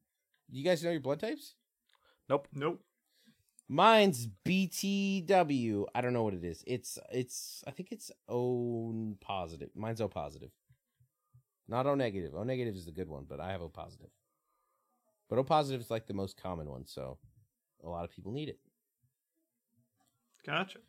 you 0.49 0.63
guys 0.63 0.83
know 0.83 0.89
your 0.89 0.99
blood 0.99 1.19
types? 1.19 1.53
Nope. 2.27 2.47
Nope. 2.55 2.81
Mine's 3.69 4.27
BTW. 4.47 5.85
I 5.93 6.01
don't 6.01 6.13
know 6.13 6.23
what 6.23 6.33
it 6.33 6.43
is. 6.43 6.63
It's 6.65 6.97
it's 7.11 7.63
I 7.67 7.71
think 7.71 7.91
it's 7.91 8.09
O 8.27 9.15
positive. 9.21 9.69
Mine's 9.75 10.01
O 10.01 10.07
positive. 10.07 10.49
Not 11.67 11.85
O 11.85 11.93
negative. 11.93 12.33
O 12.33 12.41
negative 12.41 12.75
is 12.75 12.85
the 12.85 12.91
good 12.91 13.09
one, 13.09 13.25
but 13.29 13.39
I 13.39 13.51
have 13.51 13.61
O 13.61 13.69
positive. 13.69 14.09
But 15.29 15.37
O 15.37 15.43
positive 15.43 15.81
is 15.81 15.91
like 15.91 16.07
the 16.07 16.15
most 16.15 16.35
common 16.41 16.67
one, 16.67 16.87
so 16.87 17.19
a 17.83 17.89
lot 17.89 18.03
of 18.03 18.11
people 18.11 18.31
need 18.31 18.49
it. 18.49 18.59
Gotcha. 20.45 20.79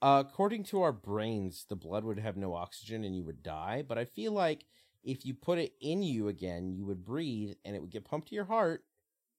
Uh, 0.00 0.22
according 0.26 0.64
to 0.64 0.80
our 0.82 0.92
brains, 0.92 1.66
the 1.68 1.76
blood 1.76 2.04
would 2.04 2.18
have 2.18 2.36
no 2.36 2.54
oxygen 2.54 3.04
and 3.04 3.16
you 3.16 3.24
would 3.24 3.42
die. 3.42 3.82
But 3.86 3.98
I 3.98 4.04
feel 4.04 4.32
like 4.32 4.64
if 5.02 5.26
you 5.26 5.34
put 5.34 5.58
it 5.58 5.72
in 5.80 6.02
you 6.02 6.28
again, 6.28 6.70
you 6.72 6.86
would 6.86 7.04
breathe 7.04 7.54
and 7.64 7.74
it 7.74 7.80
would 7.80 7.90
get 7.90 8.04
pumped 8.04 8.28
to 8.28 8.34
your 8.34 8.44
heart 8.44 8.84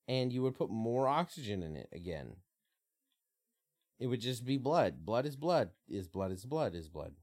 and 0.08 0.34
you 0.34 0.42
would 0.42 0.56
put 0.56 0.70
more 0.70 1.08
oxygen 1.08 1.64
in 1.64 1.76
it 1.78 1.88
again. 1.94 2.36
It 4.00 4.08
would 4.08 4.22
just 4.22 4.46
be 4.46 4.58
blood. 4.58 5.06
Blood 5.06 5.26
is 5.26 5.36
blood. 5.36 5.70
Is 5.88 6.08
blood 6.08 6.32
is 6.32 6.46
blood 6.46 6.74
is 6.76 6.90
blood. 6.90 7.14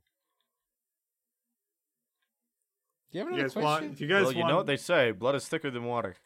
Do 3.10 3.18
you 3.18 3.24
have 3.24 3.28
You 3.28 3.34
another 3.34 3.48
guys 3.48 3.52
question? 3.52 3.88
want? 3.88 3.96
Do 3.98 4.04
you 4.04 4.10
guys 4.10 4.24
well, 4.24 4.32
you 4.32 4.46
know 4.46 4.56
what 4.56 4.66
they 4.66 4.76
say: 4.76 5.10
blood 5.10 5.34
is 5.34 5.48
thicker 5.48 5.70
than 5.70 5.84
water. 5.84 6.16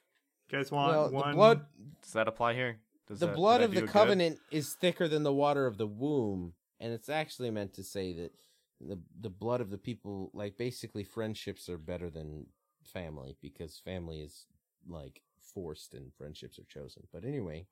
You 0.50 0.58
guys 0.58 0.70
want 0.72 0.92
well, 0.92 1.10
one? 1.10 1.30
the 1.30 1.34
blood 1.36 1.66
Does 2.02 2.12
that 2.12 2.28
apply 2.28 2.54
here? 2.54 2.78
Does 3.06 3.20
the 3.20 3.26
that- 3.26 3.36
blood 3.36 3.60
of 3.62 3.72
the 3.72 3.78
it 3.78 3.80
good? 3.82 3.90
covenant 3.90 4.38
is 4.50 4.74
thicker 4.74 5.08
than 5.08 5.22
the 5.22 5.32
water 5.32 5.66
of 5.66 5.76
the 5.78 5.86
womb 5.86 6.54
and 6.80 6.92
it's 6.92 7.08
actually 7.08 7.50
meant 7.50 7.74
to 7.74 7.82
say 7.82 8.12
that 8.14 8.32
the 8.80 8.98
the 9.20 9.28
blood 9.30 9.60
of 9.60 9.70
the 9.70 9.78
people 9.78 10.30
like 10.32 10.56
basically 10.56 11.04
friendships 11.04 11.68
are 11.68 11.76
better 11.78 12.08
than 12.10 12.46
family 12.82 13.36
because 13.42 13.78
family 13.78 14.20
is 14.20 14.46
like 14.88 15.20
forced 15.54 15.92
and 15.94 16.12
friendships 16.14 16.58
are 16.58 16.64
chosen 16.64 17.02
but 17.12 17.24
anyway 17.24 17.66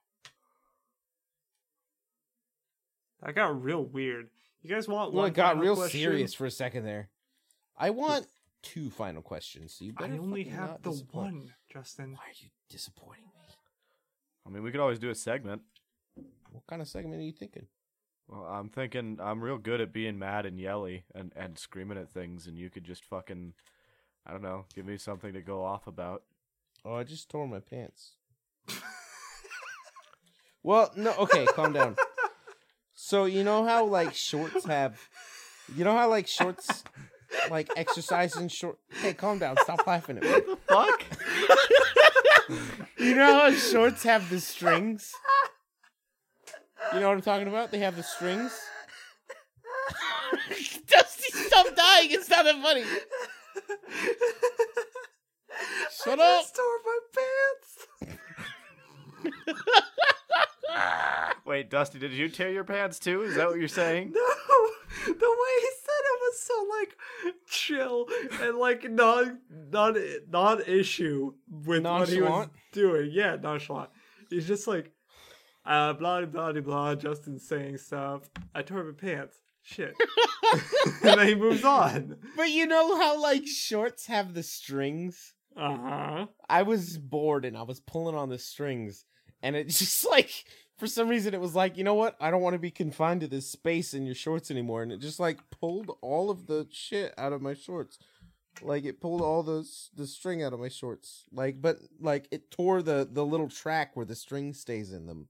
That 3.23 3.35
got 3.35 3.63
real 3.63 3.85
weird. 3.85 4.29
You 4.63 4.71
guys 4.75 4.87
want 4.89 5.13
well 5.13 5.23
one? 5.23 5.31
it 5.31 5.35
got 5.35 5.49
final 5.55 5.63
real 5.63 5.77
question? 5.77 6.01
serious 6.01 6.35
for 6.35 6.47
a 6.47 6.51
second 6.51 6.85
there 6.85 7.09
i 7.77 7.91
want 7.91 8.27
two 8.63 8.91
final 8.91 9.23
questions 9.23 9.73
so 9.73 9.85
you 9.85 9.95
I 9.97 10.05
only 10.11 10.45
have 10.45 10.83
the 10.83 10.91
disappoint- 10.91 11.35
one, 11.35 11.55
Justin. 11.73 12.13
why 12.13 12.29
are 12.29 12.39
you 12.41 12.49
disappointing 12.69 13.25
me 13.25 13.55
I 14.47 14.51
mean, 14.51 14.63
we 14.63 14.71
could 14.71 14.81
always 14.81 14.99
do 14.99 15.11
a 15.11 15.15
segment. 15.15 15.63
what 16.51 16.67
kind 16.67 16.81
of 16.81 16.89
segment 16.89 17.21
are 17.21 17.25
you 17.25 17.33
thinking 17.33 17.67
Well, 18.29 18.45
I'm 18.45 18.69
thinking 18.71 19.19
I'm 19.23 19.43
real 19.43 19.59
good 19.59 19.81
at 19.81 19.93
being 19.93 20.19
mad 20.19 20.47
and 20.47 20.59
yelly 20.59 21.05
and, 21.15 21.33
and 21.37 21.59
screaming 21.59 21.99
at 21.99 22.11
things, 22.11 22.47
and 22.47 22.57
you 22.57 22.71
could 22.71 22.85
just 22.85 23.05
fucking, 23.05 23.53
I 24.27 24.33
don't 24.33 24.43
know, 24.43 24.65
give 24.75 24.87
me 24.87 24.97
something 24.97 25.33
to 25.35 25.43
go 25.43 25.65
off 25.65 25.87
about. 25.87 26.23
Oh, 26.85 26.95
I 26.95 27.05
just 27.05 27.29
tore 27.29 27.47
my 27.47 27.61
pants. 27.61 28.13
well, 30.63 30.91
no, 30.97 31.13
okay, 31.19 31.47
calm 31.47 31.73
down. 31.73 31.97
So 32.95 33.27
you 33.27 33.45
know 33.45 33.65
how 33.65 33.85
like 33.87 34.15
shorts 34.15 34.65
have, 34.65 35.01
you 35.77 35.85
know 35.85 35.97
how 35.97 36.09
like 36.09 36.27
shorts, 36.27 36.85
like 37.51 37.71
exercise 37.77 38.37
in 38.37 38.49
short. 38.49 38.79
Hey, 39.01 39.15
calm 39.15 39.39
down. 39.39 39.57
Stop 39.63 39.87
laughing 39.87 40.17
at 40.19 40.23
me. 40.25 40.31
What 40.31 40.47
the 40.47 40.57
fuck? 40.57 41.05
You 42.99 43.15
know 43.15 43.33
how 43.33 43.53
shorts 43.53 44.03
have 44.03 44.29
the 44.29 44.41
strings. 44.41 45.13
You 46.93 47.01
know 47.01 47.09
what 47.09 47.15
I'm 47.15 47.23
talking 47.23 47.47
about? 47.47 47.71
They 47.71 47.79
have 47.79 47.97
the 47.97 48.03
strings. 48.03 48.53
Dusty, 50.87 51.33
stop 51.33 51.67
dying. 51.77 52.09
It's 52.11 52.29
not 52.29 52.45
that 52.45 52.61
funny. 52.61 52.85
Shut 56.05 56.19
up. 56.19 56.45
tore 56.55 56.81
my 56.85 56.99
pants. 58.05 59.73
Wait, 61.45 61.71
Dusty, 61.71 61.99
did 61.99 62.13
you 62.13 62.29
tear 62.29 62.51
your 62.51 62.65
pants 62.65 62.99
too? 62.99 63.23
Is 63.23 63.37
that 63.37 63.49
what 63.49 63.59
you're 63.59 63.69
saying? 63.69 64.13
No, 64.15 64.69
the 65.07 65.11
way 65.13 65.55
he 65.61 65.71
said 65.85 66.03
it 66.05 66.21
was 66.21 66.41
so 66.41 66.67
like 66.79 66.97
chill 67.47 68.07
and 68.43 68.59
like 68.59 68.91
non 68.91 69.39
non 69.71 69.97
non 70.29 70.63
issue 70.67 71.33
with 71.49 71.85
what 71.85 72.09
he 72.09 72.21
was 72.21 72.49
doing. 72.73 73.11
Yeah, 73.13 73.37
nonchalant. 73.37 73.91
He's 74.31 74.47
just 74.47 74.67
like, 74.67 74.93
uh, 75.65 75.95
blah 75.95 76.25
blah 76.25 76.53
blah 76.53 76.61
blah. 76.61 76.95
Justin 76.95 77.39
saying 77.39 77.79
stuff. 77.79 78.29
I 78.55 78.63
tore 78.63 78.85
my 78.85 78.93
pants. 78.93 79.37
Shit. 79.63 79.95
and 81.03 81.19
then 81.19 81.29
he 81.29 81.35
moves 81.35 81.65
on. 81.65 82.17
But 82.37 82.51
you 82.51 82.67
know 82.67 82.97
how 82.97 83.21
like 83.21 83.47
shorts 83.47 84.07
have 84.07 84.33
the 84.33 84.43
strings? 84.43 85.35
Uh 85.57 85.77
huh. 85.77 86.27
I 86.49 86.63
was 86.63 86.97
bored 86.97 87.45
and 87.45 87.57
I 87.57 87.63
was 87.63 87.81
pulling 87.81 88.15
on 88.15 88.31
the 88.31 88.39
strings 88.39 89.05
and 89.43 89.57
it 89.57 89.69
just 89.69 90.09
like 90.09 90.45
for 90.77 90.87
some 90.87 91.09
reason 91.09 91.35
it 91.35 91.41
was 91.41 91.55
like, 91.55 91.77
you 91.77 91.85
know 91.85 91.95
what? 91.95 92.17
I 92.21 92.31
don't 92.31 92.43
want 92.43 92.55
to 92.55 92.59
be 92.59 92.71
confined 92.71 93.21
to 93.23 93.29
this 93.29 93.49
space 93.49 93.95
in 93.95 94.07
your 94.07 94.15
shorts 94.15 94.51
anymore 94.51 94.83
and 94.83 94.93
it 94.93 95.01
just 95.01 95.21
like 95.21 95.39
pulled 95.51 95.97
all 96.01 96.31
of 96.31 96.47
the 96.47 96.67
shit 96.71 97.15
out 97.19 97.33
of 97.33 97.43
my 97.43 97.55
shorts. 97.55 97.99
Like 98.61 98.85
it 98.85 99.01
pulled 99.01 99.21
all 99.21 99.43
the 99.43 99.69
the 99.95 100.07
string 100.07 100.43
out 100.43 100.53
of 100.53 100.61
my 100.61 100.69
shorts. 100.69 101.25
Like 101.33 101.61
but 101.61 101.79
like 102.01 102.29
it 102.31 102.51
tore 102.51 102.83
the 102.83 103.09
the 103.11 103.25
little 103.25 103.49
track 103.49 103.95
where 103.95 104.07
the 104.07 104.17
string 104.17 104.53
stays 104.53 104.93
in 104.93 105.07
them. 105.07 105.29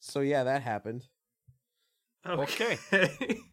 So 0.00 0.20
yeah, 0.20 0.44
that 0.44 0.62
happened. 0.62 1.06
Okay. 2.26 2.78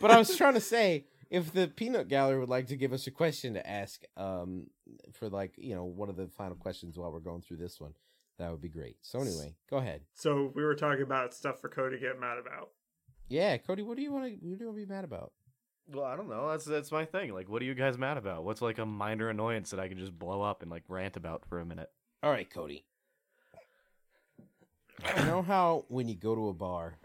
But 0.00 0.10
I 0.10 0.18
was 0.18 0.36
trying 0.36 0.54
to 0.54 0.60
say, 0.60 1.06
if 1.30 1.52
the 1.52 1.68
peanut 1.68 2.08
gallery 2.08 2.38
would 2.38 2.48
like 2.48 2.66
to 2.68 2.76
give 2.76 2.92
us 2.92 3.06
a 3.06 3.10
question 3.10 3.54
to 3.54 3.68
ask, 3.68 4.02
um, 4.16 4.68
for 5.12 5.28
like 5.28 5.54
you 5.56 5.74
know 5.74 5.84
one 5.84 6.08
of 6.08 6.16
the 6.16 6.28
final 6.28 6.56
questions 6.56 6.96
while 6.98 7.12
we're 7.12 7.20
going 7.20 7.42
through 7.42 7.58
this 7.58 7.80
one, 7.80 7.94
that 8.38 8.50
would 8.50 8.60
be 8.60 8.68
great. 8.68 8.96
So 9.02 9.20
anyway, 9.20 9.54
go 9.70 9.76
ahead. 9.78 10.02
so 10.14 10.52
we 10.54 10.62
were 10.64 10.74
talking 10.74 11.02
about 11.02 11.34
stuff 11.34 11.60
for 11.60 11.68
Cody 11.68 11.96
to 11.96 12.00
get 12.02 12.20
mad 12.20 12.38
about. 12.38 12.70
Yeah, 13.28 13.56
Cody, 13.56 13.82
what 13.82 13.96
do 13.96 14.02
you 14.02 14.12
want 14.12 14.24
to? 14.26 14.30
What 14.32 14.58
do 14.58 14.64
you 14.64 14.66
want 14.70 14.78
to 14.80 14.86
be 14.86 14.92
mad 14.92 15.04
about? 15.04 15.32
Well, 15.86 16.04
I 16.04 16.16
don't 16.16 16.28
know. 16.28 16.48
That's 16.50 16.64
that's 16.64 16.92
my 16.92 17.04
thing. 17.04 17.32
Like, 17.34 17.48
what 17.48 17.60
are 17.62 17.66
you 17.66 17.74
guys 17.74 17.98
mad 17.98 18.16
about? 18.16 18.44
What's 18.44 18.62
like 18.62 18.78
a 18.78 18.86
minor 18.86 19.28
annoyance 19.28 19.70
that 19.70 19.80
I 19.80 19.88
can 19.88 19.98
just 19.98 20.18
blow 20.18 20.40
up 20.42 20.62
and 20.62 20.70
like 20.70 20.84
rant 20.88 21.16
about 21.16 21.44
for 21.48 21.60
a 21.60 21.64
minute? 21.66 21.90
All 22.22 22.30
right, 22.30 22.48
Cody. 22.48 22.84
You 25.18 25.24
know 25.26 25.42
how 25.42 25.84
when 25.88 26.08
you 26.08 26.14
go 26.14 26.34
to 26.34 26.48
a 26.48 26.54
bar 26.54 26.98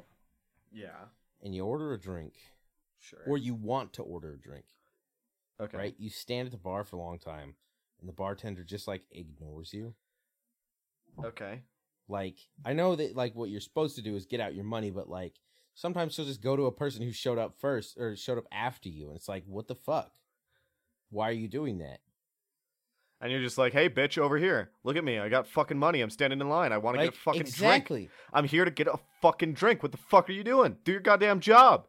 Yeah. 0.71 1.05
and 1.43 1.53
you 1.53 1.65
order 1.65 1.91
a 1.93 1.99
drink, 1.99 2.33
Sure. 2.99 3.19
or 3.27 3.37
you 3.37 3.53
want 3.53 3.93
to 3.93 4.03
order 4.03 4.33
a 4.33 4.37
drink, 4.37 4.65
okay. 5.59 5.77
right? 5.77 5.95
You 5.97 6.09
stand 6.09 6.47
at 6.47 6.51
the 6.51 6.57
bar 6.57 6.83
for 6.83 6.97
a 6.97 6.99
long 6.99 7.19
time, 7.19 7.55
and 7.99 8.07
the 8.07 8.13
bartender 8.13 8.63
just 8.63 8.87
like 8.87 9.03
ignores 9.11 9.73
you. 9.73 9.93
Okay. 11.23 11.61
Like 12.07 12.37
I 12.65 12.73
know 12.73 12.95
that 12.95 13.15
like 13.15 13.35
what 13.35 13.49
you're 13.49 13.61
supposed 13.61 13.95
to 13.95 14.01
do 14.01 14.15
is 14.15 14.25
get 14.25 14.39
out 14.39 14.55
your 14.55 14.63
money, 14.63 14.89
but 14.91 15.09
like 15.09 15.35
sometimes 15.75 16.13
she'll 16.13 16.25
just 16.25 16.41
go 16.41 16.55
to 16.55 16.65
a 16.65 16.71
person 16.71 17.01
who 17.03 17.11
showed 17.11 17.37
up 17.37 17.55
first 17.59 17.97
or 17.97 18.15
showed 18.15 18.37
up 18.37 18.47
after 18.51 18.89
you, 18.89 19.07
and 19.07 19.15
it's 19.15 19.29
like, 19.29 19.43
what 19.45 19.67
the 19.67 19.75
fuck? 19.75 20.11
Why 21.09 21.29
are 21.29 21.33
you 21.33 21.47
doing 21.47 21.79
that? 21.79 21.99
And 23.21 23.31
you're 23.31 23.41
just 23.41 23.57
like, 23.57 23.73
hey, 23.73 23.89
bitch, 23.89 24.17
over 24.17 24.37
here. 24.37 24.71
Look 24.83 24.95
at 24.95 25.03
me. 25.03 25.19
I 25.19 25.27
got 25.27 25.47
fucking 25.47 25.77
money. 25.77 25.99
I'm 25.99 26.09
standing 26.09 26.39
in 26.39 26.47
line. 26.47 26.71
I 26.71 26.77
want 26.77 26.95
to 26.95 27.01
Like 27.01 27.11
get 27.11 27.17
a 27.17 27.21
fucking 27.21 27.41
drink. 27.41 27.49
exactly 27.49 28.09
I'm 28.31 28.45
here 28.45 28.63
to 28.63 28.71
get 28.71 28.87
a 28.87 28.97
fucking 29.21 29.53
drink. 29.53 29.83
What 29.83 29.91
the 29.91 29.97
fuck 29.97 30.29
are 30.29 30.33
you 30.33 30.43
doing? 30.43 30.77
Do 30.85 30.93
your 30.93 31.01
goddamn 31.01 31.41
job. 31.41 31.87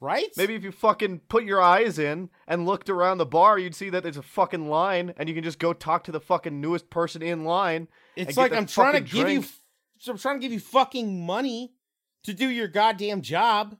Right? 0.00 0.28
Maybe 0.36 0.54
if 0.54 0.62
you 0.64 0.72
fucking 0.72 1.20
put 1.28 1.44
your 1.44 1.60
eyes 1.60 1.98
in 1.98 2.30
and 2.46 2.66
looked 2.66 2.88
around 2.88 3.18
the 3.18 3.26
bar, 3.26 3.58
you'd 3.58 3.74
see 3.74 3.90
that 3.90 4.02
there's 4.02 4.16
a 4.16 4.22
fucking 4.22 4.68
line, 4.68 5.14
and 5.16 5.28
you 5.28 5.34
can 5.34 5.44
just 5.44 5.58
go 5.58 5.72
talk 5.72 6.04
to 6.04 6.12
the 6.12 6.20
fucking 6.20 6.60
newest 6.60 6.90
person 6.90 7.22
in 7.22 7.44
line. 7.44 7.88
it's 8.16 8.36
like 8.36 8.52
I'm 8.52 8.66
trying 8.66 8.94
to 8.94 9.00
give 9.00 9.28
you, 9.28 9.40
drink. 9.40 9.52
I'm 10.08 10.18
trying 10.18 10.36
to 10.36 10.40
give 10.40 10.52
you 10.52 10.60
fucking 10.60 11.24
money 11.26 11.72
to 12.24 12.34
do 12.34 12.48
your 12.48 12.68
goddamn 12.68 13.22
job. 13.22 13.76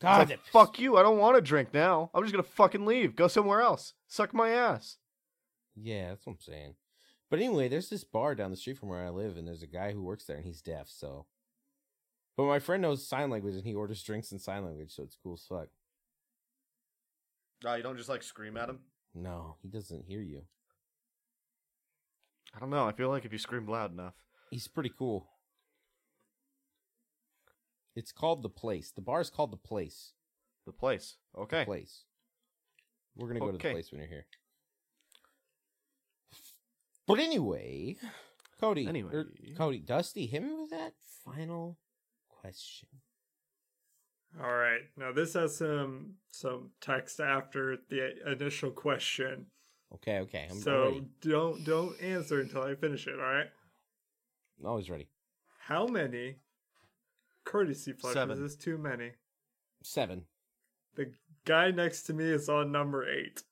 God, 0.00 0.30
like, 0.30 0.40
fuck 0.52 0.78
you. 0.78 0.96
I 0.96 1.02
don't 1.02 1.18
want 1.18 1.36
to 1.36 1.42
drink 1.42 1.74
now. 1.74 2.10
I'm 2.14 2.22
just 2.22 2.32
gonna 2.32 2.44
fucking 2.44 2.86
leave. 2.86 3.16
Go 3.16 3.26
somewhere 3.26 3.60
else. 3.60 3.94
Suck 4.06 4.32
my 4.32 4.50
ass. 4.50 4.96
Yeah, 5.74 6.10
that's 6.10 6.24
what 6.24 6.34
I'm 6.34 6.40
saying. 6.40 6.74
But 7.30 7.40
anyway, 7.40 7.68
there's 7.68 7.90
this 7.90 8.04
bar 8.04 8.34
down 8.34 8.50
the 8.50 8.56
street 8.56 8.78
from 8.78 8.88
where 8.88 9.04
I 9.04 9.10
live, 9.10 9.36
and 9.36 9.46
there's 9.46 9.62
a 9.62 9.66
guy 9.66 9.92
who 9.92 10.02
works 10.02 10.24
there, 10.24 10.36
and 10.36 10.46
he's 10.46 10.62
deaf. 10.62 10.88
So, 10.88 11.26
but 12.38 12.44
my 12.46 12.60
friend 12.60 12.80
knows 12.80 13.04
sign 13.06 13.30
language, 13.30 13.56
and 13.56 13.64
he 13.66 13.74
orders 13.74 14.00
drinks 14.00 14.30
in 14.30 14.38
sign 14.38 14.64
language, 14.64 14.94
so 14.94 15.02
it's 15.02 15.18
cool 15.20 15.34
as 15.34 15.44
fuck. 15.48 15.66
Oh, 17.66 17.74
you 17.74 17.82
don't 17.82 17.96
just 17.96 18.08
like 18.08 18.22
scream 18.22 18.56
at 18.56 18.68
him? 18.68 18.78
No, 19.12 19.56
he 19.60 19.68
doesn't 19.68 20.04
hear 20.04 20.20
you. 20.22 20.42
I 22.54 22.60
don't 22.60 22.70
know. 22.70 22.86
I 22.86 22.92
feel 22.92 23.08
like 23.08 23.24
if 23.24 23.32
you 23.32 23.38
scream 23.38 23.66
loud 23.66 23.92
enough. 23.92 24.14
He's 24.52 24.68
pretty 24.68 24.92
cool. 24.96 25.28
It's 27.96 28.12
called 28.12 28.44
the 28.44 28.48
place. 28.48 28.92
The 28.92 29.02
bar 29.02 29.20
is 29.20 29.30
called 29.30 29.50
the 29.50 29.56
place. 29.56 30.12
The 30.64 30.72
place. 30.72 31.16
The 31.34 31.40
Okay. 31.40 31.64
place. 31.64 32.04
We're 33.16 33.26
gonna 33.26 33.40
go 33.40 33.46
to 33.46 33.52
the 33.52 33.58
place 33.58 33.90
when 33.90 33.98
you're 34.00 34.08
here. 34.08 34.26
But 37.08 37.18
anyway, 37.18 37.96
Cody. 38.60 38.86
er, 38.86 38.88
Anyway. 38.90 39.24
Cody, 39.56 39.80
Dusty, 39.80 40.26
hit 40.26 40.42
me 40.44 40.52
with 40.52 40.70
that 40.70 40.94
final 41.24 41.78
question. 42.40 42.88
All 44.42 44.54
right. 44.54 44.80
Now 44.96 45.12
this 45.12 45.34
has 45.34 45.56
some 45.56 46.14
some 46.30 46.70
text 46.80 47.20
after 47.20 47.78
the 47.88 48.30
initial 48.30 48.70
question. 48.70 49.46
Okay, 49.94 50.18
okay. 50.18 50.46
I'm 50.50 50.58
so 50.60 50.84
ready. 50.84 51.04
don't 51.22 51.64
don't 51.64 52.00
answer 52.00 52.40
until 52.40 52.62
I 52.62 52.74
finish 52.74 53.06
it, 53.06 53.14
all 53.14 53.24
right? 53.24 53.46
I'm 54.60 54.66
always 54.66 54.90
ready. 54.90 55.08
How 55.66 55.86
many 55.86 56.36
courtesy 57.44 57.92
flushes 57.92 58.14
Seven. 58.14 58.44
is 58.44 58.56
too 58.56 58.76
many? 58.76 59.12
Seven. 59.82 60.24
The 60.94 61.12
guy 61.44 61.70
next 61.70 62.02
to 62.04 62.12
me 62.12 62.24
is 62.24 62.48
on 62.48 62.72
number 62.72 63.08
8. 63.08 63.42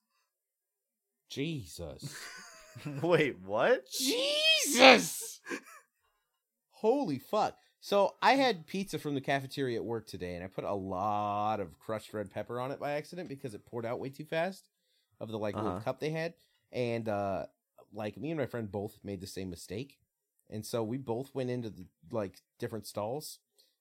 Jesus. 1.31 2.15
Wait, 3.03 3.37
what? 3.45 3.85
Jesus! 3.91 5.41
Holy 6.71 7.19
fuck. 7.19 7.57
So 7.87 8.17
I 8.21 8.33
had 8.33 8.67
pizza 8.67 8.99
from 8.99 9.15
the 9.15 9.21
cafeteria 9.21 9.77
at 9.77 9.85
work 9.85 10.09
today, 10.09 10.35
and 10.35 10.43
I 10.43 10.49
put 10.49 10.65
a 10.65 10.75
lot 10.75 11.61
of 11.61 11.79
crushed 11.79 12.13
red 12.13 12.33
pepper 12.33 12.59
on 12.59 12.73
it 12.73 12.81
by 12.81 12.95
accident 12.95 13.29
because 13.29 13.55
it 13.55 13.65
poured 13.65 13.87
out 13.87 14.01
way 14.01 14.09
too 14.09 14.25
fast 14.25 14.67
of 15.21 15.29
the 15.29 15.39
like 15.39 15.55
little 15.55 15.71
Uh-huh. 15.71 15.85
cup 15.85 16.01
they 16.01 16.11
had. 16.11 16.35
And 16.73 17.09
uh 17.09 17.47
like 17.93 18.17
me 18.17 18.33
and 18.33 18.41
my 18.41 18.47
friend 18.47 18.73
both 18.73 18.99
made 19.05 19.21
the 19.21 19.27
same 19.29 19.51
mistake. 19.51 20.01
And 20.51 20.67
so 20.67 20.83
we 20.83 20.99
both 20.99 21.33
went 21.33 21.49
into 21.49 21.71
the 21.71 21.87
like 22.11 22.41
different 22.59 22.89
stalls 22.89 23.39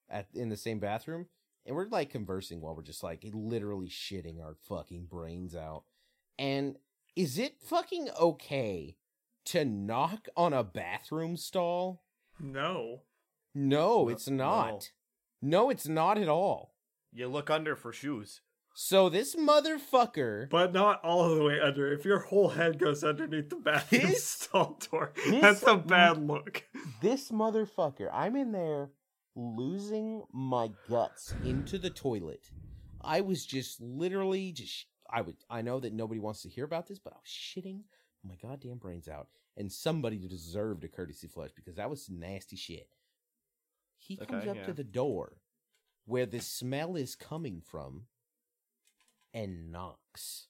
at 0.08 0.28
in 0.36 0.50
the 0.50 0.56
same 0.58 0.78
bathroom 0.78 1.26
and 1.66 1.76
we're 1.76 1.88
like 1.88 2.12
conversing 2.12 2.62
while 2.62 2.76
we're 2.76 2.84
just 2.84 3.02
like 3.02 3.26
literally 3.34 3.90
shitting 3.90 4.40
our 4.40 4.54
fucking 4.70 5.08
brains 5.08 5.56
out. 5.56 5.84
And 6.38 6.78
is 7.16 7.40
it 7.40 7.60
fucking 7.60 8.10
okay 8.22 8.98
to 9.46 9.66
knock 9.66 10.28
on 10.38 10.54
a 10.54 10.64
bathroom 10.64 11.38
stall? 11.38 12.04
No. 12.40 13.02
No, 13.56 14.04
No- 14.04 14.10
it's 14.10 14.30
not. 14.30 14.92
No. 15.42 15.70
it's 15.70 15.88
not 15.88 16.18
at 16.18 16.28
all. 16.28 16.76
You 17.14 17.28
look 17.30 17.50
under 17.50 17.76
for 17.76 17.94
shoes. 17.94 18.42
So 18.78 19.08
this 19.08 19.36
motherfucker 19.36 20.50
But 20.50 20.74
not 20.74 21.02
all 21.02 21.34
the 21.34 21.42
way 21.46 21.62
under. 21.62 21.94
If 21.94 22.04
your 22.04 22.20
whole 22.20 22.50
head 22.50 22.78
goes 22.78 23.06
underneath 23.06 23.50
the 23.50 23.56
bathroom 23.56 24.02
This- 24.02 24.26
stall 24.26 24.78
door, 24.92 25.14
this- 25.16 25.42
that's 25.42 25.64
a 25.64 25.78
bad 25.78 26.18
look. 26.28 26.66
this 27.02 27.32
motherfucker, 27.32 28.10
I'm 28.12 28.36
in 28.36 28.52
there 28.52 28.92
losing 29.36 30.24
my 30.34 30.70
guts 30.90 31.34
into 31.44 31.78
the 31.78 31.90
toilet. 31.90 32.50
I 33.02 33.22
was 33.22 33.46
just 33.46 33.80
literally 33.82 34.52
just 34.52 34.88
I 35.10 35.22
would 35.22 35.38
I 35.50 35.62
know 35.62 35.80
that 35.80 35.94
nobody 35.94 36.20
wants 36.20 36.42
to 36.42 36.50
hear 36.50 36.66
about 36.66 36.88
this, 36.88 37.00
but 37.00 37.14
I 37.14 37.18
was 37.18 37.30
shitting 37.30 37.84
my 38.24 38.36
goddamn 38.42 38.78
brains 38.80 39.08
out. 39.08 39.28
And 39.58 39.72
somebody 39.72 40.18
deserved 40.28 40.84
a 40.84 40.90
courtesy 40.90 41.28
flush 41.28 41.52
because 41.56 41.76
that 41.76 41.90
was 41.90 42.10
nasty 42.10 42.58
shit. 42.58 42.90
He 44.08 44.18
comes 44.18 44.48
up 44.48 44.58
yeah. 44.58 44.66
to 44.66 44.74
the 44.74 44.84
door 44.84 45.38
where 46.06 46.26
the 46.26 46.40
smell 46.40 46.96
is 46.96 47.16
coming 47.16 47.62
from 47.66 48.04
and 49.34 49.72
knocks. 49.72 50.48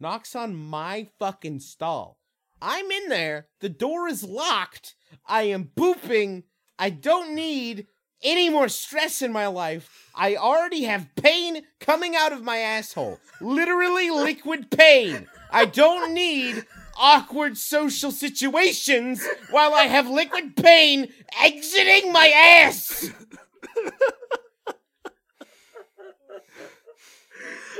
Knocks 0.00 0.34
on 0.34 0.56
my 0.56 1.06
fucking 1.18 1.60
stall. 1.60 2.18
I'm 2.62 2.90
in 2.90 3.08
there. 3.08 3.48
The 3.60 3.68
door 3.68 4.08
is 4.08 4.24
locked. 4.24 4.94
I 5.26 5.42
am 5.42 5.70
booping. 5.76 6.44
I 6.78 6.90
don't 6.90 7.34
need 7.34 7.86
any 8.22 8.48
more 8.48 8.68
stress 8.68 9.22
in 9.22 9.32
my 9.32 9.46
life. 9.46 10.10
I 10.14 10.36
already 10.36 10.84
have 10.84 11.14
pain 11.14 11.62
coming 11.80 12.16
out 12.16 12.32
of 12.32 12.42
my 12.42 12.58
asshole. 12.58 13.20
Literally 13.40 14.10
liquid 14.10 14.70
pain. 14.70 15.28
I 15.50 15.66
don't 15.66 16.14
need 16.14 16.64
awkward 16.98 17.56
social 17.56 18.10
situations 18.10 19.26
while 19.50 19.74
I 19.74 19.84
have 19.84 20.08
liquid 20.08 20.56
pain 20.56 21.08
exiting 21.40 22.12
my 22.12 22.28
ass. 22.28 23.10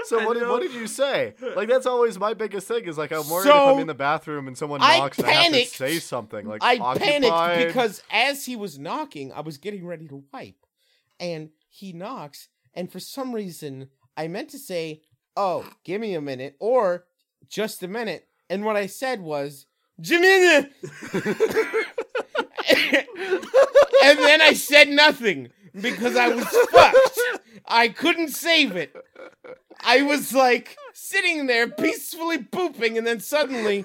So 0.05 0.25
what 0.25 0.39
did, 0.39 0.49
what 0.49 0.63
did 0.63 0.73
you 0.73 0.87
say? 0.87 1.35
Like 1.55 1.69
that's 1.69 1.85
always 1.85 2.19
my 2.19 2.33
biggest 2.33 2.67
thing 2.67 2.85
is 2.85 2.97
like 2.97 3.13
I'm 3.13 3.29
worried 3.29 3.49
if 3.49 3.55
I'm 3.55 3.79
in 3.79 3.87
the 3.87 3.95
bathroom 3.95 4.47
and 4.49 4.57
someone 4.57 4.81
I 4.81 4.99
knocks 4.99 5.19
and 5.19 5.27
I 5.27 5.33
have 5.33 5.53
to 5.53 5.67
say 5.67 5.99
something 5.99 6.47
like 6.47 6.63
I 6.63 6.79
occupied. 6.79 7.23
panicked 7.23 7.67
because 7.67 8.03
as 8.11 8.47
he 8.47 8.57
was 8.57 8.79
knocking, 8.79 9.33
I 9.33 9.41
was 9.41 9.59
getting 9.59 9.87
ready 9.87 10.09
to 10.09 10.25
wipe. 10.33 10.65
And 11.21 11.51
he 11.69 11.93
knocks, 11.93 12.49
and 12.75 12.91
for 12.91 13.01
some 13.01 13.35
reason, 13.35 13.89
I 14.17 14.29
meant 14.29 14.51
to 14.51 14.59
say, 14.59 15.03
Oh, 15.37 15.69
give 15.85 16.01
me 16.01 16.15
a 16.15 16.21
minute, 16.21 16.57
or 16.59 17.05
just 17.49 17.83
a 17.83 17.89
minute. 17.89 18.28
And 18.51 18.65
what 18.65 18.77
I 18.77 18.87
said 18.87 19.21
was, 19.21 19.67
Jamina! 20.01 20.71
and 24.05 24.19
then 24.19 24.41
I 24.41 24.53
said 24.55 24.89
nothing 24.89 25.51
because 25.81 26.17
I 26.17 26.29
was 26.29 26.47
fucked. 26.71 27.21
I 27.67 27.89
couldn't 27.89 28.29
save 28.29 28.77
it. 28.77 28.95
I 29.85 30.03
was 30.03 30.33
like 30.33 30.77
sitting 30.93 31.47
there 31.47 31.69
peacefully 31.69 32.39
pooping, 32.43 32.97
and 32.97 33.07
then 33.07 33.21
suddenly, 33.21 33.85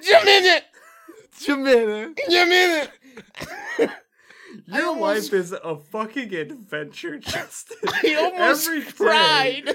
Jamina! 0.00 0.60
Jamina. 1.40 2.14
Jamina! 2.30 2.88
Your 4.66 4.86
almost- 4.86 5.32
life 5.32 5.40
is 5.40 5.52
a 5.52 5.76
fucking 5.76 6.34
adventure, 6.34 7.18
Justin. 7.18 7.76
I 7.86 8.14
almost 8.14 8.68
Every 8.68 8.82
day. 8.82 9.74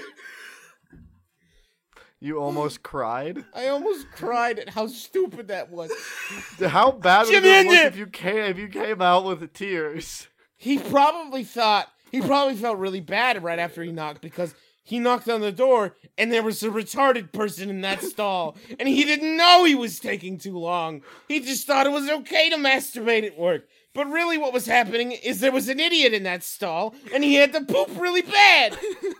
Cried. 2.20 2.28
You 2.28 2.38
almost 2.40 2.82
cried. 2.82 3.44
I 3.54 3.68
almost 3.68 4.10
cried 4.12 4.58
at 4.58 4.70
how 4.70 4.86
stupid 4.86 5.48
that 5.48 5.70
was. 5.70 5.90
How 6.60 6.92
bad 6.92 7.26
would 7.26 7.34
it 7.34 7.44
have 7.44 7.66
Jamina. 7.66 7.68
looked 7.68 7.86
if 7.86 7.96
you 7.96 8.06
came 8.06 8.44
if 8.44 8.58
you 8.58 8.68
came 8.68 9.02
out 9.02 9.24
with 9.24 9.52
tears? 9.52 10.28
He 10.56 10.78
probably 10.78 11.44
thought 11.44 11.88
he 12.10 12.20
probably 12.20 12.56
felt 12.56 12.78
really 12.78 13.00
bad 13.00 13.42
right 13.42 13.58
after 13.58 13.82
he 13.82 13.92
knocked 13.92 14.20
because 14.20 14.54
he 14.82 14.98
knocked 14.98 15.28
on 15.28 15.40
the 15.40 15.52
door 15.52 15.96
and 16.18 16.32
there 16.32 16.42
was 16.42 16.62
a 16.62 16.68
retarded 16.68 17.32
person 17.32 17.70
in 17.70 17.80
that 17.82 18.02
stall 18.02 18.56
and 18.78 18.88
he 18.88 19.04
didn't 19.04 19.36
know 19.36 19.64
he 19.64 19.74
was 19.74 19.98
taking 19.98 20.36
too 20.38 20.58
long. 20.58 21.02
He 21.28 21.40
just 21.40 21.66
thought 21.66 21.86
it 21.86 21.92
was 21.92 22.08
okay 22.08 22.50
to 22.50 22.56
masturbate 22.56 23.24
at 23.24 23.38
work. 23.38 23.68
But 23.94 24.10
really 24.10 24.36
what 24.38 24.52
was 24.52 24.66
happening 24.66 25.12
is 25.12 25.40
there 25.40 25.52
was 25.52 25.68
an 25.68 25.80
idiot 25.80 26.12
in 26.12 26.24
that 26.24 26.42
stall 26.42 26.94
and 27.14 27.24
he 27.24 27.34
had 27.34 27.52
to 27.54 27.62
poop 27.62 27.88
really 27.98 28.22
bad. 28.22 28.76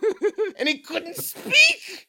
and 0.59 0.69
he 0.69 0.79
couldn't 0.79 1.15
speak. 1.15 2.07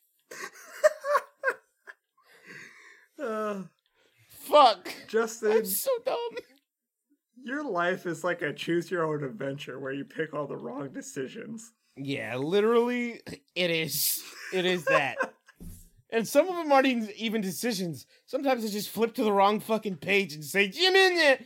Uh, 3.22 3.62
Fuck. 4.28 4.92
Justin, 5.08 5.52
I'm 5.52 5.64
so 5.64 5.90
dumb. 6.04 6.16
your 7.44 7.62
life 7.64 8.06
is 8.06 8.24
like 8.24 8.42
a 8.42 8.52
choose 8.52 8.90
your 8.90 9.04
own 9.04 9.22
adventure 9.22 9.78
where 9.78 9.92
you 9.92 10.04
pick 10.04 10.34
all 10.34 10.46
the 10.46 10.56
wrong 10.56 10.88
decisions. 10.90 11.72
Yeah, 11.96 12.36
literally, 12.36 13.20
it 13.54 13.70
is. 13.70 14.20
It 14.52 14.64
is 14.64 14.84
that. 14.86 15.16
and 16.10 16.26
some 16.26 16.48
of 16.48 16.56
them 16.56 16.72
aren't 16.72 16.86
even, 16.86 17.10
even 17.16 17.40
decisions. 17.40 18.06
Sometimes 18.26 18.64
I 18.64 18.68
just 18.68 18.88
flip 18.88 19.14
to 19.14 19.24
the 19.24 19.32
wrong 19.32 19.60
fucking 19.60 19.96
page 19.98 20.32
and 20.34 20.44
say, 20.44 20.68
Jim 20.68 20.94
in 20.96 21.12
it. 21.18 21.44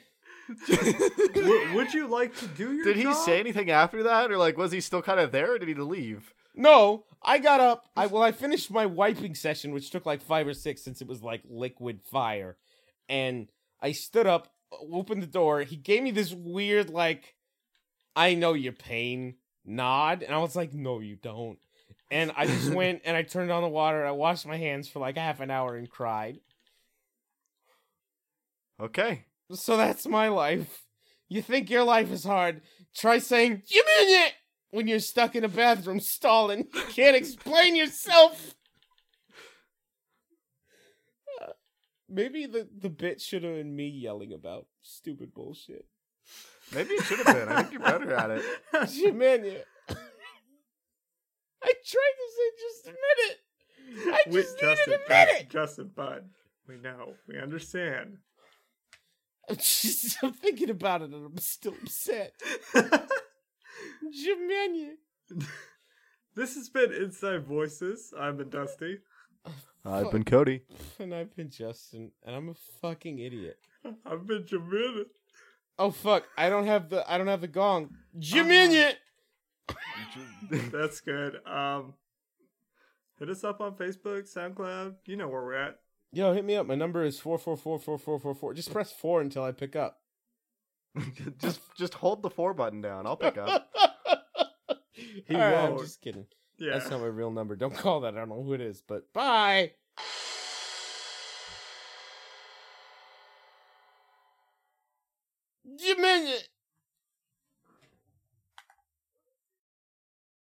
W- 1.34 1.74
would 1.74 1.93
you 1.93 2.07
like 2.07 2.34
to 2.37 2.47
do 2.47 2.72
your 2.72 2.84
Did 2.84 2.97
he 2.97 3.03
job? 3.03 3.16
say 3.16 3.41
anything 3.41 3.70
after 3.70 4.05
that, 4.05 4.30
or 4.30 4.39
like 4.39 4.57
was 4.57 4.70
he 4.72 4.80
still 4.80 5.03
kind 5.03 5.18
of 5.20 5.32
there, 5.32 5.55
or 5.55 5.59
did 5.59 5.68
he 5.68 5.74
leave? 5.74 6.32
No, 6.57 7.04
I 7.22 7.38
got 7.38 7.61
up. 7.61 7.88
I 7.94 8.07
well, 8.07 8.22
I 8.22 8.32
finished 8.32 8.70
my 8.70 8.86
wiping 8.86 9.34
session, 9.34 9.72
which 9.72 9.90
took 9.90 10.07
like 10.07 10.22
five 10.22 10.46
or 10.46 10.54
six 10.54 10.82
since 10.82 11.02
it 11.02 11.09
was 11.09 11.22
like 11.22 11.42
liquid 11.48 12.00
fire, 12.02 12.57
and 13.09 13.48
I 13.80 13.92
stood 13.92 14.26
up, 14.26 14.48
opened 14.72 15.22
the 15.22 15.26
door. 15.26 15.61
He 15.62 15.76
gave 15.76 16.02
me 16.02 16.11
this 16.11 16.32
weird 16.32 16.88
like, 16.88 17.34
I 18.14 18.34
know 18.34 18.54
your 18.54 18.72
pain 18.72 19.34
nod, 19.64 20.22
and 20.22 20.34
I 20.34 20.38
was 20.38 20.57
like, 20.57 20.72
no, 20.72 21.00
you 21.00 21.16
don't. 21.16 21.59
And 22.11 22.32
I 22.36 22.46
just 22.46 22.70
went 22.74 23.02
and 23.04 23.16
I 23.16 23.22
turned 23.22 23.50
on 23.50 23.62
the 23.62 23.68
water. 23.68 24.07
I 24.07 24.12
washed 24.12 24.46
my 24.46 24.57
hands 24.57 24.88
for 24.88 25.00
like 25.00 25.18
half 25.18 25.40
an 25.40 25.50
hour 25.50 25.76
and 25.76 25.90
cried. 25.90 26.38
Okay. 28.80 29.26
So 29.52 29.76
that's 29.76 30.07
my 30.07 30.28
life. 30.28 30.82
You 31.28 31.42
think 31.42 31.70
your 31.70 31.84
life 31.84 32.11
is 32.11 32.24
hard? 32.24 32.62
Try 32.94 33.18
saying 33.18 33.62
"you 33.66 33.84
mean 33.84 34.22
it" 34.22 34.32
when 34.70 34.88
you're 34.88 34.98
stuck 35.00 35.34
in 35.34 35.44
a 35.44 35.48
bathroom 35.48 36.00
stall 36.00 36.50
and 36.50 36.66
you 36.74 36.82
can't 36.90 37.16
explain 37.16 37.76
yourself. 37.76 38.54
Uh, 41.42 41.52
Maybe 42.08 42.46
the 42.46 42.68
the 42.76 42.90
bit 42.90 43.20
should 43.20 43.42
have 43.44 43.54
been 43.54 43.74
me 43.74 43.88
yelling 43.88 44.32
about 44.32 44.66
stupid 44.82 45.32
bullshit. 45.34 45.86
Maybe 46.74 46.94
it 46.94 47.04
should 47.04 47.18
have 47.18 47.34
been. 47.36 47.48
I 47.48 47.62
think 47.62 47.72
you're 47.74 47.82
better 47.82 48.12
at 48.14 48.30
it. 48.30 48.42
You 48.92 49.12
man, 49.12 49.44
you. 49.44 49.60
I 51.62 51.72
tried 51.84 52.16
to 52.18 52.28
say 52.36 52.50
just 52.60 52.86
a 52.86 52.90
minute. 52.90 53.38
I 54.14 54.30
Wait, 54.30 54.42
just 54.42 54.58
Justin, 54.60 54.92
needed 54.92 55.06
a 55.06 55.08
minute. 55.08 55.48
Justin, 55.48 55.90
bud, 55.94 56.28
we 56.68 56.76
know, 56.76 57.14
we 57.26 57.38
understand. 57.38 58.18
I'm 59.48 59.56
just 59.56 60.18
I'm 60.22 60.32
thinking 60.32 60.70
about 60.70 61.02
it 61.02 61.10
and 61.10 61.26
I'm 61.26 61.38
still 61.38 61.74
upset. 61.82 62.32
Jimania. 64.05 64.93
this 66.35 66.55
has 66.55 66.68
been 66.68 66.93
Inside 66.93 67.45
Voices. 67.47 68.12
I've 68.18 68.37
been 68.39 68.51
Dusty. 68.51 68.99
I've 69.85 70.11
been 70.11 70.24
Cody. 70.24 70.62
And 70.99 71.14
I've 71.14 71.35
been 71.37 71.51
Justin, 71.51 72.11
and 72.24 72.35
I'm 72.35 72.49
a 72.49 72.55
fucking 72.81 73.18
idiot. 73.18 73.59
I've 74.05 74.27
been 74.27 74.43
Jamil. 74.43 75.05
Oh 75.79 75.91
fuck! 75.91 76.24
I 76.37 76.49
don't 76.49 76.66
have 76.66 76.89
the 76.89 77.11
I 77.11 77.18
don't 77.18 77.27
have 77.27 77.43
the 77.43 77.49
gong. 77.49 77.91
Jiminion. 78.18 78.95
That's 80.51 81.01
good. 81.01 81.39
Um, 81.47 81.95
hit 83.18 83.29
us 83.29 83.45
up 83.45 83.61
on 83.61 83.74
Facebook, 83.74 84.33
SoundCloud. 84.33 84.95
You 85.05 85.16
know 85.16 85.29
where 85.29 85.43
we're 85.43 85.55
at. 85.55 85.81
Yo, 86.12 86.33
hit 86.33 86.45
me 86.45 86.57
up. 86.57 86.66
My 86.66 86.74
number 86.74 87.05
is 87.05 87.18
four 87.18 87.39
four 87.39 87.57
four 87.57 87.79
four 87.79 87.99
four 87.99 88.18
four 88.18 88.35
four. 88.35 88.55
Just 88.55 88.72
press 88.72 88.91
four 88.91 89.20
until 89.20 89.45
I 89.45 89.53
pick 89.53 89.77
up. 89.77 89.99
just 91.38 91.61
just 91.76 91.94
hold 91.94 92.22
the 92.22 92.30
four 92.30 92.55
button 92.55 92.80
down. 92.80 93.07
I'll 93.07 93.16
pick 93.16 93.38
up. 93.38 93.68
he 94.92 95.34
right. 95.34 95.53
won't. 95.53 95.72
I'm 95.74 95.78
Just 95.78 96.01
kidding. 96.01 96.26
Yeah. 96.59 96.72
That's 96.72 96.90
not 96.90 97.01
my 97.01 97.07
real 97.07 97.30
number. 97.30 97.57
Don't 97.57 97.74
call 97.74 98.01
that. 98.01 98.14
I 98.14 98.18
don't 98.18 98.28
know 98.30 98.42
who 98.42 98.55
it 98.55 98.61
is. 98.61 98.82
But 98.86 99.12
bye. 99.12 99.72